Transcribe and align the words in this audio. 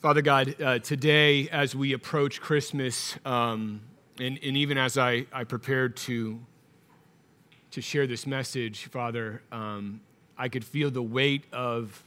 Father 0.00 0.22
God, 0.22 0.54
uh, 0.62 0.78
today 0.78 1.48
as 1.48 1.74
we 1.74 1.92
approach 1.92 2.40
Christmas, 2.40 3.16
um, 3.24 3.80
and, 4.20 4.38
and, 4.44 4.56
even 4.56 4.78
as 4.78 4.96
I, 4.96 5.26
I 5.32 5.42
prepared 5.42 5.96
to, 5.96 6.38
to 7.72 7.80
share 7.80 8.06
this 8.06 8.24
message, 8.24 8.84
Father, 8.84 9.42
um, 9.50 10.00
I 10.36 10.50
could 10.50 10.64
feel 10.64 10.92
the 10.92 11.02
weight 11.02 11.46
of, 11.52 12.00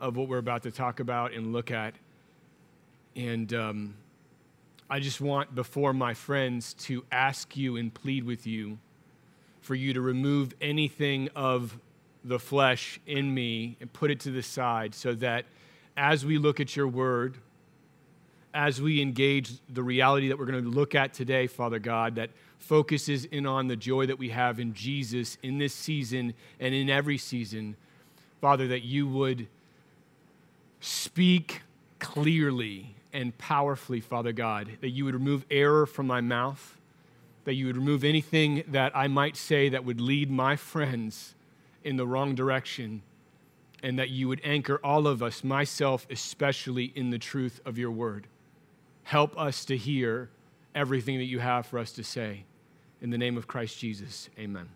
of 0.00 0.16
what 0.16 0.26
we're 0.26 0.38
about 0.38 0.64
to 0.64 0.72
talk 0.72 0.98
about 0.98 1.32
and 1.32 1.52
look 1.52 1.70
at. 1.70 1.94
And 3.14 3.54
um, 3.54 3.94
I 4.90 4.98
just 4.98 5.20
want, 5.20 5.54
before 5.54 5.92
my 5.92 6.14
friends, 6.14 6.74
to 6.74 7.04
ask 7.12 7.56
you 7.56 7.76
and 7.76 7.94
plead 7.94 8.24
with 8.24 8.44
you 8.44 8.78
for 9.60 9.76
you 9.76 9.94
to 9.94 10.00
remove 10.00 10.52
anything 10.60 11.28
of 11.36 11.78
the 12.24 12.40
flesh 12.40 12.98
in 13.06 13.32
me 13.32 13.76
and 13.80 13.92
put 13.92 14.10
it 14.10 14.18
to 14.18 14.32
the 14.32 14.42
side 14.42 14.96
so 14.96 15.14
that 15.14 15.44
as 15.96 16.24
we 16.24 16.38
look 16.38 16.60
at 16.60 16.76
your 16.76 16.88
word, 16.88 17.36
as 18.52 18.80
we 18.80 19.00
engage 19.00 19.52
the 19.68 19.82
reality 19.82 20.28
that 20.28 20.38
we're 20.38 20.46
going 20.46 20.62
to 20.62 20.70
look 20.70 20.94
at 20.94 21.14
today, 21.14 21.46
Father 21.46 21.78
God, 21.78 22.14
that 22.16 22.30
focuses 22.58 23.24
in 23.26 23.46
on 23.46 23.68
the 23.68 23.76
joy 23.76 24.06
that 24.06 24.18
we 24.18 24.30
have 24.30 24.58
in 24.58 24.72
Jesus 24.74 25.38
in 25.42 25.58
this 25.58 25.74
season 25.74 26.34
and 26.58 26.74
in 26.74 26.88
every 26.88 27.18
season, 27.18 27.76
Father, 28.40 28.66
that 28.68 28.82
you 28.82 29.06
would 29.06 29.46
speak 30.80 31.62
clearly 31.98 32.94
and 33.12 33.36
powerfully, 33.38 34.00
Father 34.00 34.32
God, 34.32 34.70
that 34.80 34.90
you 34.90 35.04
would 35.04 35.14
remove 35.14 35.44
error 35.50 35.86
from 35.86 36.06
my 36.06 36.20
mouth, 36.20 36.78
that 37.44 37.54
you 37.54 37.66
would 37.66 37.76
remove 37.76 38.04
anything 38.04 38.62
that 38.68 38.92
I 38.94 39.08
might 39.08 39.36
say 39.36 39.68
that 39.68 39.84
would 39.84 40.00
lead 40.00 40.30
my 40.30 40.56
friends 40.56 41.34
in 41.84 41.96
the 41.96 42.06
wrong 42.06 42.34
direction 42.34 43.02
and 43.82 43.98
that 43.98 44.10
you 44.10 44.28
would 44.28 44.40
anchor 44.42 44.80
all 44.82 45.06
of 45.06 45.22
us, 45.22 45.44
myself 45.44 46.06
especially, 46.10 46.92
in 46.94 47.10
the 47.10 47.18
truth 47.18 47.60
of 47.64 47.78
your 47.78 47.90
word. 47.90 48.26
Help 49.04 49.38
us 49.38 49.64
to 49.66 49.76
hear 49.76 50.30
everything 50.74 51.18
that 51.18 51.24
you 51.24 51.38
have 51.38 51.66
for 51.66 51.78
us 51.78 51.92
to 51.92 52.02
say. 52.02 52.44
In 53.00 53.10
the 53.10 53.18
name 53.18 53.36
of 53.36 53.46
Christ 53.46 53.78
Jesus, 53.78 54.28
amen. 54.38 54.68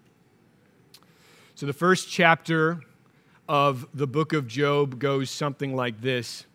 So, 1.55 1.66
the 1.66 1.72
first 1.72 2.11
chapter 2.11 2.80
of 3.48 3.86
the 3.92 4.06
book 4.06 4.33
of 4.33 4.47
Job 4.47 4.98
goes 4.98 5.30
something 5.30 5.74
like 5.74 6.00
this. 6.00 6.46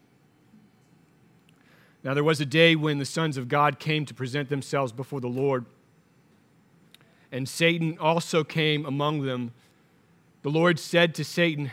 Now, 2.03 2.13
there 2.13 2.23
was 2.23 2.39
a 2.39 2.45
day 2.45 2.75
when 2.75 2.99
the 2.99 3.05
sons 3.05 3.35
of 3.35 3.47
God 3.47 3.79
came 3.79 4.05
to 4.05 4.13
present 4.13 4.49
themselves 4.49 4.91
before 4.91 5.19
the 5.19 5.27
Lord, 5.27 5.65
and 7.31 7.49
Satan 7.49 7.97
also 7.99 8.43
came 8.43 8.85
among 8.85 9.23
them. 9.23 9.51
The 10.43 10.51
Lord 10.51 10.79
said 10.79 11.15
to 11.15 11.25
Satan, 11.25 11.71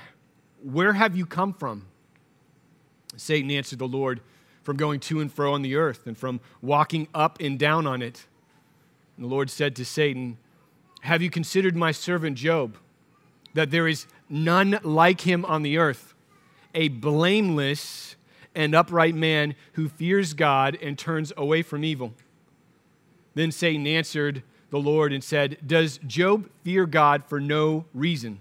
where 0.62 0.92
have 0.92 1.16
you 1.16 1.26
come 1.26 1.52
from? 1.52 1.86
Satan 3.16 3.50
answered 3.50 3.78
the 3.78 3.88
Lord, 3.88 4.20
From 4.62 4.76
going 4.76 5.00
to 5.00 5.20
and 5.20 5.32
fro 5.32 5.54
on 5.54 5.62
the 5.62 5.76
earth, 5.76 6.06
and 6.06 6.16
from 6.16 6.40
walking 6.60 7.08
up 7.14 7.40
and 7.40 7.58
down 7.58 7.86
on 7.86 8.02
it. 8.02 8.26
And 9.16 9.24
the 9.24 9.28
Lord 9.28 9.50
said 9.50 9.76
to 9.76 9.84
Satan, 9.84 10.38
Have 11.02 11.22
you 11.22 11.30
considered 11.30 11.76
my 11.76 11.92
servant 11.92 12.36
Job, 12.36 12.76
that 13.54 13.70
there 13.70 13.88
is 13.88 14.06
none 14.28 14.78
like 14.82 15.22
him 15.22 15.44
on 15.44 15.62
the 15.62 15.78
earth, 15.78 16.14
a 16.74 16.88
blameless 16.88 18.16
and 18.54 18.74
upright 18.74 19.14
man 19.14 19.54
who 19.74 19.88
fears 19.88 20.32
God 20.32 20.78
and 20.80 20.98
turns 20.98 21.32
away 21.36 21.62
from 21.62 21.84
evil? 21.84 22.14
Then 23.34 23.50
Satan 23.50 23.86
answered 23.86 24.42
the 24.70 24.78
Lord 24.78 25.12
and 25.12 25.22
said, 25.22 25.58
Does 25.66 25.98
Job 26.06 26.48
fear 26.64 26.86
God 26.86 27.24
for 27.24 27.40
no 27.40 27.84
reason? 27.92 28.40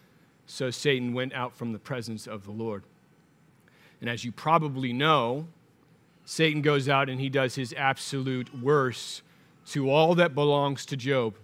So 0.51 0.69
Satan 0.69 1.13
went 1.13 1.31
out 1.31 1.55
from 1.55 1.71
the 1.71 1.79
presence 1.79 2.27
of 2.27 2.43
the 2.43 2.51
Lord. 2.51 2.83
And 4.01 4.09
as 4.09 4.25
you 4.25 4.33
probably 4.33 4.91
know, 4.91 5.47
Satan 6.25 6.61
goes 6.61 6.89
out 6.89 7.07
and 7.07 7.21
he 7.21 7.29
does 7.29 7.55
his 7.55 7.73
absolute 7.77 8.53
worst 8.61 9.21
to 9.67 9.89
all 9.89 10.13
that 10.15 10.35
belongs 10.35 10.85
to 10.87 10.97
Job, 10.97 11.35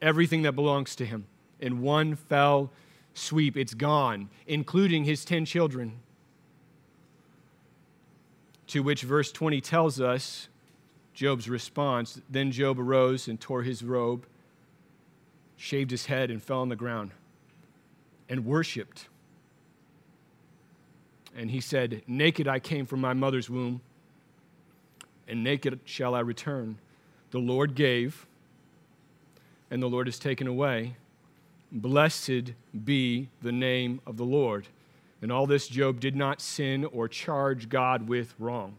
everything 0.00 0.42
that 0.42 0.52
belongs 0.52 0.94
to 0.96 1.04
him. 1.04 1.26
In 1.58 1.82
one 1.82 2.14
fell 2.14 2.70
sweep, 3.12 3.56
it's 3.56 3.74
gone, 3.74 4.30
including 4.46 5.02
his 5.02 5.24
10 5.24 5.44
children. 5.44 5.94
To 8.68 8.84
which 8.84 9.02
verse 9.02 9.32
20 9.32 9.60
tells 9.60 10.00
us 10.00 10.48
Job's 11.12 11.48
response. 11.48 12.20
Then 12.30 12.52
Job 12.52 12.78
arose 12.78 13.26
and 13.26 13.40
tore 13.40 13.64
his 13.64 13.82
robe, 13.82 14.26
shaved 15.56 15.90
his 15.90 16.06
head, 16.06 16.30
and 16.30 16.40
fell 16.40 16.60
on 16.60 16.68
the 16.68 16.76
ground 16.76 17.10
and 18.32 18.46
worshiped. 18.46 19.08
And 21.36 21.50
he 21.50 21.60
said, 21.60 22.00
Naked 22.06 22.48
I 22.48 22.60
came 22.60 22.86
from 22.86 22.98
my 22.98 23.12
mother's 23.12 23.50
womb, 23.50 23.82
and 25.28 25.44
naked 25.44 25.80
shall 25.84 26.14
I 26.14 26.20
return. 26.20 26.78
The 27.30 27.38
Lord 27.38 27.74
gave, 27.74 28.26
and 29.70 29.82
the 29.82 29.86
Lord 29.86 30.06
has 30.06 30.18
taken 30.18 30.46
away. 30.46 30.96
Blessed 31.70 32.54
be 32.86 33.28
the 33.42 33.52
name 33.52 34.00
of 34.06 34.16
the 34.16 34.24
Lord. 34.24 34.66
In 35.20 35.30
all 35.30 35.46
this, 35.46 35.68
Job 35.68 36.00
did 36.00 36.16
not 36.16 36.40
sin 36.40 36.86
or 36.86 37.08
charge 37.08 37.68
God 37.68 38.08
with 38.08 38.34
wrong. 38.38 38.76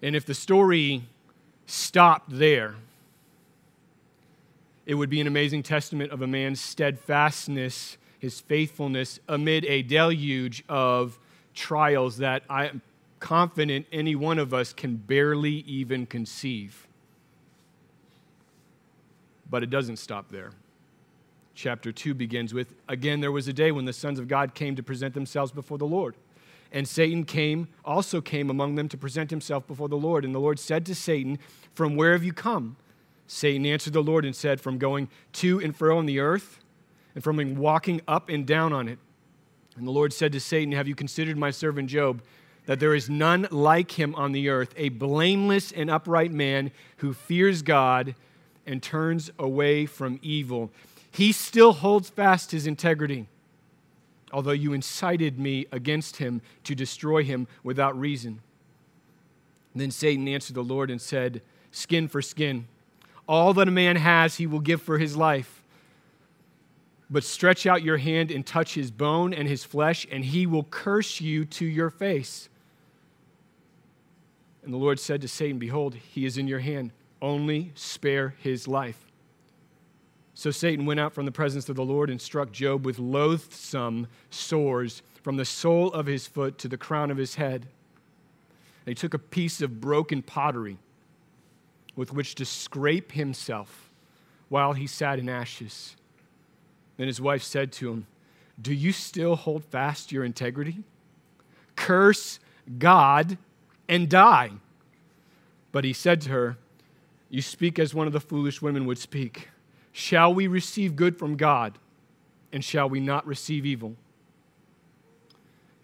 And 0.00 0.16
if 0.16 0.24
the 0.24 0.34
story 0.34 1.02
stopped 1.66 2.30
there, 2.30 2.76
it 4.86 4.94
would 4.94 5.10
be 5.10 5.20
an 5.20 5.26
amazing 5.26 5.62
testament 5.62 6.12
of 6.12 6.22
a 6.22 6.26
man's 6.26 6.60
steadfastness, 6.60 7.96
his 8.18 8.40
faithfulness 8.40 9.18
amid 9.28 9.64
a 9.64 9.82
deluge 9.82 10.64
of 10.68 11.18
trials 11.54 12.18
that 12.18 12.42
I'm 12.50 12.82
confident 13.20 13.86
any 13.90 14.14
one 14.14 14.38
of 14.38 14.52
us 14.52 14.72
can 14.72 14.96
barely 14.96 15.64
even 15.66 16.04
conceive. 16.04 16.86
But 19.48 19.62
it 19.62 19.70
doesn't 19.70 19.96
stop 19.96 20.30
there. 20.30 20.50
Chapter 21.54 21.92
2 21.92 22.12
begins 22.14 22.52
with 22.52 22.74
Again, 22.88 23.20
there 23.20 23.32
was 23.32 23.48
a 23.48 23.52
day 23.52 23.72
when 23.72 23.84
the 23.84 23.92
sons 23.92 24.18
of 24.18 24.28
God 24.28 24.54
came 24.54 24.76
to 24.76 24.82
present 24.82 25.14
themselves 25.14 25.52
before 25.52 25.78
the 25.78 25.86
Lord. 25.86 26.16
And 26.72 26.88
Satan 26.88 27.24
came, 27.24 27.68
also 27.84 28.20
came 28.20 28.50
among 28.50 28.74
them 28.74 28.88
to 28.88 28.96
present 28.96 29.30
himself 29.30 29.66
before 29.66 29.88
the 29.88 29.96
Lord. 29.96 30.24
And 30.24 30.34
the 30.34 30.40
Lord 30.40 30.58
said 30.58 30.84
to 30.86 30.94
Satan, 30.94 31.38
From 31.72 31.94
where 31.94 32.12
have 32.12 32.24
you 32.24 32.32
come? 32.32 32.76
Satan 33.26 33.64
answered 33.66 33.92
the 33.92 34.02
Lord 34.02 34.24
and 34.24 34.34
said, 34.34 34.60
From 34.60 34.78
going 34.78 35.08
to 35.34 35.60
and 35.60 35.74
fro 35.74 35.98
on 35.98 36.06
the 36.06 36.20
earth, 36.20 36.58
and 37.14 37.24
from 37.24 37.56
walking 37.56 38.00
up 38.06 38.28
and 38.28 38.46
down 38.46 38.72
on 38.72 38.88
it. 38.88 38.98
And 39.76 39.86
the 39.86 39.92
Lord 39.92 40.12
said 40.12 40.32
to 40.32 40.40
Satan, 40.40 40.72
Have 40.72 40.88
you 40.88 40.94
considered 40.94 41.36
my 41.36 41.50
servant 41.50 41.88
Job, 41.88 42.22
that 42.66 42.80
there 42.80 42.94
is 42.94 43.10
none 43.10 43.46
like 43.50 43.92
him 43.92 44.14
on 44.14 44.32
the 44.32 44.48
earth, 44.48 44.72
a 44.76 44.88
blameless 44.90 45.72
and 45.72 45.90
upright 45.90 46.32
man 46.32 46.70
who 46.98 47.12
fears 47.12 47.62
God 47.62 48.14
and 48.66 48.82
turns 48.82 49.30
away 49.38 49.86
from 49.86 50.18
evil? 50.22 50.70
He 51.10 51.32
still 51.32 51.74
holds 51.74 52.10
fast 52.10 52.50
his 52.50 52.66
integrity, 52.66 53.28
although 54.32 54.52
you 54.52 54.72
incited 54.72 55.38
me 55.38 55.66
against 55.70 56.16
him 56.16 56.42
to 56.64 56.74
destroy 56.74 57.22
him 57.22 57.46
without 57.62 57.98
reason. 57.98 58.40
then 59.74 59.90
Satan 59.90 60.28
answered 60.28 60.54
the 60.54 60.62
Lord 60.62 60.90
and 60.90 61.00
said, 61.00 61.42
Skin 61.70 62.06
for 62.06 62.22
skin 62.22 62.66
all 63.28 63.54
that 63.54 63.68
a 63.68 63.70
man 63.70 63.96
has, 63.96 64.36
he 64.36 64.46
will 64.46 64.60
give 64.60 64.82
for 64.82 64.98
his 64.98 65.16
life. 65.16 65.62
But 67.10 67.24
stretch 67.24 67.66
out 67.66 67.82
your 67.82 67.98
hand 67.98 68.30
and 68.30 68.44
touch 68.44 68.74
his 68.74 68.90
bone 68.90 69.32
and 69.32 69.46
his 69.46 69.64
flesh, 69.64 70.06
and 70.10 70.24
he 70.24 70.46
will 70.46 70.64
curse 70.64 71.20
you 71.20 71.44
to 71.46 71.64
your 71.64 71.90
face. 71.90 72.48
And 74.64 74.72
the 74.72 74.78
Lord 74.78 74.98
said 74.98 75.20
to 75.20 75.28
Satan, 75.28 75.58
Behold, 75.58 75.94
he 75.94 76.24
is 76.24 76.38
in 76.38 76.48
your 76.48 76.60
hand. 76.60 76.90
Only 77.20 77.72
spare 77.74 78.34
his 78.38 78.66
life. 78.66 78.98
So 80.34 80.50
Satan 80.50 80.84
went 80.84 80.98
out 80.98 81.12
from 81.12 81.26
the 81.26 81.32
presence 81.32 81.68
of 81.68 81.76
the 81.76 81.84
Lord 81.84 82.10
and 82.10 82.20
struck 82.20 82.50
Job 82.50 82.84
with 82.84 82.98
loathsome 82.98 84.08
sores 84.30 85.02
from 85.22 85.36
the 85.36 85.44
sole 85.44 85.92
of 85.92 86.06
his 86.06 86.26
foot 86.26 86.58
to 86.58 86.68
the 86.68 86.76
crown 86.76 87.10
of 87.10 87.16
his 87.16 87.36
head. 87.36 87.66
And 88.84 88.88
he 88.88 88.94
took 88.94 89.14
a 89.14 89.18
piece 89.18 89.62
of 89.62 89.80
broken 89.80 90.22
pottery 90.22 90.78
with 91.96 92.12
which 92.12 92.34
to 92.36 92.44
scrape 92.44 93.12
himself 93.12 93.90
while 94.48 94.72
he 94.72 94.86
sat 94.86 95.18
in 95.18 95.28
ashes. 95.28 95.96
Then 96.96 97.06
his 97.06 97.20
wife 97.20 97.42
said 97.42 97.72
to 97.72 97.90
him, 97.90 98.06
Do 98.60 98.72
you 98.72 98.92
still 98.92 99.36
hold 99.36 99.64
fast 99.64 100.12
your 100.12 100.24
integrity? 100.24 100.84
curse 101.76 102.38
God 102.78 103.38
and 103.88 104.08
die. 104.08 104.50
But 105.72 105.84
he 105.84 105.92
said 105.92 106.20
to 106.22 106.30
her, 106.30 106.56
You 107.28 107.42
speak 107.42 107.78
as 107.78 107.94
one 107.94 108.06
of 108.06 108.12
the 108.12 108.20
foolish 108.20 108.62
women 108.62 108.86
would 108.86 108.98
speak. 108.98 109.48
Shall 109.92 110.34
we 110.34 110.46
receive 110.46 110.96
good 110.96 111.18
from 111.18 111.36
God, 111.36 111.78
and 112.52 112.64
shall 112.64 112.88
we 112.88 113.00
not 113.00 113.26
receive 113.26 113.64
evil? 113.64 113.94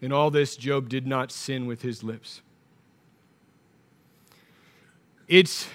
In 0.01 0.11
all 0.11 0.31
this, 0.31 0.55
Job 0.55 0.89
did 0.89 1.05
not 1.05 1.31
sin 1.31 1.65
with 1.65 1.81
his 1.81 2.03
lips. 2.03 2.41
It's, 5.27 5.67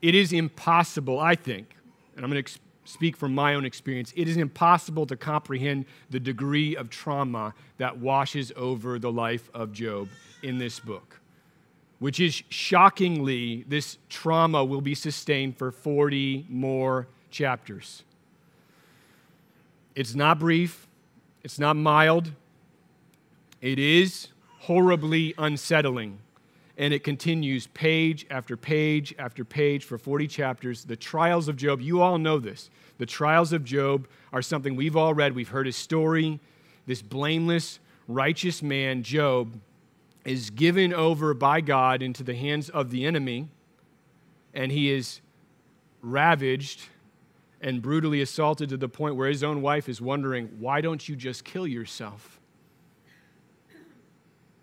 it 0.00 0.14
is 0.14 0.32
impossible, 0.32 1.18
I 1.18 1.34
think, 1.34 1.76
and 2.16 2.24
I'm 2.24 2.30
going 2.30 2.42
to 2.42 2.58
speak 2.88 3.16
from 3.16 3.34
my 3.34 3.54
own 3.54 3.64
experience, 3.64 4.12
it 4.16 4.28
is 4.28 4.38
impossible 4.38 5.06
to 5.06 5.16
comprehend 5.16 5.84
the 6.08 6.18
degree 6.18 6.74
of 6.74 6.88
trauma 6.88 7.52
that 7.76 7.98
washes 7.98 8.50
over 8.56 8.98
the 8.98 9.12
life 9.12 9.50
of 9.52 9.72
Job 9.72 10.08
in 10.42 10.58
this 10.58 10.80
book, 10.80 11.20
which 11.98 12.18
is 12.18 12.42
shockingly, 12.48 13.64
this 13.68 13.98
trauma 14.08 14.64
will 14.64 14.80
be 14.80 14.94
sustained 14.94 15.58
for 15.58 15.70
40 15.70 16.46
more 16.48 17.08
chapters. 17.30 18.04
It's 19.94 20.14
not 20.14 20.38
brief, 20.38 20.86
it's 21.44 21.58
not 21.58 21.76
mild, 21.76 22.32
it 23.60 23.78
is 23.78 24.28
horribly 24.60 25.34
unsettling. 25.36 26.20
And 26.78 26.94
it 26.94 27.02
continues 27.02 27.66
page 27.66 28.24
after 28.30 28.56
page 28.56 29.14
after 29.18 29.44
page 29.44 29.84
for 29.84 29.98
40 29.98 30.28
chapters. 30.28 30.84
The 30.84 30.96
trials 30.96 31.48
of 31.48 31.56
Job, 31.56 31.80
you 31.80 32.00
all 32.00 32.18
know 32.18 32.38
this. 32.38 32.70
The 32.98 33.06
trials 33.06 33.52
of 33.52 33.64
Job 33.64 34.06
are 34.32 34.42
something 34.42 34.76
we've 34.76 34.96
all 34.96 35.12
read. 35.12 35.34
We've 35.34 35.48
heard 35.48 35.66
his 35.66 35.76
story. 35.76 36.38
This 36.86 37.02
blameless, 37.02 37.80
righteous 38.06 38.62
man, 38.62 39.02
Job, 39.02 39.60
is 40.24 40.50
given 40.50 40.94
over 40.94 41.34
by 41.34 41.60
God 41.60 42.02
into 42.02 42.22
the 42.22 42.34
hands 42.34 42.70
of 42.70 42.90
the 42.90 43.04
enemy, 43.06 43.48
and 44.54 44.70
he 44.70 44.90
is 44.90 45.20
ravaged 46.00 46.82
and 47.60 47.82
brutally 47.82 48.20
assaulted 48.20 48.68
to 48.68 48.76
the 48.76 48.88
point 48.88 49.16
where 49.16 49.28
his 49.28 49.42
own 49.42 49.62
wife 49.62 49.88
is 49.88 50.00
wondering, 50.00 50.46
Why 50.58 50.80
don't 50.80 51.08
you 51.08 51.16
just 51.16 51.44
kill 51.44 51.66
yourself? 51.66 52.38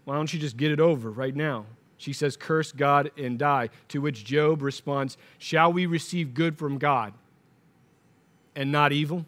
Why 0.06 0.16
don't 0.16 0.32
you 0.34 0.40
just 0.40 0.56
get 0.56 0.72
it 0.72 0.80
over 0.80 1.10
right 1.12 1.36
now? 1.36 1.66
She 1.98 2.14
says, 2.14 2.36
Curse 2.36 2.72
God 2.72 3.12
and 3.18 3.40
die. 3.40 3.70
To 3.90 4.02
which 4.02 4.26
Job 4.26 4.62
responds, 4.62 5.18
Shall 5.38 5.72
we 5.72 5.86
receive 5.86 6.34
good 6.34 6.58
from 6.58 6.78
God 6.78 7.14
and 8.56 8.72
not 8.72 8.92
evil? 8.92 9.26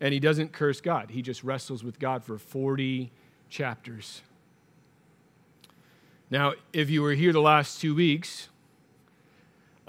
And 0.00 0.12
he 0.12 0.20
doesn't 0.20 0.52
curse 0.52 0.80
God. 0.80 1.10
He 1.10 1.22
just 1.22 1.42
wrestles 1.42 1.82
with 1.82 1.98
God 1.98 2.24
for 2.24 2.38
40 2.38 3.10
chapters. 3.48 4.22
Now, 6.30 6.52
if 6.72 6.90
you 6.90 7.02
were 7.02 7.14
here 7.14 7.32
the 7.32 7.40
last 7.40 7.80
two 7.80 7.94
weeks, 7.94 8.48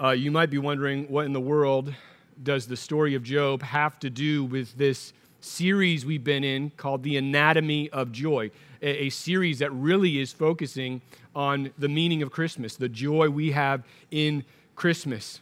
uh, 0.02 0.10
you 0.10 0.30
might 0.30 0.50
be 0.50 0.58
wondering 0.58 1.06
what 1.08 1.26
in 1.26 1.32
the 1.32 1.40
world 1.40 1.94
does 2.42 2.66
the 2.66 2.76
story 2.76 3.14
of 3.14 3.22
Job 3.22 3.62
have 3.62 3.98
to 4.00 4.08
do 4.08 4.44
with 4.44 4.76
this 4.78 5.12
series 5.40 6.04
we've 6.04 6.24
been 6.24 6.44
in 6.44 6.70
called 6.70 7.02
The 7.02 7.16
Anatomy 7.16 7.90
of 7.90 8.12
Joy, 8.12 8.50
a, 8.82 9.04
a, 9.04 9.10
series 9.10 9.58
that 9.60 9.70
really 9.72 10.18
is 10.18 10.32
focusing 10.32 11.00
on 11.34 11.70
the 11.78 11.88
meaning 11.88 12.22
of 12.22 12.30
Christmas, 12.30 12.76
the 12.76 12.88
joy 12.88 13.28
we 13.28 13.52
have 13.52 13.84
in 14.10 14.44
Christmas. 14.76 15.40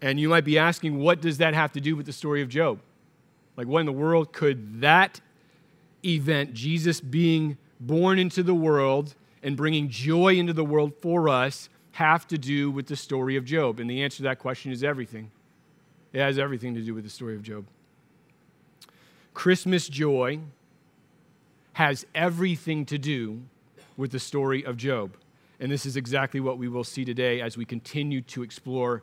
And 0.00 0.18
you 0.18 0.28
might 0.28 0.44
be 0.44 0.58
asking, 0.58 0.98
what 0.98 1.20
does 1.20 1.38
that 1.38 1.54
have 1.54 1.72
to 1.72 1.80
do 1.80 1.96
with 1.96 2.06
the 2.06 2.12
story 2.12 2.42
of 2.42 2.48
Job? 2.48 2.80
Like, 3.56 3.66
what 3.66 3.80
in 3.80 3.86
the 3.86 3.92
world 3.92 4.32
could 4.32 4.80
that 4.80 5.20
event, 6.04 6.54
Jesus 6.54 7.00
being 7.00 7.58
born 7.78 8.18
into 8.18 8.42
the 8.42 8.54
world 8.54 9.14
and 9.42 9.56
bringing 9.56 9.88
joy 9.88 10.34
into 10.34 10.52
the 10.52 10.64
world 10.64 10.92
for 11.00 11.28
us, 11.28 11.68
have 11.92 12.26
to 12.28 12.38
do 12.38 12.70
with 12.70 12.86
the 12.86 12.96
story 12.96 13.36
of 13.36 13.44
Job? 13.44 13.78
And 13.78 13.88
the 13.88 14.02
answer 14.02 14.18
to 14.18 14.22
that 14.24 14.38
question 14.38 14.72
is 14.72 14.82
everything. 14.82 15.30
It 16.12 16.20
has 16.20 16.38
everything 16.38 16.74
to 16.74 16.80
do 16.80 16.94
with 16.94 17.04
the 17.04 17.10
story 17.10 17.34
of 17.34 17.42
Job. 17.42 17.64
Christmas 19.34 19.88
joy 19.88 20.40
has 21.74 22.06
everything 22.14 22.84
to 22.86 22.98
do 22.98 23.42
with 23.96 24.12
the 24.12 24.18
story 24.18 24.64
of 24.64 24.76
Job. 24.76 25.16
And 25.60 25.70
this 25.70 25.86
is 25.86 25.96
exactly 25.96 26.40
what 26.40 26.58
we 26.58 26.68
will 26.68 26.84
see 26.84 27.04
today 27.04 27.40
as 27.40 27.56
we 27.56 27.64
continue 27.64 28.20
to 28.22 28.42
explore 28.42 29.02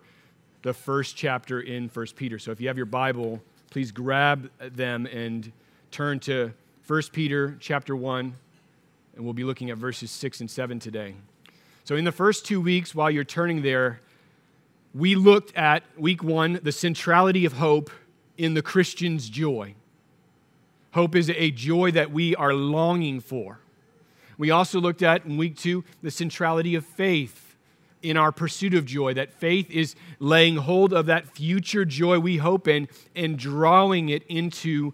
the 0.62 0.74
first 0.74 1.16
chapter 1.16 1.62
in 1.62 1.90
1 1.90 2.06
Peter. 2.16 2.38
So 2.38 2.52
if 2.52 2.60
you 2.60 2.68
have 2.68 2.78
your 2.78 2.86
Bible, 2.86 3.42
please 3.72 3.92
grab 3.92 4.52
them 4.60 5.06
and 5.08 5.52
turn 5.92 6.20
to 6.22 6.54
1 6.86 7.02
Peter 7.14 7.56
chapter 7.60 7.96
1, 7.96 8.34
and 9.16 9.24
we'll 9.24 9.34
be 9.34 9.44
looking 9.44 9.70
at 9.70 9.78
verses 9.78 10.12
6 10.12 10.42
and 10.42 10.52
7 10.52 10.80
today. 10.80 11.16
So 11.86 11.96
in 11.96 12.04
the 12.04 12.12
first 12.12 12.46
two 12.46 12.62
weeks, 12.62 12.94
while 12.94 13.10
you're 13.10 13.24
turning 13.24 13.62
there, 13.62 14.02
we 14.94 15.16
looked 15.16 15.56
at 15.56 15.84
week 15.98 16.24
one, 16.24 16.60
the 16.62 16.72
centrality 16.72 17.46
of 17.46 17.54
hope 17.54 17.90
in 18.38 18.54
the 18.54 18.62
Christian's 18.62 19.30
joy. 19.30 19.76
Hope 20.92 21.16
is 21.16 21.30
a 21.30 21.52
joy 21.52 21.92
that 21.92 22.12
we 22.12 22.36
are 22.36 22.54
longing 22.54 23.20
for. 23.20 23.60
We 24.38 24.52
also 24.52 24.80
looked 24.80 25.04
at 25.04 25.26
in 25.26 25.38
week 25.38 25.58
two 25.58 25.84
the 26.02 26.12
centrality 26.12 26.76
of 26.76 26.86
faith 26.86 27.50
in 28.02 28.18
our 28.18 28.32
pursuit 28.32 28.74
of 28.74 28.86
joy, 28.86 29.14
that 29.14 29.34
faith 29.34 29.70
is 29.70 29.96
laying 30.20 30.58
hold 30.58 30.94
of 30.94 31.06
that 31.08 31.28
future 31.28 31.84
joy 31.84 32.18
we 32.20 32.38
hope 32.38 32.68
in 32.68 32.88
and 33.16 33.38
drawing 33.38 34.10
it 34.10 34.24
into 34.28 34.94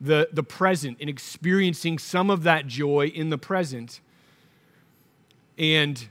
the, 0.00 0.28
the 0.32 0.42
present 0.42 0.96
and 1.00 1.10
experiencing 1.10 1.98
some 1.98 2.30
of 2.30 2.42
that 2.44 2.66
joy 2.66 3.06
in 3.14 3.30
the 3.30 3.38
present. 3.38 4.00
And 5.58 6.08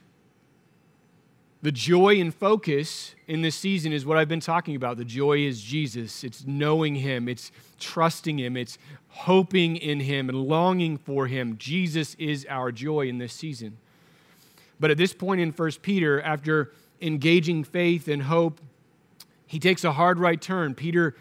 the 1.66 1.72
joy 1.72 2.22
and 2.22 2.32
focus 2.32 3.16
in 3.28 3.42
this 3.42 3.56
season 3.56 3.92
is 3.92 4.06
what 4.06 4.20
I've 4.20 4.28
been 4.28 4.40
talking 4.40 4.76
about. 4.76 4.98
The 4.98 5.04
joy 5.04 5.40
is 5.40 5.64
Jesus. 5.64 6.24
It's 6.24 6.46
knowing 6.46 6.94
Him, 6.94 7.28
it's 7.28 7.52
trusting 7.80 8.38
Him, 8.38 8.56
it's 8.56 8.78
hoping 9.08 9.76
in 9.76 10.02
Him 10.02 10.30
and 10.30 10.40
longing 10.44 11.00
for 11.00 11.26
Him. 11.26 11.58
Jesus 11.58 12.14
is 12.20 12.46
our 12.52 12.72
joy 12.72 13.08
in 13.08 13.18
this 13.18 13.34
season. 13.34 13.78
But 14.80 14.92
at 14.92 14.98
this 14.98 15.12
point 15.12 15.42
in 15.42 15.50
1 15.50 15.72
Peter, 15.82 16.22
after 16.22 16.72
engaging 17.02 17.64
faith 17.64 18.08
and 18.08 18.22
hope, 18.22 18.62
he 19.48 19.58
takes 19.58 19.84
a 19.84 19.94
hard 19.94 20.20
right 20.20 20.40
turn. 20.40 20.76
Peter 20.76 21.16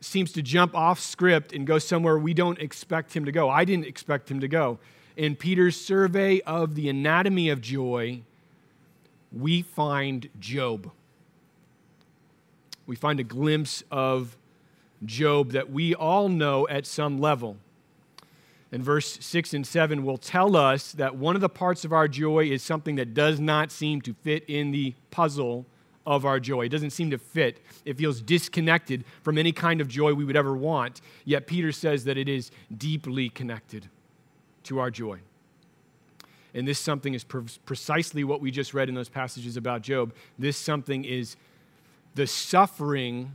seems 0.00 0.32
to 0.32 0.40
jump 0.40 0.74
off 0.74 0.98
script 0.98 1.52
and 1.52 1.66
go 1.66 1.78
somewhere 1.78 2.16
we 2.16 2.32
don't 2.32 2.58
expect 2.58 3.14
him 3.14 3.26
to 3.26 3.32
go. 3.32 3.50
I 3.50 3.66
didn't 3.66 3.84
expect 3.84 4.30
him 4.30 4.40
to 4.40 4.48
go. 4.48 4.78
In 5.14 5.36
Peter's 5.36 5.78
survey 5.78 6.40
of 6.40 6.74
the 6.74 6.88
anatomy 6.88 7.50
of 7.50 7.60
joy, 7.60 8.22
we 9.34 9.62
find 9.62 10.28
Job. 10.38 10.90
We 12.86 12.96
find 12.96 13.18
a 13.20 13.24
glimpse 13.24 13.82
of 13.90 14.36
Job 15.04 15.52
that 15.52 15.70
we 15.70 15.94
all 15.94 16.28
know 16.28 16.68
at 16.68 16.86
some 16.86 17.18
level. 17.18 17.56
And 18.70 18.82
verse 18.82 19.18
6 19.20 19.54
and 19.54 19.66
7 19.66 20.04
will 20.04 20.18
tell 20.18 20.56
us 20.56 20.92
that 20.92 21.16
one 21.16 21.34
of 21.34 21.40
the 21.40 21.48
parts 21.48 21.84
of 21.84 21.92
our 21.92 22.08
joy 22.08 22.46
is 22.46 22.62
something 22.62 22.96
that 22.96 23.14
does 23.14 23.38
not 23.38 23.70
seem 23.70 24.00
to 24.02 24.14
fit 24.14 24.44
in 24.48 24.72
the 24.72 24.94
puzzle 25.10 25.66
of 26.06 26.24
our 26.26 26.40
joy. 26.40 26.66
It 26.66 26.70
doesn't 26.70 26.90
seem 26.90 27.10
to 27.10 27.18
fit. 27.18 27.64
It 27.84 27.96
feels 27.96 28.20
disconnected 28.20 29.04
from 29.22 29.38
any 29.38 29.52
kind 29.52 29.80
of 29.80 29.88
joy 29.88 30.12
we 30.12 30.24
would 30.24 30.36
ever 30.36 30.56
want. 30.56 31.00
Yet 31.24 31.46
Peter 31.46 31.72
says 31.72 32.04
that 32.04 32.18
it 32.18 32.28
is 32.28 32.50
deeply 32.76 33.28
connected 33.28 33.88
to 34.64 34.80
our 34.80 34.90
joy. 34.90 35.20
And 36.54 36.66
this 36.66 36.78
something 36.78 37.14
is 37.14 37.24
pre- 37.24 37.42
precisely 37.66 38.22
what 38.22 38.40
we 38.40 38.50
just 38.50 38.72
read 38.72 38.88
in 38.88 38.94
those 38.94 39.08
passages 39.08 39.56
about 39.56 39.82
Job. 39.82 40.14
This 40.38 40.56
something 40.56 41.04
is 41.04 41.36
the 42.14 42.26
suffering 42.26 43.32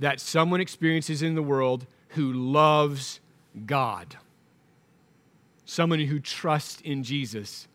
that 0.00 0.20
someone 0.20 0.60
experiences 0.60 1.22
in 1.22 1.36
the 1.36 1.42
world 1.42 1.86
who 2.10 2.32
loves 2.32 3.20
God, 3.64 4.16
someone 5.64 6.00
who 6.00 6.18
trusts 6.18 6.80
in 6.82 7.02
Jesus. 7.02 7.68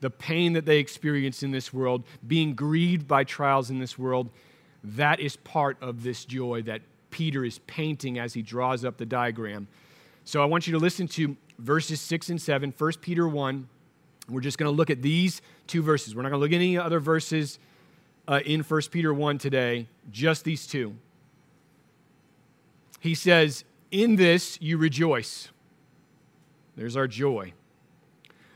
The 0.00 0.10
pain 0.10 0.54
that 0.54 0.64
they 0.64 0.78
experience 0.78 1.42
in 1.42 1.50
this 1.50 1.74
world, 1.74 2.04
being 2.26 2.54
grieved 2.54 3.06
by 3.06 3.22
trials 3.22 3.68
in 3.68 3.80
this 3.80 3.98
world, 3.98 4.30
that 4.82 5.20
is 5.20 5.36
part 5.36 5.76
of 5.82 6.02
this 6.02 6.24
joy 6.24 6.62
that 6.62 6.80
Peter 7.10 7.44
is 7.44 7.58
painting 7.66 8.18
as 8.18 8.32
he 8.32 8.40
draws 8.40 8.82
up 8.82 8.96
the 8.96 9.04
diagram. 9.04 9.68
So 10.24 10.42
I 10.42 10.46
want 10.46 10.66
you 10.66 10.72
to 10.72 10.78
listen 10.78 11.06
to 11.08 11.36
verses 11.58 12.00
6 12.00 12.30
and 12.30 12.40
7, 12.40 12.72
1 12.76 12.92
Peter 13.02 13.28
1 13.28 13.68
we're 14.30 14.40
just 14.40 14.58
going 14.58 14.70
to 14.70 14.76
look 14.76 14.90
at 14.90 15.02
these 15.02 15.42
two 15.66 15.82
verses. 15.82 16.14
We're 16.14 16.22
not 16.22 16.30
going 16.30 16.40
to 16.40 16.44
look 16.44 16.52
at 16.52 16.56
any 16.56 16.78
other 16.78 17.00
verses 17.00 17.58
uh, 18.28 18.40
in 18.44 18.62
1 18.62 18.82
Peter 18.90 19.12
1 19.12 19.38
today, 19.38 19.86
just 20.10 20.44
these 20.44 20.66
two. 20.66 20.94
He 23.00 23.14
says, 23.14 23.64
In 23.90 24.16
this 24.16 24.58
you 24.60 24.78
rejoice. 24.78 25.48
There's 26.76 26.96
our 26.96 27.08
joy. 27.08 27.52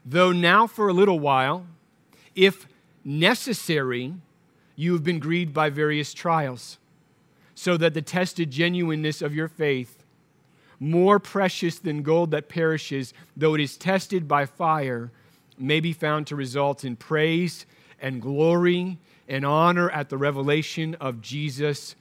Though 0.04 0.32
now 0.32 0.66
for 0.66 0.88
a 0.88 0.92
little 0.92 1.18
while, 1.18 1.66
if 2.34 2.66
necessary, 3.04 4.14
you 4.76 4.92
have 4.92 5.04
been 5.04 5.18
grieved 5.18 5.54
by 5.54 5.70
various 5.70 6.12
trials, 6.12 6.78
so 7.54 7.76
that 7.76 7.94
the 7.94 8.02
tested 8.02 8.50
genuineness 8.50 9.22
of 9.22 9.34
your 9.34 9.48
faith, 9.48 10.04
more 10.78 11.18
precious 11.18 11.78
than 11.78 12.02
gold 12.02 12.30
that 12.32 12.48
perishes, 12.48 13.14
though 13.36 13.54
it 13.54 13.60
is 13.60 13.76
tested 13.76 14.28
by 14.28 14.44
fire, 14.44 15.10
may 15.58 15.80
be 15.80 15.92
found 15.92 16.26
to 16.28 16.36
result 16.36 16.84
in 16.84 16.96
praise 16.96 17.66
and 18.00 18.20
glory 18.20 18.98
and 19.28 19.44
honor 19.44 19.90
at 19.90 20.08
the 20.08 20.16
revelation 20.16 20.94
of 20.96 21.20
Jesus 21.20 21.94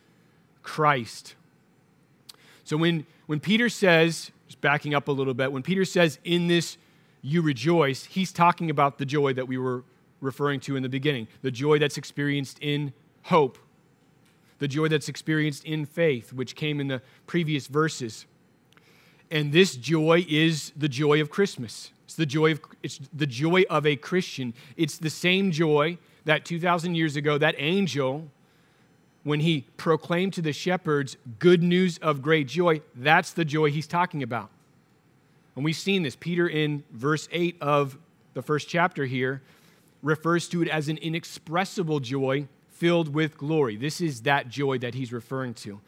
Christ. 0.62 1.36
So 2.63 2.77
when, 2.77 3.05
when 3.27 3.39
Peter 3.39 3.69
says, 3.69 4.31
just 4.48 4.62
backing 4.62 4.93
up 4.93 5.07
a 5.07 5.12
little 5.12 5.33
bit, 5.33 5.51
when 5.51 5.63
Peter 5.63 5.86
says, 5.86 6.19
in 6.24 6.48
this 6.48 6.77
you 7.22 7.41
rejoice, 7.41 8.05
he's 8.05 8.31
talking 8.31 8.69
about 8.69 8.98
the 8.98 9.05
joy 9.05 9.33
that 9.33 9.48
we 9.48 9.57
were 9.57 9.83
referring 10.22 10.60
to 10.62 10.75
in 10.75 10.83
the 10.83 10.89
beginning, 10.89 11.27
the 11.41 11.51
joy 11.51 11.79
that's 11.79 11.98
experienced 11.98 12.57
in 12.60 12.93
hope, 13.24 13.57
the 14.60 14.67
joy 14.67 14.88
that's 14.88 15.10
experienced 15.10 15.65
in 15.65 15.86
faith, 15.86 16.31
which 16.33 16.55
came 16.55 16.79
in 16.79 16.88
the 16.88 17.01
previous 17.27 17.67
verses. 17.67 18.25
And 19.31 19.51
this 19.51 19.75
joy 19.75 20.25
is 20.29 20.72
the 20.75 20.89
joy 20.89 21.19
of 21.19 21.29
Christmas. 21.29 21.91
It's 22.13 22.17
the 22.20 22.25
joy 22.27 22.51
of, 22.51 22.62
it's 22.84 23.00
the 23.12 23.25
joy 23.25 23.63
of 23.72 23.88
a 23.88 23.96
Christian. 23.96 24.53
It's 24.77 25.00
the 25.00 25.10
same 25.10 25.50
joy 25.50 25.98
that 26.25 26.46
2,000 26.46 26.93
years 26.93 27.15
ago, 27.15 27.39
that 27.39 27.55
angel, 27.58 28.27
when 29.24 29.39
he 29.39 29.62
proclaimed 29.77 30.34
to 30.34 30.43
the 30.43 30.53
shepherds 30.53 31.17
good 31.39 31.63
news 31.63 31.98
of 31.98 32.22
great 32.22 32.48
joy, 32.48 32.82
that's 32.93 33.32
the 33.32 33.43
joy 33.43 33.72
he's 33.72 33.88
talking 33.88 34.22
about. 34.22 34.51
And 35.55 35.65
we've 35.65 35.75
seen 35.75 36.03
this. 36.03 36.15
Peter, 36.15 36.48
in 36.48 36.84
verse 36.91 37.27
8 37.32 37.58
of 37.62 37.98
the 38.36 38.43
first 38.43 38.70
chapter 38.70 39.05
here, 39.05 39.41
refers 40.03 40.48
to 40.50 40.62
it 40.62 40.67
as 40.67 40.89
an 40.89 40.98
inexpressible 40.98 42.00
joy 42.00 42.48
filled 42.70 43.12
with 43.12 43.39
glory. 43.39 43.75
This 43.75 44.01
is 44.01 44.22
that 44.22 44.50
joy 44.50 44.77
that 44.77 44.93
he's 44.93 45.12
referring 45.12 45.55
to. 45.55 45.82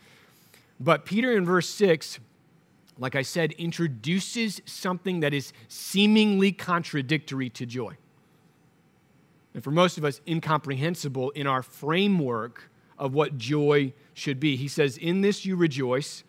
But 0.79 1.05
Peter, 1.05 1.37
in 1.37 1.45
verse 1.45 1.69
6, 1.69 2.17
like 2.97 3.15
I 3.15 3.21
said, 3.21 3.51
introduces 3.53 4.61
something 4.65 5.19
that 5.19 5.33
is 5.33 5.51
seemingly 5.67 6.51
contradictory 6.51 7.49
to 7.51 7.65
joy. 7.65 7.97
And 9.53 9.63
for 9.63 9.71
most 9.71 9.97
of 9.97 10.05
us, 10.05 10.21
incomprehensible 10.27 11.31
in 11.31 11.47
our 11.47 11.61
framework 11.61 12.69
of 12.97 13.13
what 13.13 13.37
joy 13.37 13.93
should 14.13 14.39
be. 14.39 14.55
He 14.55 14.67
says, 14.67 14.97
In 14.97 15.21
this 15.21 15.45
you 15.45 15.55
rejoice, 15.55 16.23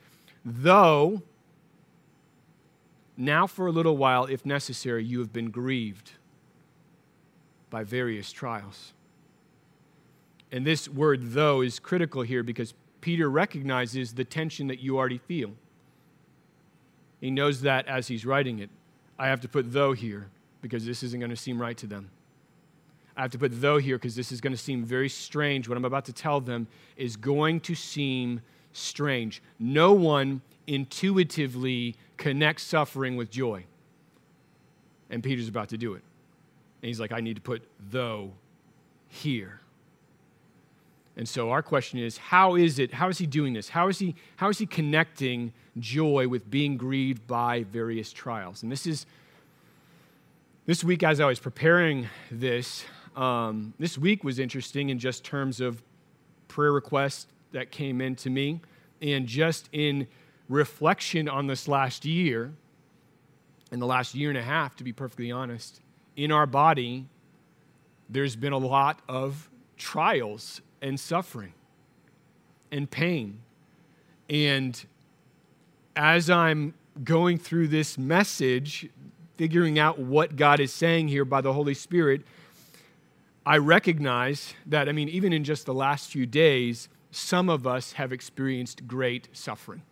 though 0.44 1.22
now 3.16 3.46
for 3.46 3.66
a 3.66 3.72
little 3.72 3.96
while, 3.96 4.26
if 4.26 4.44
necessary, 4.44 5.04
you 5.04 5.20
have 5.20 5.32
been 5.32 5.50
grieved 5.50 6.12
by 7.70 7.82
various 7.82 8.30
trials. 8.30 8.92
And 10.52 10.66
this 10.66 10.88
word, 10.88 11.32
though, 11.32 11.60
is 11.62 11.78
critical 11.78 12.22
here 12.22 12.42
because 12.42 12.74
Peter 13.00 13.30
recognizes 13.30 14.14
the 14.14 14.24
tension 14.24 14.66
that 14.68 14.80
you 14.80 14.98
already 14.98 15.18
feel. 15.18 15.54
He 17.20 17.30
knows 17.30 17.62
that 17.62 17.86
as 17.86 18.08
he's 18.08 18.26
writing 18.26 18.58
it. 18.58 18.70
I 19.18 19.28
have 19.28 19.40
to 19.42 19.48
put 19.48 19.72
though 19.72 19.92
here 19.92 20.28
because 20.60 20.84
this 20.84 21.02
isn't 21.02 21.20
going 21.20 21.30
to 21.30 21.36
seem 21.36 21.60
right 21.60 21.76
to 21.78 21.86
them. 21.86 22.10
I 23.16 23.22
have 23.22 23.30
to 23.30 23.38
put 23.38 23.60
though 23.60 23.78
here 23.78 23.96
because 23.96 24.14
this 24.14 24.30
is 24.30 24.40
going 24.40 24.52
to 24.52 24.58
seem 24.58 24.84
very 24.84 25.08
strange. 25.08 25.68
What 25.68 25.78
I'm 25.78 25.84
about 25.84 26.04
to 26.06 26.12
tell 26.12 26.40
them 26.40 26.66
is 26.96 27.16
going 27.16 27.60
to 27.60 27.74
seem 27.74 28.42
strange. 28.72 29.42
No 29.58 29.92
one 29.92 30.42
intuitively 30.66 31.96
connects 32.16 32.64
suffering 32.64 33.16
with 33.16 33.30
joy. 33.30 33.64
And 35.08 35.22
Peter's 35.22 35.48
about 35.48 35.70
to 35.70 35.78
do 35.78 35.94
it. 35.94 36.02
And 36.82 36.88
he's 36.88 37.00
like, 37.00 37.12
I 37.12 37.20
need 37.20 37.36
to 37.36 37.42
put 37.42 37.62
though 37.90 38.32
here. 39.08 39.60
And 41.16 41.26
so 41.26 41.50
our 41.50 41.62
question 41.62 41.98
is, 41.98 42.18
how 42.18 42.56
is 42.56 42.78
it, 42.78 42.92
how 42.92 43.08
is 43.08 43.18
he 43.18 43.26
doing 43.26 43.54
this? 43.54 43.70
How 43.70 43.88
is 43.88 43.98
he, 43.98 44.14
how 44.36 44.50
is 44.50 44.58
he 44.58 44.66
connecting 44.66 45.52
joy 45.78 46.28
with 46.28 46.50
being 46.50 46.76
grieved 46.76 47.26
by 47.26 47.64
various 47.64 48.12
trials? 48.12 48.62
And 48.62 48.70
this 48.70 48.86
is, 48.86 49.06
this 50.66 50.84
week 50.84 51.02
as 51.02 51.20
I 51.20 51.26
was 51.26 51.38
preparing 51.38 52.08
this, 52.30 52.84
um, 53.16 53.72
this 53.78 53.96
week 53.96 54.24
was 54.24 54.38
interesting 54.38 54.90
in 54.90 54.98
just 54.98 55.24
terms 55.24 55.60
of 55.60 55.82
prayer 56.48 56.72
requests 56.72 57.28
that 57.52 57.70
came 57.70 58.02
in 58.02 58.14
to 58.16 58.28
me 58.28 58.60
and 59.00 59.26
just 59.26 59.70
in 59.72 60.06
reflection 60.48 61.28
on 61.28 61.46
this 61.46 61.66
last 61.66 62.04
year, 62.04 62.52
in 63.72 63.80
the 63.80 63.86
last 63.86 64.14
year 64.14 64.28
and 64.28 64.38
a 64.38 64.42
half, 64.42 64.76
to 64.76 64.84
be 64.84 64.92
perfectly 64.92 65.32
honest, 65.32 65.80
in 66.14 66.30
our 66.30 66.46
body, 66.46 67.06
there's 68.08 68.36
been 68.36 68.52
a 68.52 68.58
lot 68.58 69.00
of 69.08 69.48
trials 69.76 70.60
and 70.80 70.98
suffering 70.98 71.52
and 72.70 72.90
pain. 72.90 73.40
And 74.28 74.84
as 75.94 76.28
I'm 76.28 76.74
going 77.04 77.38
through 77.38 77.68
this 77.68 77.96
message, 77.98 78.88
figuring 79.36 79.78
out 79.78 79.98
what 79.98 80.36
God 80.36 80.60
is 80.60 80.72
saying 80.72 81.08
here 81.08 81.24
by 81.24 81.40
the 81.40 81.52
Holy 81.52 81.74
Spirit, 81.74 82.22
I 83.44 83.58
recognize 83.58 84.54
that, 84.66 84.88
I 84.88 84.92
mean, 84.92 85.08
even 85.08 85.32
in 85.32 85.44
just 85.44 85.66
the 85.66 85.74
last 85.74 86.10
few 86.10 86.26
days, 86.26 86.88
some 87.10 87.48
of 87.48 87.66
us 87.66 87.92
have 87.92 88.12
experienced 88.12 88.86
great 88.88 89.28
suffering. 89.32 89.82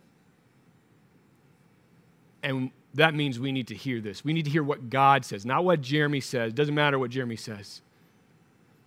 And 2.43 2.71
that 2.93 3.13
means 3.13 3.39
we 3.39 3.51
need 3.51 3.67
to 3.67 3.75
hear 3.75 4.01
this. 4.01 4.23
We 4.23 4.33
need 4.33 4.45
to 4.45 4.51
hear 4.51 4.63
what 4.63 4.89
God 4.89 5.25
says, 5.25 5.45
not 5.45 5.63
what 5.63 5.81
Jeremy 5.81 6.19
says. 6.19 6.51
It 6.51 6.55
doesn't 6.55 6.75
matter 6.75 6.99
what 6.99 7.11
Jeremy 7.11 7.35
says, 7.37 7.81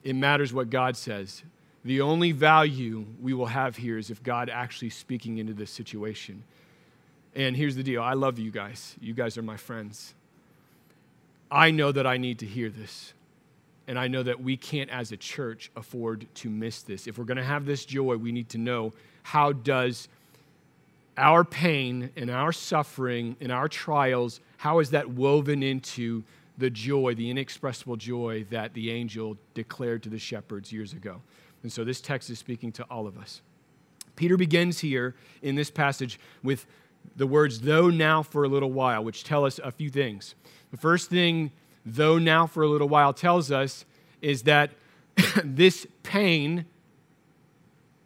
it 0.04 0.14
matters 0.14 0.52
what 0.52 0.70
God 0.70 0.96
says. 0.96 1.42
The 1.88 2.02
only 2.02 2.32
value 2.32 3.06
we 3.18 3.32
will 3.32 3.46
have 3.46 3.78
here 3.78 3.96
is 3.96 4.10
if 4.10 4.22
God 4.22 4.50
actually 4.50 4.90
speaking 4.90 5.38
into 5.38 5.54
this 5.54 5.70
situation. 5.70 6.42
And 7.34 7.56
here's 7.56 7.76
the 7.76 7.82
deal 7.82 8.02
I 8.02 8.12
love 8.12 8.38
you 8.38 8.50
guys. 8.50 8.94
You 9.00 9.14
guys 9.14 9.38
are 9.38 9.42
my 9.42 9.56
friends. 9.56 10.12
I 11.50 11.70
know 11.70 11.90
that 11.90 12.06
I 12.06 12.18
need 12.18 12.40
to 12.40 12.46
hear 12.46 12.68
this. 12.68 13.14
And 13.86 13.98
I 13.98 14.06
know 14.06 14.22
that 14.22 14.42
we 14.42 14.54
can't, 14.58 14.90
as 14.90 15.12
a 15.12 15.16
church, 15.16 15.70
afford 15.76 16.26
to 16.34 16.50
miss 16.50 16.82
this. 16.82 17.06
If 17.06 17.16
we're 17.16 17.24
going 17.24 17.38
to 17.38 17.42
have 17.42 17.64
this 17.64 17.86
joy, 17.86 18.18
we 18.18 18.32
need 18.32 18.50
to 18.50 18.58
know 18.58 18.92
how 19.22 19.52
does 19.52 20.08
our 21.16 21.42
pain 21.42 22.10
and 22.16 22.30
our 22.30 22.52
suffering 22.52 23.34
and 23.40 23.50
our 23.50 23.66
trials, 23.66 24.40
how 24.58 24.80
is 24.80 24.90
that 24.90 25.08
woven 25.08 25.62
into 25.62 26.22
the 26.58 26.68
joy, 26.68 27.14
the 27.14 27.30
inexpressible 27.30 27.96
joy 27.96 28.44
that 28.50 28.74
the 28.74 28.90
angel 28.90 29.38
declared 29.54 30.02
to 30.02 30.10
the 30.10 30.18
shepherds 30.18 30.70
years 30.70 30.92
ago? 30.92 31.22
And 31.62 31.72
so 31.72 31.84
this 31.84 32.00
text 32.00 32.30
is 32.30 32.38
speaking 32.38 32.72
to 32.72 32.84
all 32.84 33.06
of 33.06 33.18
us. 33.18 33.42
Peter 34.16 34.36
begins 34.36 34.80
here 34.80 35.14
in 35.42 35.54
this 35.54 35.70
passage 35.70 36.18
with 36.42 36.66
the 37.16 37.26
words, 37.26 37.60
though 37.60 37.88
now 37.88 38.22
for 38.22 38.44
a 38.44 38.48
little 38.48 38.72
while, 38.72 39.02
which 39.02 39.24
tell 39.24 39.44
us 39.44 39.58
a 39.62 39.70
few 39.70 39.90
things. 39.90 40.34
The 40.70 40.76
first 40.76 41.08
thing, 41.08 41.52
though 41.86 42.18
now 42.18 42.46
for 42.46 42.62
a 42.62 42.68
little 42.68 42.88
while, 42.88 43.12
tells 43.12 43.50
us 43.50 43.84
is 44.20 44.42
that 44.42 44.72
this 45.44 45.86
pain 46.02 46.66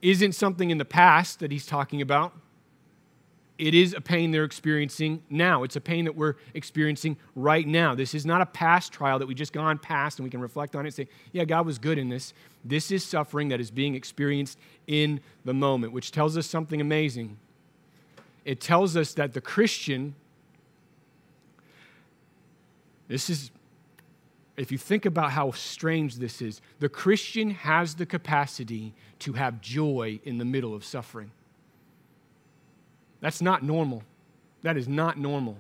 isn't 0.03 0.33
something 0.33 0.71
in 0.71 0.79
the 0.79 0.85
past 0.85 1.41
that 1.41 1.51
he's 1.51 1.67
talking 1.67 2.03
about 2.03 2.35
it 3.59 3.75
is 3.75 3.95
a 3.95 4.01
pain 4.01 4.31
they're 4.31 4.45
experiencing 4.45 5.23
now. 5.29 5.63
It's 5.63 5.77
a 5.77 5.81
pain 5.81 6.07
that 6.07 6.17
we're 6.17 6.35
experiencing 6.55 7.17
right 7.35 7.67
now. 7.67 7.95
This 7.95 8.15
is 8.15 8.25
not 8.25 8.41
a 8.41 8.47
past 8.47 8.93
trial 8.93 9.19
that 9.19 9.27
we 9.27 9.35
just 9.35 9.53
gone 9.53 9.79
past 9.79 10.19
and 10.19 10.25
we 10.25 10.31
can 10.31 10.41
reflect 10.41 10.75
on 10.75 10.85
it 10.85 10.89
and 10.89 10.95
say, 10.95 11.09
yeah, 11.33 11.45
God 11.45 11.67
was 11.67 11.79
good 11.79 11.99
in 11.99 12.09
this. 12.09 12.33
This 12.65 12.91
is 12.91 13.05
suffering 13.05 13.49
that 13.49 13.61
is 13.61 13.71
being 13.71 13.95
experienced 13.95 14.59
in 14.87 15.21
the 15.45 15.55
moment, 15.55 15.93
which 15.93 16.13
tells 16.13 16.37
us 16.37 16.47
something 16.47 16.81
amazing. 16.81 17.37
It 18.45 18.61
tells 18.61 18.97
us 18.97 19.15
that 19.15 19.35
the 19.35 19.41
Christian, 19.41 20.15
this 23.07 23.29
is, 23.31 23.51
if 24.57 24.73
you 24.73 24.79
think 24.79 25.07
about 25.07 25.31
how 25.31 25.53
strange 25.53 26.17
this 26.17 26.43
is, 26.43 26.61
the 26.81 26.89
Christian 26.89 27.51
has 27.51 27.95
the 27.95 28.07
capacity 28.07 28.95
to 29.21 29.35
have 29.35 29.61
joy 29.61 30.21
in 30.25 30.39
the 30.39 30.45
middle 30.45 30.75
of 30.75 30.85
suffering. 30.85 31.31
That's 33.23 33.41
not 33.41 33.63
normal. 33.63 34.03
That 34.63 34.77
is 34.77 34.89
not 34.89 35.17
normal. 35.17 35.57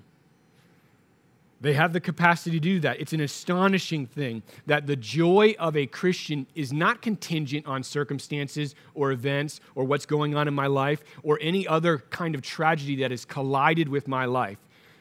They 1.60 1.74
have 1.74 1.92
the 1.92 2.00
capacity 2.00 2.58
to 2.58 2.60
do 2.60 2.80
that. 2.80 3.00
It's 3.00 3.12
an 3.12 3.20
astonishing 3.20 4.04
thing 4.04 4.42
that 4.66 4.88
the 4.88 4.96
joy 4.96 5.54
of 5.60 5.76
a 5.76 5.86
Christian 5.86 6.48
is 6.56 6.72
not 6.72 7.00
contingent 7.00 7.66
on 7.66 7.84
circumstances 7.84 8.74
or 8.94 9.12
events 9.12 9.60
or 9.76 9.84
what's 9.84 10.04
going 10.04 10.34
on 10.34 10.48
in 10.48 10.54
my 10.54 10.66
life 10.66 11.04
or 11.22 11.38
any 11.40 11.66
other 11.68 11.98
kind 12.10 12.34
of 12.34 12.42
tragedy 12.42 12.96
that 12.96 13.12
has 13.12 13.24
collided 13.24 13.88
with 13.88 14.08
my 14.08 14.24
life. 14.24 14.58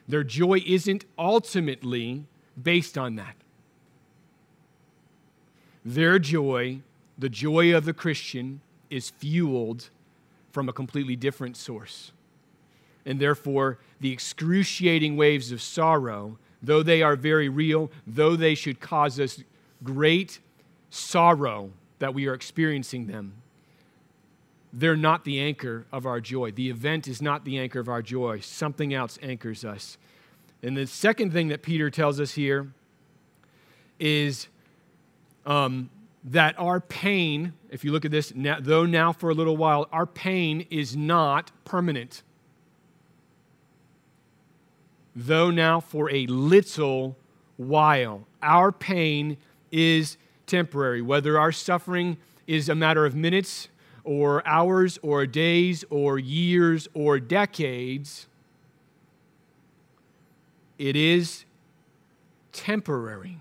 Their 0.07 0.23
joy 0.23 0.61
isn't 0.63 1.05
ultimately 1.17 2.25
based 2.61 2.95
on 2.95 3.15
that. 3.15 3.35
Their 5.83 6.19
joy, 6.19 6.81
the 7.17 7.29
joy 7.29 7.75
of 7.75 7.85
the 7.85 7.93
Christian, 7.93 8.61
is 8.91 9.09
fueled 9.09 9.89
from 10.51 10.69
a 10.69 10.73
completely 10.73 11.15
different 11.15 11.57
source 11.57 12.11
and 13.05 13.19
therefore 13.19 13.77
the 13.99 14.11
excruciating 14.11 15.17
waves 15.17 15.51
of 15.51 15.61
sorrow, 15.61 16.37
though 16.61 16.83
they 16.83 17.01
are 17.01 17.15
very 17.15 17.49
real, 17.49 17.91
though 18.05 18.35
they 18.35 18.55
should 18.55 18.79
cause 18.79 19.19
us 19.19 19.43
great 19.83 20.39
sorrow 20.89 21.71
that 21.99 22.13
we 22.13 22.27
are 22.27 22.33
experiencing 22.33 23.07
them, 23.07 23.33
they're 24.73 24.95
not 24.95 25.25
the 25.25 25.39
anchor 25.39 25.85
of 25.91 26.05
our 26.05 26.21
joy. 26.21 26.51
The 26.51 26.69
event 26.69 27.07
is 27.07 27.21
not 27.21 27.43
the 27.45 27.59
anchor 27.59 27.79
of 27.79 27.89
our 27.89 28.01
joy. 28.01 28.39
Something 28.39 28.93
else 28.93 29.19
anchors 29.21 29.65
us. 29.65 29.97
And 30.63 30.77
the 30.77 30.87
second 30.87 31.33
thing 31.33 31.49
that 31.49 31.61
Peter 31.61 31.89
tells 31.89 32.19
us 32.19 32.33
here 32.33 32.71
is 33.99 34.47
um, 35.45 35.89
that 36.23 36.55
our 36.57 36.79
pain, 36.79 37.53
if 37.69 37.83
you 37.83 37.91
look 37.91 38.05
at 38.05 38.11
this, 38.11 38.33
now, 38.35 38.57
though 38.59 38.85
now 38.85 39.11
for 39.11 39.29
a 39.29 39.33
little 39.33 39.57
while, 39.57 39.87
our 39.91 40.05
pain 40.05 40.65
is 40.69 40.95
not 40.95 41.51
permanent. 41.65 42.23
Though 45.15 45.51
now 45.51 45.79
for 45.79 46.09
a 46.11 46.25
little 46.27 47.17
while, 47.57 48.25
our 48.41 48.71
pain 48.71 49.37
is 49.71 50.17
temporary. 50.47 51.01
Whether 51.01 51.37
our 51.39 51.51
suffering 51.51 52.17
is 52.47 52.69
a 52.69 52.75
matter 52.75 53.05
of 53.05 53.15
minutes 53.15 53.67
or 54.03 54.45
hours 54.47 54.97
or 55.01 55.25
days 55.25 55.83
or 55.89 56.17
years 56.17 56.87
or 56.93 57.19
decades, 57.19 58.27
it 60.77 60.95
is 60.95 61.45
temporary. 62.51 63.37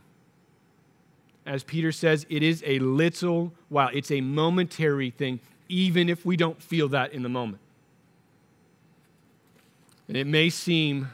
As 1.46 1.64
Peter 1.64 1.90
says, 1.90 2.26
it 2.28 2.42
is 2.42 2.62
a 2.66 2.78
little 2.80 3.52
while, 3.68 3.90
it's 3.92 4.10
a 4.10 4.20
momentary 4.20 5.10
thing, 5.10 5.40
even 5.68 6.08
if 6.08 6.24
we 6.26 6.36
don't 6.36 6.62
feel 6.62 6.88
that 6.88 7.12
in 7.12 7.22
the 7.22 7.28
moment. 7.28 7.62
And 10.06 10.16
it 10.16 10.26
may 10.26 10.50
seem, 10.50 11.08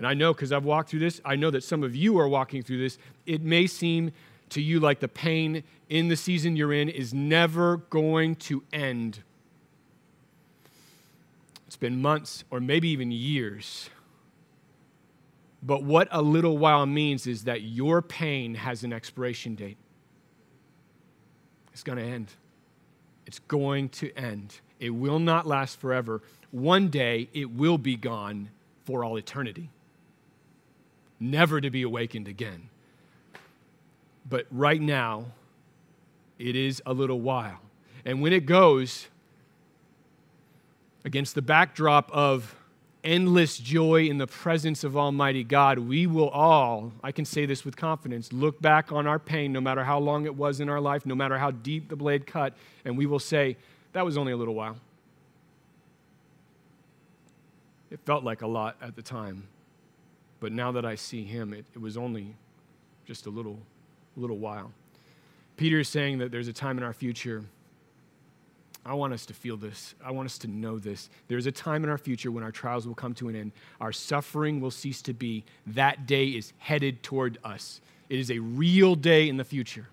and 0.00 0.06
I 0.06 0.14
know 0.14 0.32
because 0.32 0.50
I've 0.50 0.64
walked 0.64 0.88
through 0.88 1.00
this, 1.00 1.20
I 1.26 1.36
know 1.36 1.50
that 1.50 1.62
some 1.62 1.82
of 1.82 1.94
you 1.94 2.18
are 2.18 2.26
walking 2.26 2.62
through 2.62 2.78
this, 2.78 2.96
it 3.26 3.42
may 3.42 3.66
seem 3.66 4.12
to 4.48 4.62
you 4.62 4.80
like 4.80 4.98
the 4.98 5.08
pain 5.08 5.62
in 5.90 6.08
the 6.08 6.16
season 6.16 6.56
you're 6.56 6.72
in 6.72 6.88
is 6.88 7.12
never 7.12 7.76
going 7.76 8.36
to 8.36 8.62
end. 8.72 9.18
It's 11.66 11.76
been 11.76 12.00
months 12.00 12.44
or 12.50 12.60
maybe 12.60 12.88
even 12.88 13.10
years. 13.12 13.90
But 15.62 15.82
what 15.82 16.08
a 16.10 16.22
little 16.22 16.56
while 16.56 16.86
means 16.86 17.26
is 17.26 17.44
that 17.44 17.60
your 17.60 18.00
pain 18.00 18.54
has 18.54 18.84
an 18.84 18.94
expiration 18.94 19.54
date. 19.54 19.76
It's 21.74 21.82
going 21.82 21.98
to 21.98 22.04
end. 22.04 22.28
It's 23.26 23.40
going 23.40 23.90
to 23.90 24.10
end. 24.16 24.60
It 24.78 24.94
will 24.94 25.18
not 25.18 25.46
last 25.46 25.78
forever. 25.78 26.22
One 26.52 26.88
day 26.88 27.28
it 27.34 27.50
will 27.50 27.76
be 27.76 27.96
gone 27.96 28.48
for 28.86 29.04
all 29.04 29.18
eternity, 29.18 29.68
never 31.20 31.60
to 31.60 31.70
be 31.70 31.82
awakened 31.82 32.26
again. 32.26 32.68
But 34.28 34.46
right 34.50 34.80
now, 34.80 35.26
it 36.38 36.56
is 36.56 36.82
a 36.86 36.92
little 36.92 37.20
while. 37.20 37.60
And 38.04 38.22
when 38.22 38.32
it 38.32 38.46
goes, 38.46 39.08
against 41.04 41.34
the 41.34 41.42
backdrop 41.42 42.10
of 42.12 42.56
endless 43.02 43.58
joy 43.58 44.04
in 44.06 44.18
the 44.18 44.26
presence 44.26 44.84
of 44.84 44.96
Almighty 44.96 45.44
God, 45.44 45.78
we 45.78 46.06
will 46.06 46.28
all, 46.28 46.92
I 47.02 47.12
can 47.12 47.24
say 47.24 47.46
this 47.46 47.64
with 47.64 47.76
confidence, 47.76 48.32
look 48.32 48.60
back 48.60 48.92
on 48.92 49.06
our 49.06 49.18
pain, 49.18 49.52
no 49.52 49.60
matter 49.60 49.84
how 49.84 49.98
long 49.98 50.26
it 50.26 50.34
was 50.34 50.60
in 50.60 50.68
our 50.68 50.80
life, 50.80 51.06
no 51.06 51.14
matter 51.14 51.38
how 51.38 51.50
deep 51.50 51.88
the 51.88 51.96
blade 51.96 52.26
cut, 52.26 52.54
and 52.84 52.98
we 52.98 53.06
will 53.06 53.18
say, 53.18 53.56
that 53.92 54.04
was 54.04 54.18
only 54.18 54.32
a 54.32 54.36
little 54.36 54.54
while. 54.54 54.76
It 57.90 58.00
felt 58.04 58.22
like 58.22 58.42
a 58.42 58.46
lot 58.46 58.76
at 58.80 58.94
the 58.94 59.02
time, 59.02 59.44
but 60.40 60.52
now 60.52 60.72
that 60.72 60.84
I 60.84 60.94
see 60.94 61.24
Him, 61.24 61.52
it, 61.52 61.66
it 61.74 61.80
was 61.80 61.96
only 61.96 62.34
just 63.06 63.26
a 63.26 63.30
little 63.30 63.58
little 64.16 64.38
while. 64.38 64.72
Peter 65.56 65.78
is 65.80 65.88
saying 65.88 66.18
that 66.18 66.30
there's 66.32 66.48
a 66.48 66.52
time 66.52 66.78
in 66.78 66.84
our 66.84 66.92
future. 66.92 67.44
I 68.84 68.94
want 68.94 69.12
us 69.12 69.26
to 69.26 69.34
feel 69.34 69.58
this. 69.58 69.94
I 70.02 70.10
want 70.10 70.26
us 70.26 70.38
to 70.38 70.48
know 70.48 70.78
this. 70.78 71.10
There's 71.28 71.46
a 71.46 71.52
time 71.52 71.84
in 71.84 71.90
our 71.90 71.98
future 71.98 72.30
when 72.30 72.42
our 72.42 72.50
trials 72.50 72.86
will 72.86 72.94
come 72.94 73.12
to 73.14 73.28
an 73.28 73.36
end. 73.36 73.52
Our 73.78 73.92
suffering 73.92 74.60
will 74.60 74.70
cease 74.70 75.02
to 75.02 75.12
be. 75.12 75.44
That 75.66 76.06
day 76.06 76.28
is 76.28 76.54
headed 76.58 77.02
toward 77.02 77.38
us. 77.44 77.82
It 78.08 78.18
is 78.18 78.30
a 78.30 78.38
real 78.38 78.94
day 78.94 79.28
in 79.28 79.36
the 79.36 79.44
future. 79.44 79.86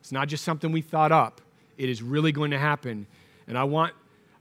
It's 0.00 0.12
not 0.12 0.28
just 0.28 0.44
something 0.44 0.72
we 0.72 0.80
thought 0.80 1.12
up, 1.12 1.40
it 1.76 1.88
is 1.88 2.02
really 2.02 2.32
going 2.32 2.50
to 2.50 2.58
happen. 2.58 3.06
And 3.46 3.58
I 3.58 3.64
want, 3.64 3.92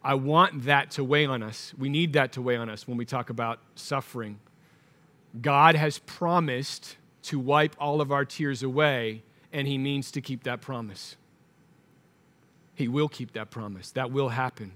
I 0.04 0.14
want 0.14 0.64
that 0.66 0.92
to 0.92 1.04
weigh 1.04 1.26
on 1.26 1.44
us. 1.44 1.74
We 1.78 1.90
need 1.90 2.14
that 2.14 2.32
to 2.34 2.42
weigh 2.42 2.56
on 2.56 2.70
us 2.70 2.88
when 2.88 2.98
we 2.98 3.06
talk 3.06 3.30
about 3.30 3.60
suffering. 3.76 4.40
God 5.42 5.76
has 5.76 6.00
promised 6.00 6.98
to 7.24 7.40
wipe 7.40 7.76
all 7.80 8.02
of 8.02 8.12
our 8.12 8.26
tears 8.26 8.64
away, 8.64 9.24
and 9.52 9.68
He 9.68 9.78
means 9.78 10.12
to 10.12 10.22
keep 10.22 10.44
that 10.44 10.62
promise. 10.62 11.16
He 12.74 12.88
will 12.88 13.10
keep 13.10 13.34
that 13.34 13.52
promise. 13.52 13.92
That 13.92 14.12
will 14.12 14.30
happen. 14.30 14.72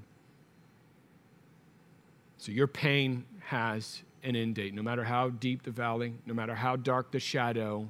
So 2.37 2.51
your 2.51 2.67
pain 2.67 3.25
has 3.45 4.03
an 4.23 4.35
end 4.35 4.55
date. 4.55 4.73
No 4.73 4.81
matter 4.81 5.03
how 5.03 5.29
deep 5.29 5.63
the 5.63 5.71
valley, 5.71 6.13
no 6.25 6.33
matter 6.33 6.55
how 6.55 6.75
dark 6.75 7.11
the 7.11 7.19
shadow, 7.19 7.87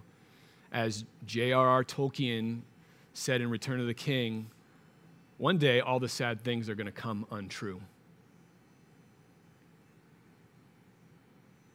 as 0.71 1.05
J.R.R. 1.25 1.83
Tolkien 1.83 2.61
said 3.13 3.41
in 3.41 3.49
Return 3.49 3.79
of 3.79 3.87
the 3.87 3.93
King, 3.93 4.49
one 5.37 5.57
day 5.57 5.79
all 5.79 5.99
the 5.99 6.09
sad 6.09 6.41
things 6.41 6.69
are 6.69 6.75
going 6.75 6.85
to 6.85 6.91
come 6.91 7.25
untrue. 7.31 7.81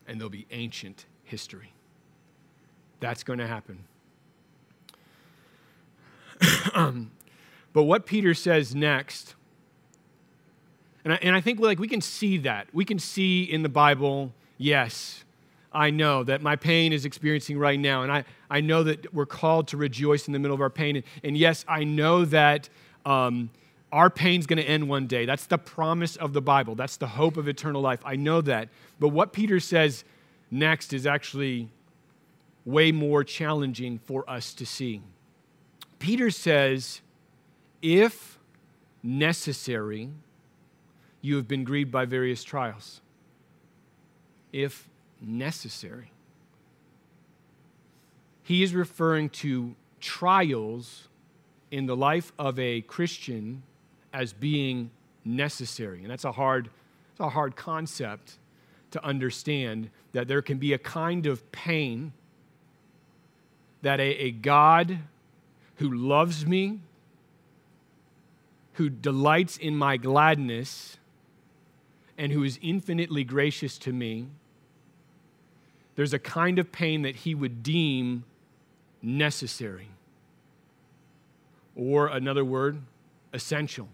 And 0.08 0.18
there'll 0.18 0.30
be 0.30 0.46
ancient 0.50 1.06
history. 1.22 1.72
That's 2.98 3.22
going 3.22 3.38
to 3.38 3.46
happen. 3.46 3.84
but 7.72 7.82
what 7.84 8.06
Peter 8.06 8.34
says 8.34 8.74
next, 8.74 9.36
and 11.04 11.12
I, 11.12 11.16
and 11.22 11.36
I 11.36 11.40
think 11.40 11.60
like 11.60 11.78
we 11.78 11.88
can 11.88 12.00
see 12.00 12.38
that. 12.38 12.68
We 12.72 12.84
can 12.84 12.98
see 12.98 13.44
in 13.44 13.62
the 13.62 13.68
Bible, 13.68 14.32
yes, 14.56 15.24
I 15.72 15.90
know 15.90 16.24
that 16.24 16.42
my 16.42 16.56
pain 16.56 16.92
is 16.92 17.04
experiencing 17.04 17.58
right 17.58 17.78
now. 17.78 18.02
And 18.02 18.10
I, 18.10 18.24
I 18.50 18.60
know 18.60 18.82
that 18.84 19.12
we're 19.12 19.26
called 19.26 19.68
to 19.68 19.76
rejoice 19.76 20.26
in 20.26 20.32
the 20.32 20.38
middle 20.38 20.54
of 20.54 20.60
our 20.60 20.70
pain. 20.70 20.96
And, 20.96 21.04
and 21.22 21.36
yes, 21.36 21.64
I 21.68 21.84
know 21.84 22.24
that 22.26 22.68
um, 23.04 23.50
our 23.90 24.10
pain's 24.10 24.46
going 24.46 24.58
to 24.58 24.68
end 24.68 24.88
one 24.88 25.06
day. 25.06 25.24
That's 25.24 25.46
the 25.46 25.58
promise 25.58 26.16
of 26.16 26.32
the 26.32 26.42
Bible. 26.42 26.74
That's 26.74 26.96
the 26.96 27.06
hope 27.06 27.36
of 27.36 27.48
eternal 27.48 27.80
life. 27.80 28.00
I 28.04 28.16
know 28.16 28.40
that. 28.42 28.68
But 29.00 29.08
what 29.08 29.32
Peter 29.32 29.60
says 29.60 30.04
next 30.50 30.92
is 30.92 31.06
actually 31.06 31.70
way 32.64 32.92
more 32.92 33.24
challenging 33.24 33.98
for 33.98 34.28
us 34.28 34.52
to 34.54 34.66
see. 34.66 35.00
Peter 35.98 36.30
says, 36.30 37.00
if 37.80 38.38
necessary, 39.02 40.10
you 41.22 41.36
have 41.36 41.48
been 41.48 41.64
grieved 41.64 41.90
by 41.90 42.04
various 42.04 42.44
trials. 42.44 43.00
If 44.52 44.88
necessary. 45.20 46.12
He 48.42 48.62
is 48.62 48.74
referring 48.74 49.30
to 49.30 49.74
trials 50.00 51.08
in 51.70 51.86
the 51.86 51.96
life 51.96 52.32
of 52.38 52.58
a 52.58 52.82
Christian 52.82 53.62
as 54.12 54.32
being 54.32 54.90
necessary. 55.24 56.00
And 56.02 56.10
that's 56.10 56.24
a 56.24 56.32
hard, 56.32 56.70
it's 57.12 57.20
a 57.20 57.28
hard 57.28 57.56
concept 57.56 58.38
to 58.90 59.04
understand 59.04 59.90
that 60.12 60.28
there 60.28 60.42
can 60.42 60.58
be 60.58 60.72
a 60.72 60.78
kind 60.78 61.26
of 61.26 61.50
pain 61.52 62.12
that 63.82 64.00
a, 64.00 64.24
a 64.24 64.30
God 64.30 64.98
who 65.76 65.92
loves 65.92 66.46
me, 66.46 66.80
who 68.74 68.88
delights 68.88 69.56
in 69.56 69.76
my 69.76 69.96
gladness, 69.96 70.96
and 72.16 72.32
who 72.32 72.42
is 72.42 72.58
infinitely 72.60 73.22
gracious 73.22 73.78
to 73.78 73.92
me, 73.92 74.26
there's 75.94 76.12
a 76.12 76.18
kind 76.18 76.58
of 76.58 76.72
pain 76.72 77.02
that 77.02 77.14
he 77.14 77.34
would 77.34 77.62
deem 77.62 78.24
necessary. 79.00 79.88
Or 81.76 82.08
another 82.08 82.44
word, 82.44 82.80
essential. 83.32 83.88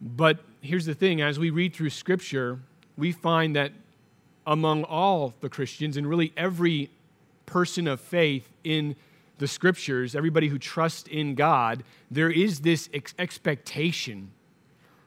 But 0.00 0.38
here's 0.60 0.86
the 0.86 0.94
thing 0.94 1.20
as 1.20 1.38
we 1.38 1.50
read 1.50 1.74
through 1.74 1.90
Scripture, 1.90 2.60
we 2.96 3.12
find 3.12 3.56
that 3.56 3.72
among 4.46 4.84
all 4.84 5.34
the 5.40 5.48
Christians 5.48 5.96
and 5.96 6.06
really 6.08 6.32
every 6.36 6.90
person 7.46 7.86
of 7.86 8.00
faith 8.00 8.48
in 8.64 8.96
the 9.38 9.48
scriptures, 9.48 10.14
everybody 10.14 10.48
who 10.48 10.58
trusts 10.58 11.08
in 11.08 11.34
God, 11.34 11.84
there 12.10 12.30
is 12.30 12.60
this 12.60 12.88
ex- 12.92 13.14
expectation 13.18 14.30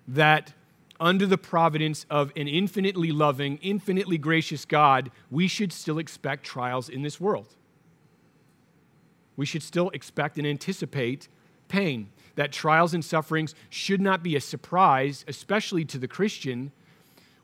that 0.07 0.53
under 0.99 1.25
the 1.25 1.37
providence 1.37 2.05
of 2.09 2.31
an 2.35 2.47
infinitely 2.47 3.11
loving, 3.11 3.57
infinitely 3.61 4.17
gracious 4.17 4.65
God, 4.65 5.11
we 5.29 5.47
should 5.47 5.73
still 5.73 5.97
expect 5.97 6.45
trials 6.45 6.89
in 6.89 7.01
this 7.01 7.19
world. 7.19 7.55
We 9.35 9.45
should 9.45 9.63
still 9.63 9.89
expect 9.89 10.37
and 10.37 10.45
anticipate 10.45 11.27
pain. 11.67 12.09
That 12.35 12.51
trials 12.51 12.93
and 12.93 13.03
sufferings 13.03 13.55
should 13.69 14.01
not 14.01 14.23
be 14.23 14.35
a 14.35 14.41
surprise, 14.41 15.25
especially 15.27 15.85
to 15.85 15.97
the 15.97 16.07
Christian, 16.07 16.71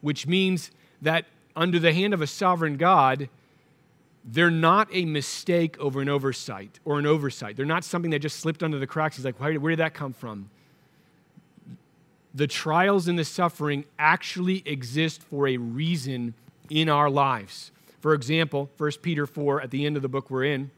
which 0.02 0.28
means 0.28 0.72
that 1.02 1.26
under 1.56 1.80
the 1.80 1.94
hand 1.94 2.14
of 2.14 2.22
a 2.22 2.28
sovereign 2.28 2.78
God, 2.78 3.30
they're 4.24 4.52
not 4.52 4.90
a 4.92 5.06
mistake 5.06 5.78
over 5.80 6.02
an 6.02 6.10
oversight 6.10 6.80
or 6.86 7.00
an 7.00 7.06
oversight. 7.06 7.56
They're 7.56 7.66
not 7.66 7.84
something 7.84 8.12
that 8.12 8.20
just 8.20 8.40
slipped 8.40 8.62
under 8.62 8.78
the 8.78 8.88
cracks. 8.88 9.16
He's 9.16 9.26
like, 9.26 9.40
where 9.40 9.52
did 9.52 9.80
that 9.80 9.94
come 9.94 10.14
from? 10.14 10.50
The 12.36 12.48
trials 12.48 13.08
and 13.08 13.18
the 13.18 13.26
suffering 13.26 13.86
actually 13.98 14.62
exist 14.66 15.24
for 15.24 15.48
a 15.48 15.58
reason 15.58 16.34
in 16.70 16.90
our 16.90 17.10
lives. 17.10 17.72
For 18.00 18.14
example, 18.14 18.70
1 18.78 18.92
Peter 19.02 19.26
4, 19.26 19.62
at 19.62 19.72
the 19.72 19.86
end 19.86 19.96
of 19.96 20.02
the 20.02 20.10
book 20.10 20.30
we're 20.30 20.44
in, 20.44 20.72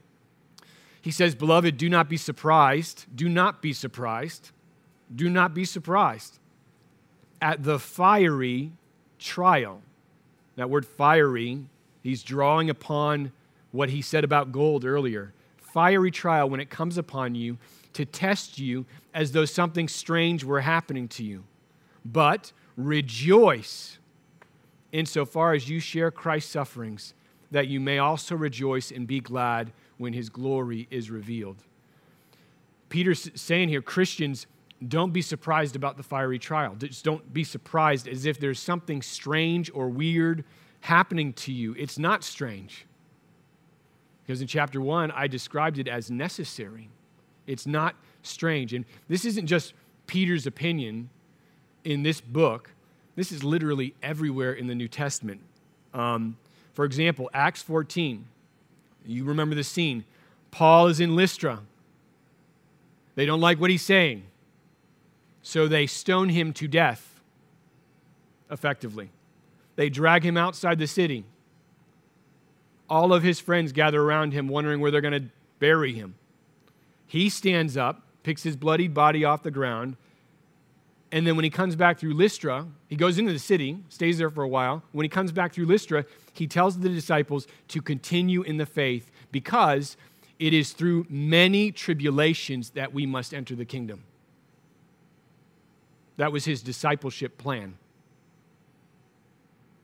he 1.01 1.11
says, 1.11 1.35
Beloved, 1.35 1.77
do 1.77 1.89
not 1.89 2.09
be 2.09 2.17
surprised. 2.17 3.05
Do 3.15 3.29
not 3.29 3.61
be 3.61 3.73
surprised. 3.73 4.51
Do 5.13 5.29
not 5.29 5.53
be 5.53 5.65
surprised 5.65 6.39
at 7.41 7.63
the 7.63 7.79
fiery 7.79 8.71
trial. 9.17 9.81
That 10.55 10.69
word 10.69 10.85
fiery, 10.85 11.65
he's 12.03 12.23
drawing 12.23 12.69
upon 12.69 13.31
what 13.71 13.89
he 13.89 14.01
said 14.01 14.23
about 14.23 14.51
gold 14.51 14.85
earlier. 14.85 15.33
Fiery 15.57 16.11
trial 16.11 16.49
when 16.49 16.59
it 16.59 16.69
comes 16.69 16.97
upon 16.97 17.35
you 17.35 17.57
to 17.93 18.05
test 18.05 18.59
you 18.59 18.85
as 19.13 19.31
though 19.31 19.45
something 19.45 19.87
strange 19.87 20.43
were 20.43 20.61
happening 20.61 21.07
to 21.09 21.23
you. 21.23 21.43
But 22.03 22.51
rejoice 22.75 23.97
insofar 24.91 25.53
as 25.53 25.69
you 25.69 25.79
share 25.79 26.11
Christ's 26.11 26.51
sufferings, 26.51 27.13
that 27.51 27.67
you 27.67 27.79
may 27.79 27.99
also 27.99 28.35
rejoice 28.35 28.91
and 28.91 29.07
be 29.07 29.19
glad 29.19 29.71
when 29.99 30.13
his 30.13 30.29
glory 30.29 30.87
is 30.89 31.11
revealed. 31.11 31.63
Peter's 32.89 33.29
saying 33.35 33.69
here, 33.69 33.83
Christians, 33.83 34.47
don't 34.87 35.11
be 35.11 35.21
surprised 35.21 35.75
about 35.75 35.97
the 35.97 36.03
fiery 36.03 36.39
trial. 36.39 36.73
Just 36.75 37.05
don't 37.05 37.31
be 37.31 37.43
surprised 37.43 38.07
as 38.07 38.25
if 38.25 38.39
there's 38.39 38.59
something 38.59 39.01
strange 39.01 39.69
or 39.73 39.89
weird 39.89 40.45
happening 40.81 41.33
to 41.33 41.51
you. 41.51 41.75
It's 41.77 41.99
not 41.99 42.23
strange. 42.23 42.85
Because 44.23 44.41
in 44.41 44.47
chapter 44.47 44.79
one, 44.79 45.11
I 45.11 45.27
described 45.27 45.77
it 45.77 45.87
as 45.87 46.09
necessary. 46.09 46.89
It's 47.45 47.67
not 47.67 47.95
strange. 48.23 48.73
And 48.73 48.85
this 49.07 49.25
isn't 49.25 49.47
just 49.47 49.73
Peter's 50.07 50.47
opinion 50.47 51.09
in 51.83 52.03
this 52.03 52.21
book, 52.21 52.71
this 53.15 53.31
is 53.31 53.43
literally 53.43 53.95
everywhere 54.01 54.53
in 54.53 54.67
the 54.67 54.75
New 54.75 54.87
Testament. 54.87 55.41
Um, 55.93 56.37
for 56.73 56.85
example, 56.85 57.29
Acts 57.33 57.61
14. 57.61 58.25
You 59.09 59.23
remember 59.23 59.55
the 59.55 59.63
scene. 59.63 60.05
Paul 60.51 60.87
is 60.87 60.99
in 60.99 61.15
Lystra. 61.15 61.61
They 63.15 63.25
don't 63.25 63.41
like 63.41 63.59
what 63.59 63.69
he's 63.69 63.81
saying. 63.81 64.23
So 65.41 65.67
they 65.67 65.87
stone 65.87 66.29
him 66.29 66.53
to 66.53 66.67
death, 66.67 67.19
effectively. 68.51 69.09
They 69.75 69.89
drag 69.89 70.23
him 70.23 70.37
outside 70.37 70.77
the 70.77 70.87
city. 70.87 71.23
All 72.89 73.13
of 73.13 73.23
his 73.23 73.39
friends 73.39 73.71
gather 73.71 74.01
around 74.01 74.33
him, 74.33 74.47
wondering 74.47 74.79
where 74.79 74.91
they're 74.91 75.01
going 75.01 75.23
to 75.23 75.29
bury 75.59 75.93
him. 75.93 76.15
He 77.07 77.29
stands 77.29 77.77
up, 77.77 78.03
picks 78.23 78.43
his 78.43 78.55
bloodied 78.55 78.93
body 78.93 79.25
off 79.25 79.41
the 79.41 79.51
ground, 79.51 79.95
and 81.11 81.25
then 81.25 81.35
when 81.35 81.43
he 81.43 81.49
comes 81.49 81.75
back 81.75 81.97
through 81.97 82.13
Lystra, 82.13 82.67
he 82.87 82.95
goes 82.95 83.17
into 83.17 83.33
the 83.33 83.39
city, 83.39 83.79
stays 83.89 84.19
there 84.19 84.29
for 84.29 84.43
a 84.43 84.47
while. 84.47 84.83
When 84.91 85.03
he 85.03 85.09
comes 85.09 85.31
back 85.31 85.53
through 85.53 85.65
Lystra, 85.65 86.05
he 86.39 86.47
tells 86.47 86.79
the 86.79 86.87
disciples 86.87 87.47
to 87.67 87.81
continue 87.81 88.41
in 88.41 88.55
the 88.57 88.65
faith 88.65 89.11
because 89.31 89.97
it 90.39 90.53
is 90.53 90.71
through 90.71 91.05
many 91.09 91.69
tribulations 91.69 92.69
that 92.71 92.93
we 92.93 93.05
must 93.05 93.33
enter 93.33 93.55
the 93.55 93.65
kingdom. 93.65 94.03
That 96.15 96.31
was 96.31 96.45
his 96.45 96.61
discipleship 96.61 97.37
plan. 97.37 97.77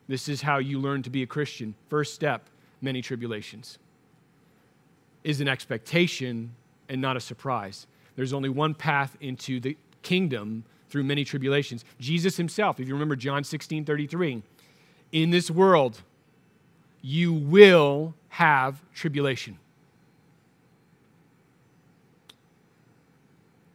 This 0.08 0.30
is 0.30 0.41
how 0.41 0.60
you 0.60 0.80
learn 0.80 1.04
to 1.04 1.10
be 1.10 1.24
a 1.24 1.28
Christian. 1.28 1.76
First 1.89 2.13
step 2.13 2.48
many 2.82 3.02
tribulations 3.02 3.78
is 5.26 5.41
an 5.41 5.50
expectation 5.50 6.56
and 6.88 7.02
not 7.02 7.18
a 7.18 7.20
surprise. 7.20 7.86
There's 8.15 8.32
only 8.32 8.50
one 8.50 8.76
path 8.76 9.18
into 9.20 9.60
the 9.60 9.76
kingdom 10.04 10.63
through 10.88 11.04
many 11.04 11.26
tribulations. 11.26 11.84
Jesus 12.00 12.38
himself, 12.38 12.80
if 12.80 12.88
you 12.88 12.94
remember 12.94 13.18
John 13.18 13.44
16 13.44 13.84
33, 13.84 14.41
in 15.12 15.32
this 15.32 15.52
world, 15.52 16.02
you 17.06 17.32
will 17.32 18.15
have 18.30 18.82
tribulation. 18.91 19.60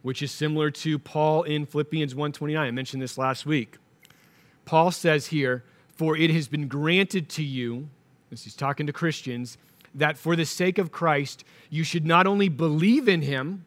Which 0.02 0.20
is 0.20 0.32
similar 0.32 0.72
to 0.72 0.98
Paul 0.98 1.44
in 1.44 1.64
Philippians 1.64 2.12
1:29. 2.12 2.58
I 2.58 2.72
mentioned 2.72 3.00
this 3.00 3.16
last 3.16 3.46
week. 3.46 3.76
Paul 4.64 4.90
says 4.90 5.28
here, 5.28 5.62
"For 5.94 6.16
it 6.16 6.30
has 6.30 6.48
been 6.48 6.66
granted 6.66 7.28
to 7.30 7.44
you, 7.44 7.88
as 8.32 8.42
he's 8.42 8.56
talking 8.56 8.84
to 8.88 8.92
Christians, 8.92 9.58
that 9.94 10.18
for 10.18 10.34
the 10.34 10.44
sake 10.44 10.78
of 10.78 10.90
Christ 10.90 11.44
you 11.68 11.84
should 11.84 12.04
not 12.04 12.26
only 12.26 12.48
believe 12.48 13.08
in 13.08 13.22
him, 13.22 13.64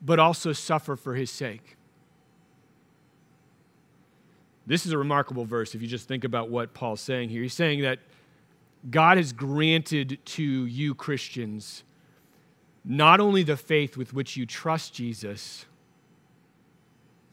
but 0.00 0.18
also 0.18 0.52
suffer 0.52 0.96
for 0.96 1.14
his 1.14 1.30
sake. 1.30 1.76
This 4.66 4.86
is 4.86 4.92
a 4.92 4.98
remarkable 4.98 5.44
verse 5.44 5.74
if 5.74 5.82
you 5.82 5.88
just 5.88 6.06
think 6.06 6.24
about 6.24 6.48
what 6.48 6.72
Paul's 6.74 7.00
saying 7.00 7.30
here. 7.30 7.42
He's 7.42 7.54
saying 7.54 7.82
that 7.82 7.98
God 8.90 9.16
has 9.16 9.32
granted 9.32 10.18
to 10.24 10.42
you, 10.42 10.94
Christians, 10.94 11.84
not 12.84 13.20
only 13.20 13.42
the 13.42 13.56
faith 13.56 13.96
with 13.96 14.12
which 14.12 14.36
you 14.36 14.46
trust 14.46 14.94
Jesus, 14.94 15.66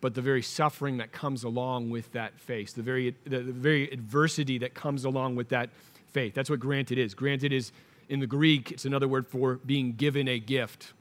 but 0.01 0.13
the 0.13 0.21
very 0.21 0.41
suffering 0.41 0.97
that 0.97 1.11
comes 1.11 1.43
along 1.43 1.89
with 1.89 2.11
that 2.13 2.39
faith, 2.39 2.73
the 2.73 2.81
very, 2.81 3.15
the, 3.25 3.39
the 3.39 3.51
very 3.51 3.89
adversity 3.91 4.57
that 4.59 4.73
comes 4.73 5.05
along 5.05 5.35
with 5.35 5.49
that 5.49 5.69
faith. 6.07 6.33
That's 6.33 6.49
what 6.49 6.59
granted 6.59 6.97
is. 6.97 7.13
Granted 7.13 7.51
is, 7.51 7.71
in 8.07 8.19
the 8.19 8.27
Greek, 8.27 8.71
it's 8.71 8.85
another 8.85 9.07
word 9.07 9.27
for 9.27 9.55
being 9.65 9.93
given 9.93 10.27
a 10.27 10.39
gift. 10.39 10.93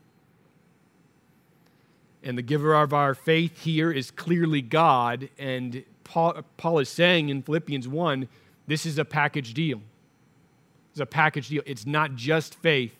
And 2.22 2.36
the 2.36 2.42
giver 2.42 2.74
of 2.74 2.92
our 2.92 3.14
faith 3.14 3.62
here 3.62 3.90
is 3.92 4.10
clearly 4.10 4.60
God. 4.60 5.28
And 5.38 5.84
Paul, 6.08 6.42
Paul 6.56 6.78
is 6.78 6.88
saying 6.88 7.28
in 7.28 7.42
Philippians 7.42 7.86
1 7.86 8.28
this 8.66 8.86
is 8.86 8.98
a 8.98 9.04
package 9.04 9.54
deal. 9.54 9.80
It's 10.90 11.00
a 11.00 11.06
package 11.06 11.48
deal. 11.48 11.62
It's 11.66 11.86
not 11.86 12.16
just 12.16 12.54
faith, 12.54 12.96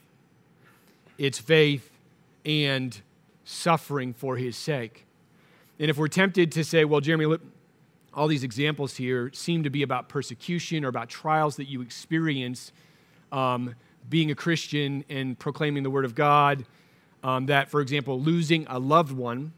it's 1.17 1.39
faith 1.39 1.91
and 2.45 3.01
suffering 3.45 4.13
for 4.13 4.37
his 4.37 4.57
sake. 4.57 5.05
And 5.79 5.91
if 5.91 5.97
we're 5.97 6.09
tempted 6.09 6.53
to 6.53 6.65
say, 6.65 6.85
well, 6.85 7.01
Jeremy, 7.01 7.27
look, 7.27 7.41
all 8.13 8.27
these 8.27 8.45
examples 8.45 8.97
here 8.97 9.31
seem 9.33 9.63
to 9.63 9.71
be 9.71 9.83
about 9.83 10.09
persecution 10.09 10.85
or 10.85 10.89
about 10.89 11.09
trials 11.09 11.57
that 11.57 11.67
you 11.67 11.81
experience 11.81 12.73
um, 13.33 13.75
being 14.09 14.31
a 14.31 14.35
Christian 14.35 15.05
and 15.09 15.39
proclaiming 15.39 15.83
the 15.83 15.91
Word 15.91 16.05
of 16.05 16.15
God 16.15 16.65
um, 17.23 17.47
that, 17.47 17.71
for 17.71 17.81
example, 17.81 18.21
losing 18.21 18.67
a 18.69 18.79
loved 18.79 19.13
one 19.13 19.53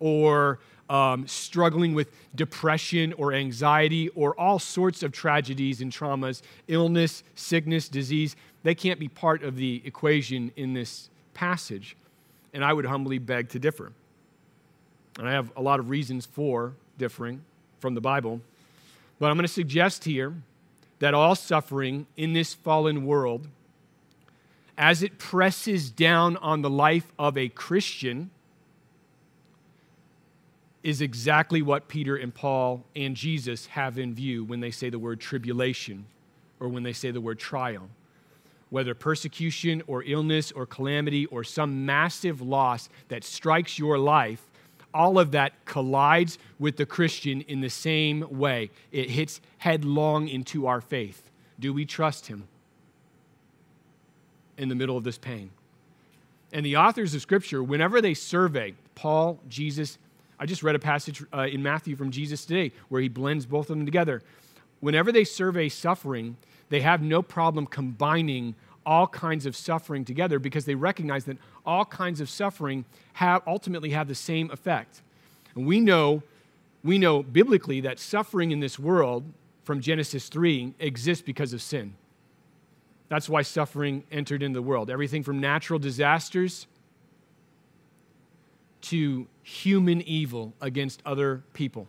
or 0.00 0.58
um, 0.90 1.26
struggling 1.28 1.94
with 1.94 2.10
depression 2.34 3.12
or 3.12 3.32
anxiety 3.32 4.08
or 4.10 4.38
all 4.38 4.58
sorts 4.58 5.04
of 5.04 5.12
tragedies 5.12 5.80
and 5.80 5.92
traumas, 5.92 6.42
illness, 6.66 7.22
sickness, 7.36 7.88
disease, 7.88 8.34
they 8.64 8.74
can't 8.74 8.98
be 8.98 9.08
part 9.08 9.44
of 9.44 9.56
the 9.56 9.80
equation 9.84 10.50
in 10.56 10.74
this 10.74 11.08
passage. 11.32 11.96
And 12.52 12.64
I 12.64 12.72
would 12.72 12.86
humbly 12.86 13.18
beg 13.18 13.50
to 13.50 13.60
differ. 13.60 13.92
And 15.18 15.28
I 15.28 15.32
have 15.32 15.52
a 15.56 15.62
lot 15.62 15.78
of 15.78 15.90
reasons 15.90 16.26
for 16.26 16.74
differing 16.98 17.42
from 17.78 17.94
the 17.94 18.00
Bible. 18.00 18.40
But 19.20 19.30
I'm 19.30 19.36
going 19.36 19.46
to 19.46 19.52
suggest 19.52 20.04
here 20.04 20.34
that 20.98 21.14
all 21.14 21.36
suffering 21.36 22.06
in 22.16 22.32
this 22.32 22.52
fallen 22.52 23.06
world 23.06 23.46
as 24.76 25.02
it 25.02 25.18
presses 25.18 25.90
down 25.90 26.36
on 26.38 26.62
the 26.62 26.70
life 26.70 27.12
of 27.18 27.36
a 27.36 27.48
Christian 27.48 28.30
is 30.82 31.00
exactly 31.00 31.62
what 31.62 31.88
Peter 31.88 32.16
and 32.16 32.34
Paul 32.34 32.84
and 32.96 33.14
Jesus 33.14 33.66
have 33.66 33.98
in 33.98 34.14
view 34.14 34.44
when 34.44 34.60
they 34.60 34.70
say 34.70 34.88
the 34.90 34.98
word 34.98 35.20
tribulation 35.20 36.06
or 36.58 36.68
when 36.68 36.82
they 36.82 36.92
say 36.92 37.10
the 37.10 37.20
word 37.20 37.38
trial. 37.38 37.88
Whether 38.70 38.94
persecution 38.94 39.82
or 39.86 40.02
illness 40.04 40.52
or 40.52 40.64
calamity 40.64 41.26
or 41.26 41.44
some 41.44 41.84
massive 41.84 42.40
loss 42.40 42.88
that 43.08 43.24
strikes 43.24 43.78
your 43.78 43.98
life, 43.98 44.42
all 44.94 45.18
of 45.18 45.32
that 45.32 45.64
collides 45.64 46.38
with 46.58 46.76
the 46.76 46.86
Christian 46.86 47.42
in 47.42 47.60
the 47.60 47.70
same 47.70 48.38
way. 48.38 48.70
It 48.92 49.10
hits 49.10 49.40
headlong 49.58 50.28
into 50.28 50.66
our 50.66 50.80
faith. 50.80 51.30
Do 51.58 51.72
we 51.72 51.84
trust 51.84 52.28
him? 52.28 52.48
in 54.60 54.68
the 54.68 54.74
middle 54.74 54.96
of 54.96 55.04
this 55.04 55.18
pain. 55.18 55.50
And 56.52 56.64
the 56.64 56.76
authors 56.76 57.14
of 57.14 57.22
Scripture, 57.22 57.62
whenever 57.62 58.00
they 58.00 58.14
survey 58.14 58.74
Paul, 58.94 59.40
Jesus, 59.48 59.98
I 60.40 60.46
just 60.46 60.62
read 60.62 60.74
a 60.74 60.80
passage 60.80 61.22
uh, 61.34 61.42
in 61.42 61.62
Matthew 61.62 61.94
from 61.96 62.10
Jesus 62.10 62.46
today 62.46 62.72
where 62.88 63.02
he 63.02 63.08
blends 63.08 63.44
both 63.44 63.68
of 63.68 63.76
them 63.76 63.84
together. 63.84 64.22
Whenever 64.80 65.12
they 65.12 65.22
survey 65.22 65.68
suffering, 65.68 66.38
they 66.70 66.80
have 66.80 67.02
no 67.02 67.20
problem 67.20 67.66
combining 67.66 68.54
all 68.86 69.06
kinds 69.06 69.44
of 69.44 69.54
suffering 69.54 70.02
together 70.02 70.38
because 70.38 70.64
they 70.64 70.74
recognize 70.74 71.26
that 71.26 71.36
all 71.66 71.84
kinds 71.84 72.22
of 72.22 72.30
suffering 72.30 72.86
have 73.12 73.42
ultimately 73.46 73.90
have 73.90 74.08
the 74.08 74.14
same 74.14 74.50
effect. 74.50 75.02
And 75.54 75.66
we 75.66 75.78
know, 75.78 76.22
we 76.82 76.96
know 76.96 77.22
biblically 77.22 77.82
that 77.82 77.98
suffering 77.98 78.50
in 78.50 78.60
this 78.60 78.78
world 78.78 79.24
from 79.64 79.82
Genesis 79.82 80.30
3 80.30 80.74
exists 80.78 81.22
because 81.22 81.52
of 81.52 81.60
sin. 81.60 81.94
That's 83.10 83.28
why 83.28 83.42
suffering 83.42 84.04
entered 84.10 84.42
into 84.42 84.58
the 84.58 84.62
world. 84.62 84.88
Everything 84.88 85.22
from 85.22 85.38
natural 85.38 85.78
disasters 85.78 86.66
to 88.82 89.26
human 89.42 90.02
evil 90.02 90.54
against 90.60 91.02
other 91.04 91.42
people. 91.52 91.88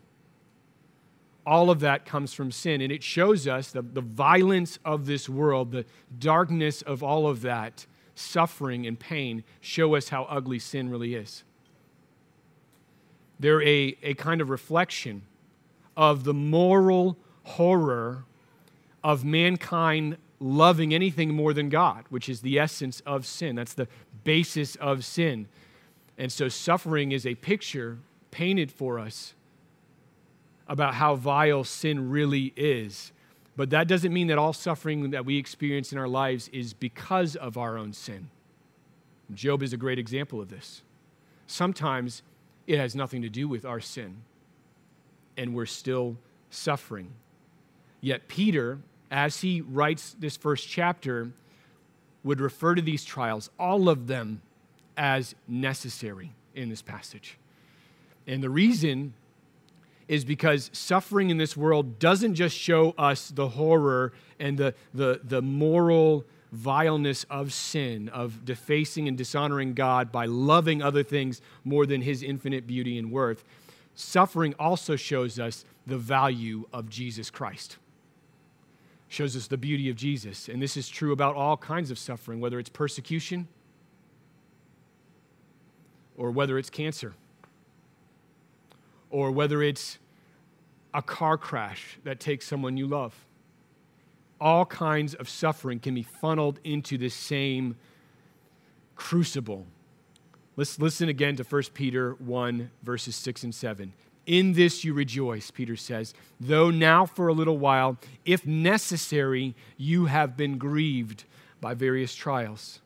All 1.45 1.69
of 1.69 1.79
that 1.79 2.05
comes 2.05 2.33
from 2.33 2.51
sin. 2.51 2.81
And 2.81 2.91
it 2.91 3.03
shows 3.03 3.47
us 3.47 3.71
the, 3.71 3.81
the 3.81 4.01
violence 4.01 4.79
of 4.85 5.05
this 5.05 5.27
world, 5.27 5.71
the 5.71 5.85
darkness 6.19 6.81
of 6.83 7.01
all 7.01 7.27
of 7.27 7.41
that, 7.41 7.85
suffering 8.15 8.85
and 8.85 8.99
pain, 8.99 9.43
show 9.59 9.95
us 9.95 10.09
how 10.09 10.23
ugly 10.25 10.59
sin 10.59 10.89
really 10.89 11.15
is. 11.15 11.43
They're 13.39 13.63
a, 13.63 13.97
a 14.03 14.13
kind 14.13 14.39
of 14.39 14.49
reflection 14.49 15.23
of 15.97 16.23
the 16.23 16.33
moral 16.33 17.17
horror 17.43 18.25
of 19.03 19.25
mankind 19.25 20.17
loving 20.39 20.93
anything 20.93 21.33
more 21.33 21.53
than 21.53 21.69
God, 21.69 22.05
which 22.09 22.29
is 22.29 22.41
the 22.41 22.59
essence 22.59 23.01
of 23.05 23.25
sin. 23.25 23.55
That's 23.55 23.73
the 23.73 23.87
basis 24.23 24.75
of 24.75 25.03
sin. 25.05 25.47
And 26.21 26.31
so 26.31 26.49
suffering 26.49 27.13
is 27.13 27.25
a 27.25 27.33
picture 27.33 27.97
painted 28.29 28.71
for 28.71 28.99
us 28.99 29.33
about 30.67 30.93
how 30.93 31.15
vile 31.15 31.63
sin 31.63 32.11
really 32.11 32.53
is. 32.55 33.11
But 33.55 33.71
that 33.71 33.87
doesn't 33.87 34.13
mean 34.13 34.27
that 34.27 34.37
all 34.37 34.53
suffering 34.53 35.09
that 35.09 35.25
we 35.25 35.39
experience 35.39 35.91
in 35.91 35.97
our 35.97 36.07
lives 36.07 36.47
is 36.49 36.73
because 36.73 37.35
of 37.35 37.57
our 37.57 37.75
own 37.75 37.91
sin. 37.91 38.29
Job 39.33 39.63
is 39.63 39.73
a 39.73 39.77
great 39.77 39.97
example 39.97 40.39
of 40.39 40.49
this. 40.49 40.83
Sometimes 41.47 42.21
it 42.67 42.77
has 42.77 42.93
nothing 42.93 43.23
to 43.23 43.29
do 43.29 43.47
with 43.47 43.65
our 43.65 43.79
sin, 43.79 44.17
and 45.37 45.55
we're 45.55 45.65
still 45.65 46.17
suffering. 46.51 47.13
Yet, 47.99 48.27
Peter, 48.27 48.77
as 49.09 49.41
he 49.41 49.61
writes 49.61 50.15
this 50.19 50.37
first 50.37 50.69
chapter, 50.69 51.31
would 52.23 52.39
refer 52.39 52.75
to 52.75 52.81
these 52.83 53.03
trials, 53.03 53.49
all 53.57 53.89
of 53.89 54.05
them, 54.05 54.43
as 55.01 55.33
necessary 55.47 56.31
in 56.53 56.69
this 56.69 56.83
passage. 56.83 57.39
And 58.27 58.43
the 58.43 58.51
reason 58.51 59.15
is 60.07 60.23
because 60.23 60.69
suffering 60.73 61.31
in 61.31 61.37
this 61.37 61.57
world 61.57 61.97
doesn't 61.97 62.35
just 62.35 62.55
show 62.55 62.93
us 62.99 63.29
the 63.29 63.49
horror 63.49 64.13
and 64.39 64.59
the, 64.59 64.75
the, 64.93 65.19
the 65.23 65.41
moral 65.41 66.23
vileness 66.51 67.25
of 67.31 67.51
sin, 67.51 68.09
of 68.09 68.45
defacing 68.45 69.07
and 69.07 69.17
dishonoring 69.17 69.73
God 69.73 70.11
by 70.11 70.27
loving 70.27 70.83
other 70.83 71.01
things 71.01 71.41
more 71.63 71.87
than 71.87 72.01
his 72.01 72.21
infinite 72.21 72.67
beauty 72.67 72.99
and 72.99 73.11
worth. 73.11 73.43
Suffering 73.95 74.53
also 74.59 74.95
shows 74.95 75.39
us 75.39 75.65
the 75.87 75.97
value 75.97 76.67
of 76.71 76.89
Jesus 76.89 77.31
Christ. 77.31 77.77
Shows 79.07 79.35
us 79.35 79.47
the 79.47 79.57
beauty 79.57 79.89
of 79.89 79.95
Jesus. 79.95 80.47
And 80.47 80.61
this 80.61 80.77
is 80.77 80.87
true 80.87 81.11
about 81.11 81.35
all 81.35 81.57
kinds 81.57 81.89
of 81.89 81.97
suffering, 81.97 82.39
whether 82.39 82.59
it's 82.59 82.69
persecution 82.69 83.47
or 86.21 86.29
whether 86.29 86.59
it's 86.59 86.69
cancer 86.69 87.15
or 89.09 89.31
whether 89.31 89.63
it's 89.63 89.97
a 90.93 91.01
car 91.01 91.35
crash 91.35 91.97
that 92.03 92.19
takes 92.19 92.45
someone 92.45 92.77
you 92.77 92.85
love. 92.85 93.25
All 94.39 94.67
kinds 94.67 95.15
of 95.15 95.27
suffering 95.27 95.79
can 95.79 95.95
be 95.95 96.03
funneled 96.03 96.59
into 96.63 96.95
this 96.95 97.15
same 97.15 97.75
crucible. 98.95 99.65
Let's 100.55 100.77
listen 100.77 101.09
again 101.09 101.37
to 101.37 101.43
1 101.43 101.63
Peter 101.73 102.13
1, 102.19 102.69
verses 102.83 103.15
6 103.15 103.43
and 103.45 103.55
7. 103.55 103.91
In 104.27 104.53
this 104.53 104.83
you 104.83 104.93
rejoice, 104.93 105.49
Peter 105.49 105.75
says, 105.75 106.13
though 106.39 106.69
now 106.69 107.07
for 107.07 107.29
a 107.29 107.33
little 107.33 107.57
while, 107.57 107.97
if 108.25 108.45
necessary, 108.45 109.55
you 109.75 110.05
have 110.05 110.37
been 110.37 110.59
grieved 110.59 111.23
by 111.59 111.73
various 111.73 112.13
trials, 112.13 112.79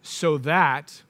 so 0.00 0.38
that 0.38 1.02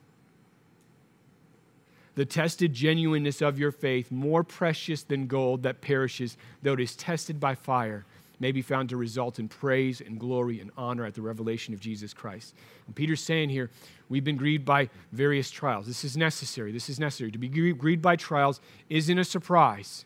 the 2.15 2.25
tested 2.25 2.73
genuineness 2.73 3.41
of 3.41 3.57
your 3.57 3.71
faith, 3.71 4.11
more 4.11 4.43
precious 4.43 5.03
than 5.03 5.27
gold 5.27 5.63
that 5.63 5.81
perishes, 5.81 6.37
though 6.61 6.73
it 6.73 6.79
is 6.79 6.95
tested 6.95 7.39
by 7.39 7.55
fire, 7.55 8.05
may 8.39 8.51
be 8.51 8.61
found 8.61 8.89
to 8.89 8.97
result 8.97 9.37
in 9.37 9.47
praise 9.47 10.01
and 10.01 10.19
glory 10.19 10.59
and 10.59 10.71
honor 10.75 11.05
at 11.05 11.13
the 11.13 11.21
revelation 11.21 11.73
of 11.73 11.79
Jesus 11.79 12.13
Christ. 12.13 12.55
And 12.87 12.95
Peter's 12.95 13.23
saying 13.23 13.49
here, 13.49 13.69
we've 14.09 14.23
been 14.23 14.35
grieved 14.35 14.65
by 14.65 14.89
various 15.11 15.51
trials. 15.51 15.85
This 15.85 16.03
is 16.03 16.17
necessary. 16.17 16.71
This 16.71 16.89
is 16.89 16.99
necessary. 16.99 17.31
To 17.31 17.37
be 17.37 17.47
grieved 17.47 18.01
by 18.01 18.15
trials 18.15 18.59
isn't 18.89 19.17
a 19.17 19.23
surprise, 19.23 20.05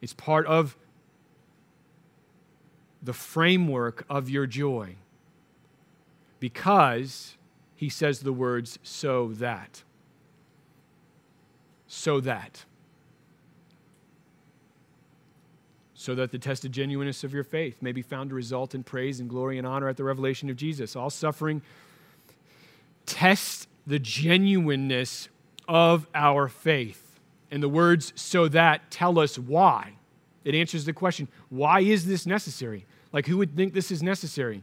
it's 0.00 0.14
part 0.14 0.46
of 0.46 0.76
the 3.02 3.12
framework 3.12 4.04
of 4.08 4.28
your 4.30 4.46
joy. 4.46 4.96
Because 6.40 7.36
he 7.76 7.88
says 7.88 8.20
the 8.20 8.32
words, 8.32 8.78
so 8.82 9.28
that 9.34 9.82
so 11.86 12.20
that. 12.20 12.64
So 15.94 16.14
that 16.14 16.30
the 16.30 16.38
tested 16.38 16.72
genuineness 16.72 17.24
of 17.24 17.32
your 17.32 17.44
faith 17.44 17.80
may 17.80 17.92
be 17.92 18.02
found 18.02 18.30
to 18.30 18.36
result 18.36 18.74
in 18.74 18.82
praise 18.82 19.18
and 19.18 19.28
glory 19.28 19.58
and 19.58 19.66
honor 19.66 19.88
at 19.88 19.96
the 19.96 20.04
revelation 20.04 20.50
of 20.50 20.56
Jesus. 20.56 20.94
All 20.94 21.10
suffering 21.10 21.62
tests 23.06 23.66
the 23.86 23.98
genuineness 23.98 25.28
of 25.68 26.06
our 26.14 26.48
faith. 26.48 27.02
And 27.50 27.62
the 27.62 27.68
words 27.68 28.12
so 28.16 28.48
that 28.48 28.90
tell 28.90 29.18
us 29.18 29.38
why. 29.38 29.94
It 30.44 30.54
answers 30.54 30.84
the 30.84 30.92
question 30.92 31.28
why 31.48 31.80
is 31.80 32.06
this 32.06 32.26
necessary? 32.26 32.86
Like, 33.12 33.26
who 33.26 33.38
would 33.38 33.56
think 33.56 33.72
this 33.72 33.90
is 33.90 34.02
necessary? 34.02 34.62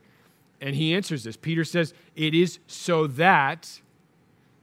And 0.62 0.76
he 0.76 0.94
answers 0.94 1.24
this. 1.24 1.36
Peter 1.36 1.64
says, 1.64 1.94
It 2.16 2.34
is 2.34 2.60
so 2.68 3.08
that 3.08 3.82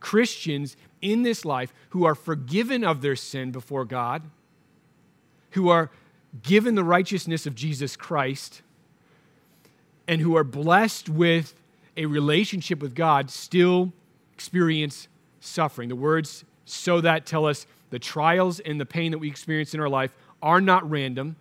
Christians 0.00 0.76
in 1.02 1.22
this 1.22 1.44
life 1.44 1.72
who 1.90 2.04
are 2.04 2.14
forgiven 2.14 2.84
of 2.84 3.02
their 3.02 3.16
sin 3.16 3.50
before 3.50 3.84
God, 3.84 4.22
who 5.50 5.68
are 5.68 5.90
given 6.42 6.74
the 6.74 6.84
righteousness 6.84 7.46
of 7.46 7.54
Jesus 7.54 7.96
Christ, 7.96 8.62
and 10.06 10.20
who 10.20 10.36
are 10.36 10.44
blessed 10.44 11.08
with 11.08 11.54
a 11.96 12.06
relationship 12.06 12.80
with 12.80 12.94
God 12.94 13.30
still 13.30 13.92
experience 14.34 15.08
suffering. 15.40 15.88
The 15.88 15.96
words 15.96 16.44
so 16.64 17.00
that 17.00 17.26
tell 17.26 17.46
us 17.46 17.66
the 17.90 17.98
trials 17.98 18.60
and 18.60 18.80
the 18.80 18.86
pain 18.86 19.10
that 19.12 19.18
we 19.18 19.28
experience 19.28 19.74
in 19.74 19.80
our 19.80 19.88
life 19.88 20.14
are 20.42 20.60
not 20.60 20.88
random, 20.88 21.36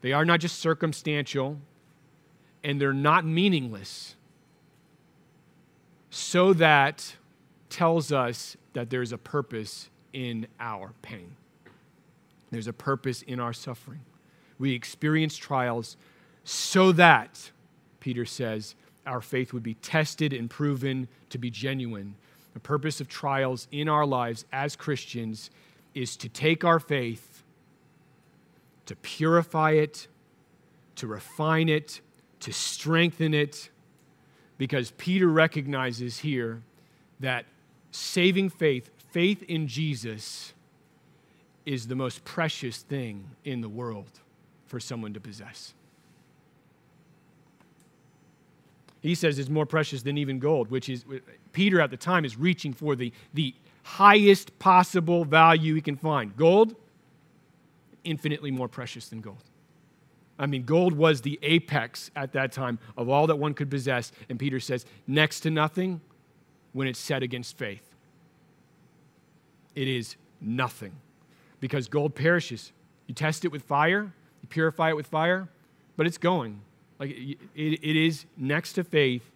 they 0.00 0.12
are 0.12 0.24
not 0.24 0.40
just 0.40 0.58
circumstantial, 0.58 1.58
and 2.62 2.80
they're 2.80 2.92
not 2.92 3.24
meaningless. 3.24 4.16
So 6.10 6.52
that 6.54 7.16
tells 7.68 8.12
us 8.12 8.56
that 8.74 8.90
there's 8.90 9.12
a 9.12 9.18
purpose 9.18 9.88
in 10.12 10.46
our 10.60 10.92
pain. 11.02 11.34
There's 12.50 12.68
a 12.68 12.72
purpose 12.72 13.22
in 13.22 13.40
our 13.40 13.52
suffering. 13.52 14.00
We 14.58 14.74
experience 14.74 15.36
trials 15.36 15.96
so 16.44 16.92
that, 16.92 17.50
Peter 17.98 18.24
says, 18.24 18.74
our 19.06 19.20
faith 19.20 19.52
would 19.52 19.62
be 19.62 19.74
tested 19.74 20.32
and 20.32 20.48
proven 20.48 21.08
to 21.30 21.38
be 21.38 21.50
genuine. 21.50 22.14
The 22.52 22.60
purpose 22.60 23.00
of 23.00 23.08
trials 23.08 23.66
in 23.72 23.88
our 23.88 24.06
lives 24.06 24.44
as 24.52 24.76
Christians 24.76 25.50
is 25.94 26.16
to 26.18 26.28
take 26.28 26.64
our 26.64 26.78
faith, 26.78 27.42
to 28.86 28.94
purify 28.96 29.72
it, 29.72 30.06
to 30.96 31.06
refine 31.06 31.68
it, 31.68 32.00
to 32.40 32.52
strengthen 32.52 33.34
it, 33.34 33.70
because 34.58 34.92
Peter 34.92 35.28
recognizes 35.28 36.18
here 36.18 36.62
that 37.20 37.46
saving 37.94 38.48
faith, 38.48 38.90
faith 39.12 39.42
in 39.44 39.68
Jesus, 39.68 40.52
is 41.64 41.86
the 41.86 41.94
most 41.94 42.24
precious 42.24 42.78
thing 42.78 43.30
in 43.44 43.60
the 43.60 43.68
world 43.68 44.20
for 44.66 44.80
someone 44.80 45.14
to 45.14 45.20
possess. 45.20 45.74
He 49.00 49.14
says 49.14 49.38
it's 49.38 49.48
more 49.48 49.66
precious 49.66 50.02
than 50.02 50.18
even 50.18 50.38
gold, 50.38 50.70
which 50.70 50.88
is, 50.88 51.04
Peter 51.52 51.80
at 51.80 51.90
the 51.90 51.96
time 51.96 52.24
is 52.24 52.36
reaching 52.36 52.72
for 52.72 52.96
the, 52.96 53.12
the 53.32 53.54
highest 53.84 54.58
possible 54.58 55.24
value 55.24 55.74
he 55.74 55.80
can 55.80 55.96
find. 55.96 56.36
Gold, 56.36 56.74
infinitely 58.02 58.50
more 58.50 58.68
precious 58.68 59.08
than 59.08 59.20
gold. 59.20 59.44
I 60.38 60.46
mean, 60.46 60.64
gold 60.64 60.94
was 60.94 61.20
the 61.20 61.38
apex 61.42 62.10
at 62.16 62.32
that 62.32 62.50
time 62.50 62.80
of 62.96 63.08
all 63.08 63.28
that 63.28 63.36
one 63.36 63.54
could 63.54 63.70
possess. 63.70 64.10
And 64.28 64.38
Peter 64.38 64.58
says, 64.58 64.84
next 65.06 65.40
to 65.40 65.50
nothing, 65.50 66.00
when 66.74 66.86
it's 66.86 66.98
set 66.98 67.22
against 67.22 67.56
faith. 67.56 67.94
It 69.74 69.88
is 69.88 70.16
nothing 70.40 70.92
because 71.60 71.88
gold 71.88 72.14
perishes. 72.14 72.72
You 73.06 73.14
test 73.14 73.46
it 73.46 73.48
with 73.52 73.62
fire, 73.62 74.12
you 74.42 74.48
purify 74.48 74.90
it 74.90 74.96
with 74.96 75.06
fire, 75.06 75.48
but 75.96 76.06
it's 76.06 76.18
going. 76.18 76.60
Like 76.98 77.10
it, 77.10 77.38
it 77.54 77.96
is 77.96 78.26
next 78.36 78.74
to 78.74 78.84
faith 78.84 79.30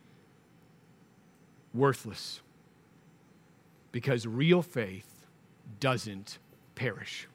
worthless 1.72 2.40
because 3.92 4.26
real 4.26 4.62
faith 4.62 5.26
doesn't 5.80 6.38
perish. 6.74 7.26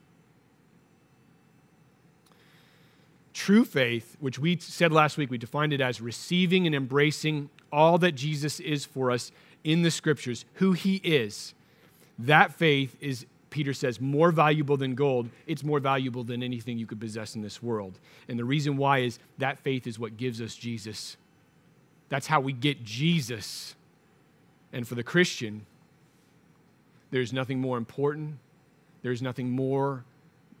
True 3.32 3.64
faith, 3.64 4.16
which 4.20 4.38
we 4.38 4.56
said 4.58 4.92
last 4.92 5.18
week, 5.18 5.30
we 5.30 5.38
defined 5.38 5.72
it 5.72 5.80
as 5.80 6.00
receiving 6.00 6.66
and 6.66 6.74
embracing 6.74 7.50
all 7.72 7.98
that 7.98 8.12
Jesus 8.12 8.60
is 8.60 8.84
for 8.84 9.10
us 9.10 9.32
in 9.64 9.82
the 9.82 9.90
scriptures, 9.90 10.44
who 10.54 10.72
he 10.72 10.96
is. 10.96 11.54
That 12.18 12.52
faith 12.54 12.96
is, 13.00 13.26
Peter 13.50 13.74
says, 13.74 14.00
more 14.00 14.30
valuable 14.30 14.76
than 14.76 14.94
gold. 14.94 15.28
It's 15.46 15.64
more 15.64 15.80
valuable 15.80 16.22
than 16.22 16.42
anything 16.42 16.78
you 16.78 16.86
could 16.86 17.00
possess 17.00 17.34
in 17.34 17.42
this 17.42 17.62
world. 17.62 17.98
And 18.28 18.38
the 18.38 18.44
reason 18.44 18.76
why 18.76 18.98
is 18.98 19.18
that 19.38 19.58
faith 19.58 19.86
is 19.86 19.98
what 19.98 20.16
gives 20.16 20.40
us 20.40 20.54
Jesus. 20.54 21.16
That's 22.08 22.26
how 22.26 22.40
we 22.40 22.52
get 22.52 22.84
Jesus. 22.84 23.74
And 24.72 24.86
for 24.86 24.94
the 24.94 25.02
Christian, 25.02 25.66
there's 27.10 27.32
nothing 27.32 27.60
more 27.60 27.78
important, 27.78 28.38
there's 29.02 29.22
nothing 29.22 29.50
more 29.50 30.04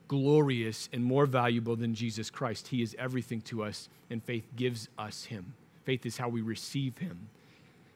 glorious 0.08 0.88
and 0.92 1.04
more 1.04 1.26
valuable 1.26 1.76
than 1.76 1.94
Jesus 1.94 2.30
Christ. 2.30 2.68
He 2.68 2.82
is 2.82 2.94
everything 2.98 3.40
to 3.42 3.64
us, 3.64 3.88
and 4.10 4.22
faith 4.22 4.46
gives 4.54 4.88
us 4.98 5.24
Him. 5.24 5.54
Faith 5.84 6.06
is 6.06 6.16
how 6.16 6.28
we 6.28 6.42
receive 6.42 6.98
Him, 6.98 7.28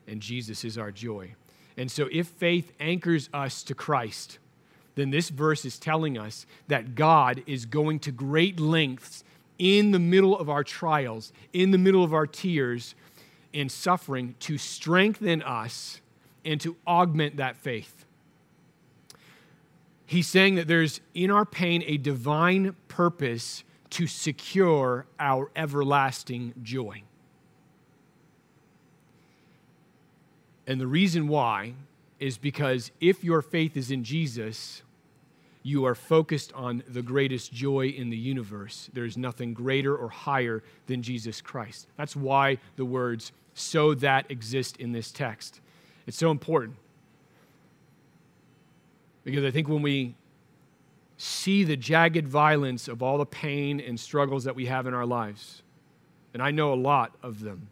and 0.09 0.21
Jesus 0.21 0.65
is 0.65 0.79
our 0.79 0.91
joy. 0.91 1.35
And 1.77 1.91
so, 1.91 2.09
if 2.11 2.27
faith 2.27 2.73
anchors 2.81 3.29
us 3.33 3.63
to 3.65 3.75
Christ, 3.75 4.39
then 4.97 5.11
this 5.11 5.29
verse 5.29 5.65
is 5.65 5.79
telling 5.79 6.19
us 6.19 6.45
that 6.67 6.97
God 6.97 7.43
is 7.47 7.67
going 7.67 8.01
to 8.01 8.11
great 8.11 8.59
lengths 8.59 9.23
in 9.59 9.93
the 9.93 9.99
middle 9.99 10.37
of 10.37 10.51
our 10.51 10.65
trials, 10.65 11.33
in 11.53 11.71
the 11.71 11.79
middle 11.79 12.03
of 12.03 12.13
our 12.13 12.27
tears 12.27 12.95
and 13.55 13.71
suffering, 13.71 14.35
to 14.41 14.59
strengthen 14.59 15.43
us 15.43 16.01
and 16.45 16.61
to 16.61 16.77
augment 16.87 17.37
that 17.37 17.57
faith. 17.57 18.05
He's 20.05 20.27
saying 20.27 20.55
that 20.55 20.67
there's 20.67 21.01
in 21.15 21.31
our 21.31 21.45
pain 21.45 21.85
a 21.87 21.97
divine 21.99 22.75
purpose 22.89 23.63
to 23.91 24.07
secure 24.07 25.07
our 25.21 25.51
everlasting 25.55 26.55
joy. 26.63 27.03
And 30.69 30.79
the 30.79 30.87
reason 30.87 31.29
why 31.29 31.73
is 32.21 32.37
because 32.37 32.93
if 33.01 33.25
your 33.25 33.41
faith 33.41 33.75
is 33.75 33.91
in 33.91 34.05
Jesus, 34.05 34.83
you 35.63 35.87
are 35.87 35.95
focused 35.95 36.53
on 36.53 36.83
the 36.87 37.01
greatest 37.01 37.53
joy 37.53 37.87
in 37.87 38.11
the 38.11 38.17
universe. 38.17 38.91
There's 38.93 39.17
nothing 39.17 39.55
greater 39.55 39.97
or 39.97 40.11
higher 40.11 40.63
than 40.87 41.03
Jesus 41.03 41.41
Christ. 41.41 41.89
That's 41.97 42.15
why 42.15 42.59
the 42.77 42.85
words 42.85 43.33
so 43.55 43.95
that 43.95 44.31
exist 44.31 44.77
in 44.77 44.93
this 44.93 45.11
text. 45.11 45.61
It's 46.07 46.19
so 46.19 46.31
important. 46.31 46.77
Because 49.25 49.45
I 49.45 49.51
think 49.51 49.69
when 49.69 49.83
we 49.83 50.15
see 51.17 51.65
the 51.65 51.77
jagged 51.77 52.29
violence 52.29 52.89
of 52.89 53.03
all 53.03 53.17
the 53.17 53.27
pain 53.27 53.81
and 53.81 53.99
struggles 53.99 54.45
that 54.45 54.55
we 54.55 54.67
have 54.67 54.87
in 54.87 54.93
our 54.93 55.07
lives, 55.07 55.63
and 56.35 56.43
I 56.43 56.51
know 56.51 56.75
a 56.75 56.77
lot 56.77 57.15
of 57.23 57.41
them, 57.41 57.69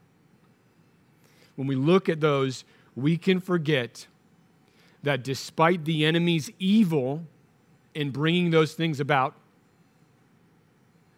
when 1.56 1.66
we 1.66 1.76
look 1.76 2.08
at 2.08 2.20
those, 2.20 2.64
we 2.96 3.16
can 3.18 3.40
forget 3.40 4.06
that 5.02 5.22
despite 5.22 5.84
the 5.84 6.04
enemy's 6.04 6.50
evil 6.58 7.22
in 7.94 8.10
bringing 8.10 8.50
those 8.50 8.74
things 8.74 8.98
about, 8.98 9.34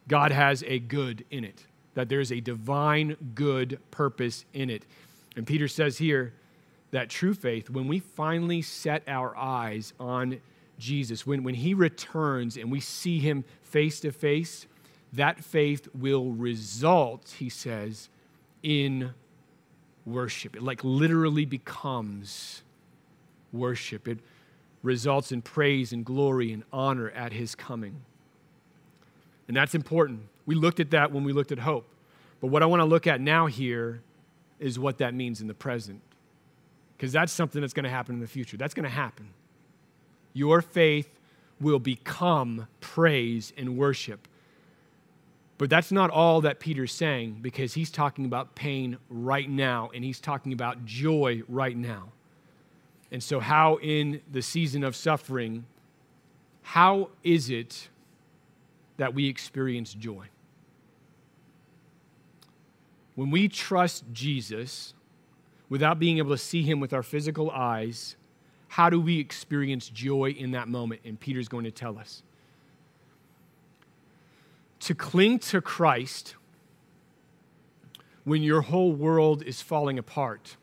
God 0.09 0.33
has 0.33 0.63
a 0.67 0.79
good 0.79 1.25
in 1.31 1.45
it, 1.45 1.67
that 1.95 2.09
there's 2.09 2.33
a 2.33 2.41
divine 2.41 3.17
good 3.35 3.79
purpose 3.91 4.45
in 4.53 4.69
it. 4.69 4.85
And 5.37 5.47
Peter 5.47 5.69
says 5.69 5.99
here 5.99 6.35
that 6.91 7.09
true 7.09 7.35
faith, 7.35 7.71
when 7.71 7.87
we 7.87 8.01
finally 8.01 8.63
set 8.63 9.03
our 9.07 9.37
eyes 9.37 9.93
on 10.01 10.41
Jesus, 10.79 11.27
when, 11.27 11.43
when 11.43 11.55
he 11.55 11.75
returns 11.75 12.57
and 12.57 12.71
we 12.71 12.81
see 12.81 13.19
him 13.19 13.45
face 13.63 14.01
to 14.01 14.13
face, 14.13 14.67
that 15.13 15.43
faith 15.43 15.89
will 15.95 16.33
result, 16.33 17.35
he 17.39 17.49
says, 17.49 18.09
in 18.63 19.15
worship. 20.09 20.57
It 20.57 20.63
like 20.63 20.83
literally 20.83 21.45
becomes 21.45 22.63
worship. 23.53 24.09
It 24.09 24.19
results 24.83 25.33
in 25.33 25.43
praise 25.43 25.93
and 25.93 26.05
glory 26.05 26.53
and 26.53 26.65
honor 26.73 27.11
at 27.11 27.33
his 27.33 27.55
coming. 27.55 28.03
And 29.47 29.57
that's 29.57 29.75
important. 29.75 30.23
We 30.47 30.55
looked 30.55 30.81
at 30.81 30.91
that 30.91 31.13
when 31.13 31.25
we 31.25 31.33
looked 31.33 31.53
at 31.53 31.59
hope. 31.59 31.89
But 32.41 32.49
what 32.49 32.63
I 32.63 32.67
want 32.67 32.81
to 32.81 32.85
look 32.85 33.07
at 33.07 33.21
now 33.21 33.47
here 33.47 34.01
is 34.61 34.79
what 34.79 34.99
that 34.99 35.15
means 35.15 35.41
in 35.41 35.47
the 35.47 35.55
present. 35.55 36.01
Because 36.97 37.13
that's 37.13 37.33
something 37.33 37.61
that's 37.61 37.73
going 37.73 37.85
to 37.85 37.91
happen 37.91 38.15
in 38.15 38.21
the 38.21 38.27
future. 38.27 38.57
That's 38.57 38.75
going 38.75 38.85
to 38.85 38.91
happen. 38.91 39.29
Your 40.33 40.63
faith 40.63 41.19
will 41.61 41.79
become 41.79 42.69
praise 42.81 43.53
and 43.57 43.77
worship. 43.77 44.29
But 45.59 45.71
that's 45.71 45.91
not 45.91 46.11
all 46.11 46.41
that 46.43 46.61
Peter's 46.61 46.93
saying 46.93 47.41
because 47.43 47.75
he's 47.75 47.91
talking 47.91 48.25
about 48.25 48.55
pain 48.55 48.97
right 49.11 49.51
now 49.51 49.91
and 49.93 50.05
he's 50.05 50.21
talking 50.21 50.53
about 50.53 50.85
joy 50.87 51.43
right 51.49 51.77
now. 51.77 52.13
And 53.11 53.23
so, 53.23 53.41
how 53.41 53.77
in 53.77 54.21
the 54.31 54.43
season 54.43 54.85
of 54.85 54.95
suffering, 54.95 55.67
how 56.63 57.11
is 57.25 57.51
it 57.51 57.89
that 58.99 59.15
we 59.15 59.27
experience 59.27 59.95
joy? 59.95 60.27
When 63.17 63.31
we 63.31 63.49
trust 63.49 64.05
Jesus 64.13 64.95
without 65.69 65.99
being 65.99 66.19
able 66.19 66.31
to 66.31 66.39
see 66.39 66.63
him 66.63 66.79
with 66.79 66.93
our 66.93 67.03
physical 67.03 67.51
eyes, 67.51 68.15
how 68.69 68.91
do 68.91 69.01
we 69.01 69.19
experience 69.19 69.89
joy 69.89 70.37
in 70.39 70.53
that 70.53 70.69
moment? 70.69 71.01
And 71.05 71.19
Peter's 71.19 71.49
going 71.49 71.65
to 71.65 71.73
tell 71.73 71.99
us. 71.99 72.23
To 74.81 74.95
cling 74.95 75.39
to 75.41 75.61
Christ 75.61 76.35
when 78.25 78.43
your 78.43 78.63
whole 78.63 78.93
world 78.93 79.43
is 79.43 79.63
falling 79.63 79.99
apart 79.99 80.57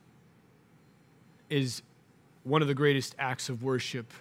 is 1.50 1.82
one 2.44 2.62
of 2.62 2.68
the 2.68 2.74
greatest 2.74 3.16
acts 3.18 3.50
of 3.50 3.64
worship 3.64 4.14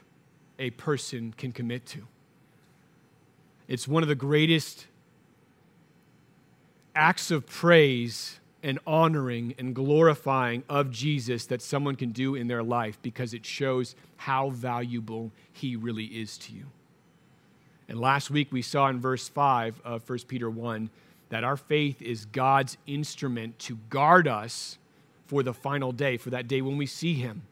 a 0.58 0.70
person 0.70 1.34
can 1.36 1.52
commit 1.52 1.84
to. 1.86 2.06
It's 3.68 3.88
one 3.88 4.02
of 4.02 4.08
the 4.08 4.14
greatest 4.14 4.86
acts 6.94 7.30
of 7.30 7.46
praise 7.46 8.40
and 8.62 8.78
honoring 8.86 9.54
and 9.58 9.74
glorifying 9.74 10.64
of 10.68 10.90
Jesus 10.90 11.46
that 11.46 11.60
someone 11.60 11.96
can 11.96 12.12
do 12.12 12.34
in 12.34 12.48
their 12.48 12.62
life 12.62 12.98
because 13.02 13.34
it 13.34 13.44
shows 13.44 13.94
how 14.16 14.50
valuable 14.50 15.32
he 15.52 15.76
really 15.76 16.06
is 16.06 16.38
to 16.38 16.52
you. 16.52 16.64
And 17.88 18.00
last 18.00 18.30
week 18.30 18.48
we 18.50 18.62
saw 18.62 18.88
in 18.88 19.00
verse 19.00 19.28
5 19.28 19.80
of 19.84 20.08
1 20.08 20.18
Peter 20.28 20.48
1 20.48 20.90
that 21.28 21.44
our 21.44 21.56
faith 21.56 22.00
is 22.00 22.24
God's 22.26 22.76
instrument 22.86 23.58
to 23.60 23.78
guard 23.90 24.28
us 24.28 24.78
for 25.26 25.42
the 25.42 25.54
final 25.54 25.92
day, 25.92 26.16
for 26.16 26.30
that 26.30 26.48
day 26.48 26.60
when 26.60 26.76
we 26.76 26.86
see 26.86 27.14
him 27.14 27.42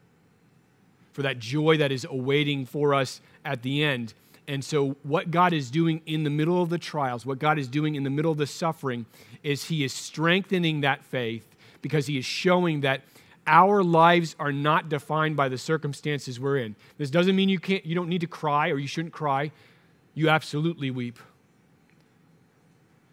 for 1.13 1.21
that 1.21 1.39
joy 1.39 1.77
that 1.77 1.91
is 1.91 2.05
awaiting 2.09 2.65
for 2.65 2.93
us 2.93 3.21
at 3.45 3.61
the 3.61 3.83
end. 3.83 4.13
And 4.47 4.65
so, 4.65 4.97
what 5.03 5.31
God 5.31 5.53
is 5.53 5.71
doing 5.71 6.01
in 6.05 6.23
the 6.23 6.29
middle 6.29 6.61
of 6.61 6.69
the 6.69 6.77
trials, 6.77 7.25
what 7.25 7.39
God 7.39 7.57
is 7.57 7.67
doing 7.69 7.95
in 7.95 8.03
the 8.03 8.09
middle 8.09 8.31
of 8.31 8.37
the 8.37 8.47
suffering, 8.47 9.05
is 9.41 9.65
He 9.65 9.85
is 9.85 9.93
strengthening 9.93 10.81
that 10.81 11.03
faith 11.05 11.55
because 11.81 12.07
He 12.07 12.17
is 12.17 12.25
showing 12.25 12.81
that 12.81 13.01
our 13.47 13.83
lives 13.83 14.35
are 14.39 14.51
not 14.51 14.89
defined 14.89 15.37
by 15.37 15.47
the 15.47 15.57
circumstances 15.57 16.39
we're 16.39 16.57
in. 16.57 16.75
This 16.97 17.09
doesn't 17.09 17.35
mean 17.35 17.47
you 17.47 17.59
can't, 17.59 17.85
you 17.85 17.95
don't 17.95 18.09
need 18.09 18.21
to 18.21 18.27
cry 18.27 18.69
or 18.69 18.79
you 18.79 18.87
shouldn't 18.87 19.13
cry. 19.13 19.51
You 20.13 20.29
absolutely 20.29 20.91
weep. 20.91 21.19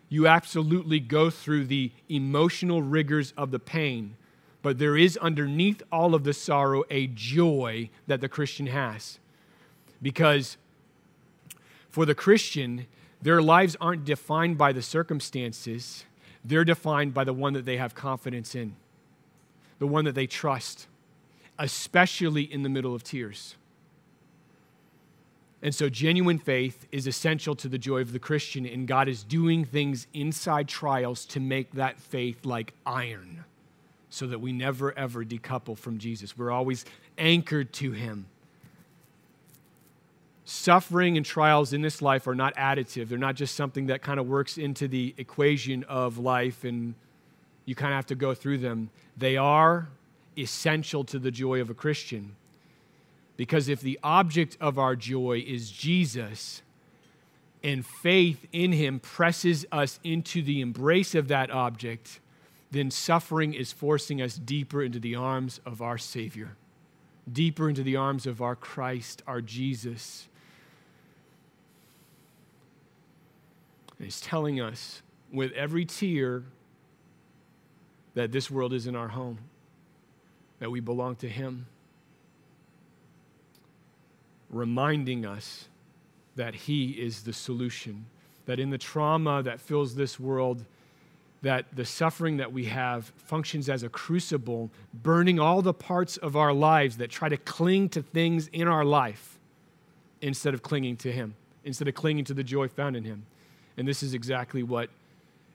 You 0.09 0.27
absolutely 0.27 1.01
go 1.01 1.31
through 1.31 1.67
the 1.67 1.93
emotional 2.09 2.83
rigors 2.83 3.33
of 3.37 3.51
the 3.53 3.59
pain. 3.59 4.17
But 4.63 4.79
there 4.79 4.97
is 4.97 5.17
underneath 5.17 5.83
all 5.91 6.15
of 6.15 6.25
the 6.25 6.35
sorrow 6.35 6.85
a 6.91 7.07
joy 7.07 7.91
that 8.07 8.21
the 8.21 8.29
Christian 8.29 8.67
has. 8.67 9.19
Because 10.03 10.57
for 11.91 12.05
the 12.05 12.15
Christian, 12.15 12.87
their 13.23 13.41
lives 13.41 13.77
aren't 13.81 14.05
defined 14.05 14.59
by 14.59 14.73
the 14.73 14.83
circumstances, 14.83 16.05
they're 16.45 16.65
defined 16.65 17.15
by 17.15 17.25
the 17.25 17.33
one 17.33 17.53
that 17.53 17.65
they 17.65 17.77
have 17.77 17.95
confidence 17.95 18.55
in, 18.55 18.77
the 19.79 19.87
one 19.87 20.05
that 20.05 20.15
they 20.15 20.27
trust, 20.27 20.87
especially 21.59 22.43
in 22.43 22.63
the 22.63 22.69
middle 22.69 22.95
of 22.95 23.03
tears. 23.03 23.57
And 25.63 25.75
so, 25.75 25.91
genuine 25.91 26.39
faith 26.39 26.87
is 26.91 27.07
essential 27.07 27.55
to 27.57 27.69
the 27.69 27.77
joy 27.77 28.01
of 28.01 28.13
the 28.13 28.19
Christian, 28.19 28.65
and 28.65 28.89
God 28.89 29.09
is 29.09 29.23
doing 29.23 29.65
things 29.65 30.07
inside 30.15 30.69
trials 30.69 31.27
to 31.27 31.41
make 31.41 31.73
that 31.73 32.01
faith 32.01 32.47
like 32.47 32.73
iron 32.87 33.45
so 34.09 34.27
that 34.27 34.41
we 34.41 34.53
never 34.53 34.97
ever 34.99 35.25
decouple 35.25 35.77
from 35.77 35.99
Jesus. 35.99 36.37
We're 36.37 36.51
always 36.51 36.85
anchored 37.19 37.73
to 37.75 37.93
Him. 37.93 38.27
Suffering 40.45 41.17
and 41.17 41.25
trials 41.25 41.73
in 41.73 41.83
this 41.83 42.03
life 42.03 42.27
are 42.27 42.35
not 42.35 42.55
additive. 42.57 43.09
They're 43.09 43.19
not 43.19 43.37
just 43.37 43.55
something 43.55 43.87
that 43.87 44.03
kind 44.03 44.19
of 44.19 44.27
works 44.27 44.59
into 44.59 44.89
the 44.89 45.15
equation 45.17 45.85
of 45.85 46.19
life 46.19 46.65
and 46.65 46.95
you 47.67 47.77
kind 47.77 47.93
of 47.93 47.97
have 47.97 48.07
to 48.07 48.17
go 48.17 48.35
through 48.35 48.59
them. 48.59 48.91
They 49.17 49.37
are 49.37 49.89
essential 50.37 51.05
to 51.05 51.21
the 51.21 51.31
joy 51.31 51.61
of 51.61 51.71
a 51.71 51.75
Christian. 51.75 52.35
Because 53.41 53.71
if 53.71 53.81
the 53.81 53.99
object 54.03 54.59
of 54.61 54.79
our 54.79 54.95
joy 54.95 55.43
is 55.47 55.71
Jesus, 55.71 56.61
and 57.65 57.87
faith 57.87 58.47
in 58.53 58.71
him 58.73 59.01
presses 59.01 59.65
us 59.73 59.99
into 60.05 60.43
the 60.43 60.61
embrace 60.61 61.15
of 61.15 61.29
that 61.29 61.51
object, 61.51 62.21
then 62.71 62.91
suffering 62.91 63.55
is 63.55 63.73
forcing 63.73 64.21
us 64.21 64.35
deeper 64.35 64.83
into 64.83 64.99
the 64.99 65.15
arms 65.15 65.59
of 65.65 65.81
our 65.81 65.97
Savior, 65.97 66.59
deeper 67.33 67.71
into 67.71 67.83
the 67.83 67.97
arms 67.97 68.27
of 68.27 68.43
our 68.43 68.55
Christ, 68.55 69.23
our 69.27 69.41
Jesus. 69.41 70.29
And 73.97 74.05
he's 74.05 74.21
telling 74.21 74.61
us 74.61 75.01
with 75.33 75.51
every 75.53 75.87
tear 75.87 76.43
that 78.13 78.33
this 78.33 78.51
world 78.51 78.75
isn't 78.75 78.95
our 78.95 79.09
home, 79.09 79.39
that 80.59 80.71
we 80.71 80.81
belong 80.81 81.17
to 81.17 81.29
him, 81.31 81.65
reminding 84.51 85.25
us 85.25 85.69
that 86.37 86.55
He 86.55 86.91
is 86.91 87.23
the 87.23 87.33
solution. 87.33 88.07
That 88.47 88.59
in 88.59 88.71
the 88.71 88.79
trauma 88.79 89.43
that 89.43 89.61
fills 89.61 89.95
this 89.95 90.19
world, 90.19 90.65
that 91.43 91.67
the 91.75 91.85
suffering 91.85 92.37
that 92.39 92.53
we 92.53 92.67
have 92.67 93.13
functions 93.17 93.69
as 93.69 93.83
a 93.83 93.89
crucible, 93.89 94.71
burning 94.93 95.39
all 95.39 95.63
the 95.63 95.73
parts 95.73 96.17
of 96.17 96.37
our 96.37 96.53
lives 96.53 96.99
that 96.99 97.11
try 97.11 97.29
to 97.29 97.37
cling 97.37 97.89
to 97.91 98.03
things 98.03 98.49
in 98.49 98.69
our 98.69 98.85
life 98.85 99.39
instead 100.21 100.53
of 100.53 100.63
clinging 100.63 100.97
to 100.99 101.13
Him, 101.13 101.35
instead 101.65 101.89
of 101.89 101.95
clinging 101.95 102.25
to 102.25 102.35
the 102.35 102.45
joy 102.45 102.69
found 102.69 102.97
in 102.97 103.05
Him. 103.05 103.25
And 103.77 103.87
this 103.89 104.03
is 104.03 104.13
exactly 104.15 104.63
what 104.63 104.91